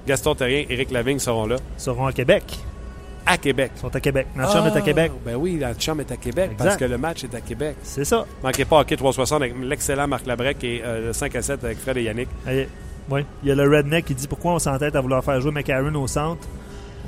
Gaston 0.06 0.34
Terrien, 0.34 0.64
Éric 0.68 0.90
Lavigne 0.90 1.20
seront 1.20 1.46
là. 1.46 1.56
Seront 1.76 2.06
à 2.06 2.12
Québec. 2.12 2.42
À 3.26 3.36
Québec. 3.38 3.72
Ils 3.76 3.80
sont 3.80 3.94
à 3.96 4.00
Québec. 4.00 4.26
Notre 4.36 4.52
chambre 4.52 4.68
est 4.68 4.78
à 4.78 4.80
Québec. 4.80 5.12
Ben 5.24 5.34
oui, 5.36 5.58
la 5.58 5.78
chambre 5.78 6.02
est 6.02 6.12
à 6.12 6.16
Québec 6.16 6.50
Exact. 6.52 6.64
parce 6.64 6.76
que 6.76 6.84
le 6.84 6.96
match 6.98 7.24
est 7.24 7.34
à 7.34 7.40
Québec. 7.40 7.76
C'est 7.82 8.04
ça. 8.04 8.24
Manquez 8.42 8.64
pas 8.64 8.80
Hockey 8.80 8.96
360 8.96 9.42
avec 9.42 9.54
l'excellent 9.62 10.06
Marc 10.06 10.26
Labrec 10.26 10.62
et 10.62 10.80
euh, 10.84 11.08
le 11.08 11.12
5 11.12 11.34
à 11.34 11.42
7 11.42 11.64
avec 11.64 11.78
Fred 11.78 11.96
et 11.96 12.02
Yannick. 12.04 12.28
Allez, 12.46 12.68
ouais. 13.10 13.24
Il 13.42 13.48
y 13.48 13.52
a 13.52 13.54
le 13.54 13.68
Redneck 13.68 14.04
qui 14.04 14.14
dit 14.14 14.28
pourquoi 14.28 14.52
on 14.52 14.58
s'entête 14.58 14.94
à 14.94 15.00
vouloir 15.00 15.24
faire 15.24 15.40
jouer 15.40 15.50
McCarron 15.50 15.94
au 15.96 16.06
centre. 16.06 16.46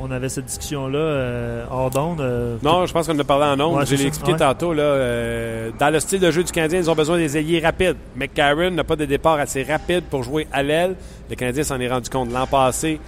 On 0.01 0.12
avait 0.12 0.29
cette 0.29 0.45
discussion-là 0.45 0.97
euh, 0.99 1.64
hors 1.73 1.91
d'onde. 1.91 2.21
euh, 2.21 2.57
Non, 2.62 2.87
je 2.87 2.93
pense 2.93 3.09
qu'on 3.09 3.16
en 3.16 3.19
a 3.19 3.25
parlé 3.25 3.47
en 3.47 3.61
ondes. 3.66 3.79
Ouais, 3.79 3.81
je 3.85 3.91
c'est 3.91 3.97
l'ai 3.97 4.03
ça. 4.03 4.09
expliqué 4.09 4.33
Ouais. 4.33 4.39
tantôt. 4.39 4.73
Là, 4.73 4.83
euh, 4.85 5.71
dans 5.77 5.91
le 5.91 5.99
style 5.99 6.21
de 6.21 6.31
jeu 6.31 6.45
du 6.45 6.53
Canadien, 6.53 6.79
ils 6.79 6.89
ont 6.89 6.95
besoin 6.95 7.16
des 7.19 7.37
ailiers 7.37 7.59
rapides. 7.59 7.97
McCarron 8.14 8.71
n'a 8.71 8.85
pas 8.85 8.95
de 8.95 9.05
départ 9.07 9.41
assez 9.41 9.64
rapide 9.64 10.05
pour 10.05 10.23
jouer 10.23 10.47
à 10.53 10.62
l'aile. 10.62 10.95
Le 11.29 11.35
Canadien 11.35 11.64
s'en 11.64 11.81
est 11.81 11.89
rendu 11.89 12.11
compte 12.11 12.33
l'an 12.33 12.47
passé 12.47 13.01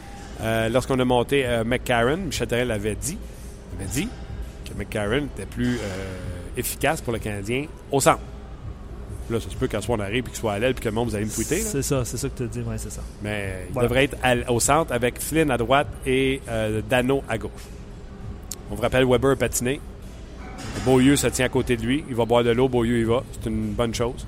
euh, 0.43 0.69
lorsqu'on 0.69 0.99
a 0.99 1.05
monté 1.05 1.45
euh, 1.47 1.65
McCarron. 1.65 2.17
Michel 2.17 2.47
Therrien 2.49 2.65
l'avait 2.67 2.95
dit. 2.95 3.19
Il 3.79 3.83
avait 3.83 3.91
dit 3.93 4.09
que 4.69 4.75
McCarron 4.79 5.27
était 5.37 5.47
plus 5.47 5.77
euh, 5.77 5.79
efficace 6.57 7.01
pour 7.01 7.13
le 7.13 7.19
Canadien 7.19 7.67
au 7.91 8.01
centre. 8.01 8.21
Là, 9.31 9.39
ça 9.41 9.49
se 9.49 9.55
peut 9.55 9.69
qu'à 9.69 9.81
soit 9.81 9.95
on 9.95 10.01
arrive 10.01 10.25
et 10.27 10.29
qu'il 10.29 10.35
soit 10.37 10.55
à 10.55 10.59
l'aile 10.59 10.75
puis 10.75 10.83
que 10.83 10.89
le 10.89 10.95
monde 10.95 11.09
vous 11.09 11.15
allez 11.15 11.25
me 11.25 11.31
tweeter. 11.31 11.61
C'est 11.61 11.83
ça, 11.83 12.05
c'est 12.05 12.17
ça 12.17 12.29
que 12.29 12.43
tu 12.43 12.49
dis. 12.49 12.61
Ouais, 12.63 12.79
c'est 12.79 12.91
ça. 12.91 13.01
Mais 13.23 13.65
il 13.69 13.73
Voilà. 13.73 13.89
devrait 13.89 14.05
être 14.05 14.17
à- 14.25 14.51
au 14.53 14.59
centre 14.59 14.93
avec 14.93 15.21
Flynn 15.21 15.51
à 15.53 15.57
droite 15.57 15.87
et 16.05 16.41
euh, 16.49 16.81
Dano 16.89 17.23
à 17.29 17.39
gauche. 17.39 17.51
On 18.71 18.75
vous 18.75 18.83
rappelle 18.83 19.05
Weber 19.07 19.31
a 19.33 19.37
patiné. 19.37 19.81
Beaulieu 20.85 21.15
se 21.17 21.29
tient 21.29 21.47
à 21.47 21.49
côté 21.49 21.77
de 21.77 21.83
lui. 21.83 22.05
Il 22.09 22.15
va 22.17 22.25
boire 22.25 22.43
de 22.43 22.51
l'eau. 22.51 22.69
Beaulieu 22.69 22.99
y 22.99 23.05
va. 23.05 23.23
C'est 23.33 23.49
une 23.49 23.73
bonne 23.73 23.95
chose. 23.95 24.27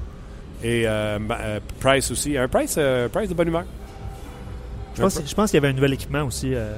Et 0.63 0.87
euh, 0.87 1.19
euh, 1.31 1.61
Price 1.81 2.11
aussi. 2.13 2.37
Un 2.39 2.47
Price, 2.49 2.77
euh, 2.79 3.09
Price 3.09 3.29
de 3.29 3.35
bonne 3.35 3.49
humeur. 3.49 3.65
Je 4.95 5.03
pense, 5.03 5.21
je 5.27 5.35
pense 5.35 5.51
qu'il 5.51 5.57
y 5.59 5.63
avait 5.65 5.69
un 5.69 5.73
nouvel 5.73 5.93
équipement 5.95 6.23
aussi. 6.23 6.55
euh, 6.55 6.75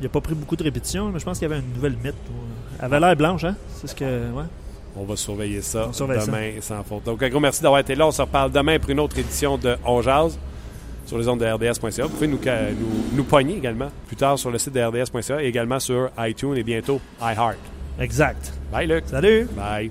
il 0.00 0.02
n'a 0.04 0.08
pas 0.08 0.20
pris 0.20 0.34
beaucoup 0.34 0.56
de 0.56 0.62
répétitions, 0.62 1.10
mais 1.10 1.18
je 1.18 1.24
pense 1.24 1.38
qu'il 1.38 1.48
y 1.48 1.52
avait 1.52 1.60
une 1.60 1.72
nouvelle 1.74 1.96
mythe. 2.02 2.14
Elle 2.78 2.84
avait 2.84 3.00
l'air 3.00 3.16
blanche, 3.16 3.44
hein? 3.44 3.56
C'est 3.76 3.86
ce 3.86 3.94
que. 3.94 4.04
Ouais. 4.04 4.44
On 4.98 5.04
va 5.04 5.16
surveiller 5.16 5.60
ça 5.60 5.90
demain 5.98 6.52
sans 6.60 6.82
faute. 6.82 7.04
Donc, 7.04 7.22
un 7.22 7.28
gros 7.28 7.40
merci 7.40 7.62
d'avoir 7.62 7.80
été 7.80 7.94
là. 7.94 8.06
On 8.06 8.10
se 8.10 8.22
reparle 8.22 8.50
demain 8.50 8.78
pour 8.78 8.90
une 8.90 9.00
autre 9.00 9.18
édition 9.18 9.58
de 9.58 9.76
On 9.84 10.00
Jazz 10.02 10.38
sur 11.04 11.18
les 11.18 11.28
ondes 11.28 11.40
de 11.40 11.46
RDS.ca. 11.46 12.04
Vous 12.04 12.08
pouvez 12.10 12.26
nous, 12.26 12.38
nous, 12.38 13.16
nous 13.16 13.24
pogner 13.24 13.56
également 13.56 13.90
plus 14.06 14.16
tard 14.16 14.38
sur 14.38 14.50
le 14.50 14.58
site 14.58 14.72
de 14.72 14.80
RDS.ca 14.82 15.42
et 15.42 15.46
également 15.46 15.78
sur 15.80 16.10
iTunes 16.18 16.56
et 16.56 16.62
bientôt 16.62 17.00
iHeart. 17.20 17.56
Exact. 18.00 18.52
Bye, 18.72 18.86
Luc. 18.86 19.04
Salut! 19.06 19.48
Bye. 19.56 19.90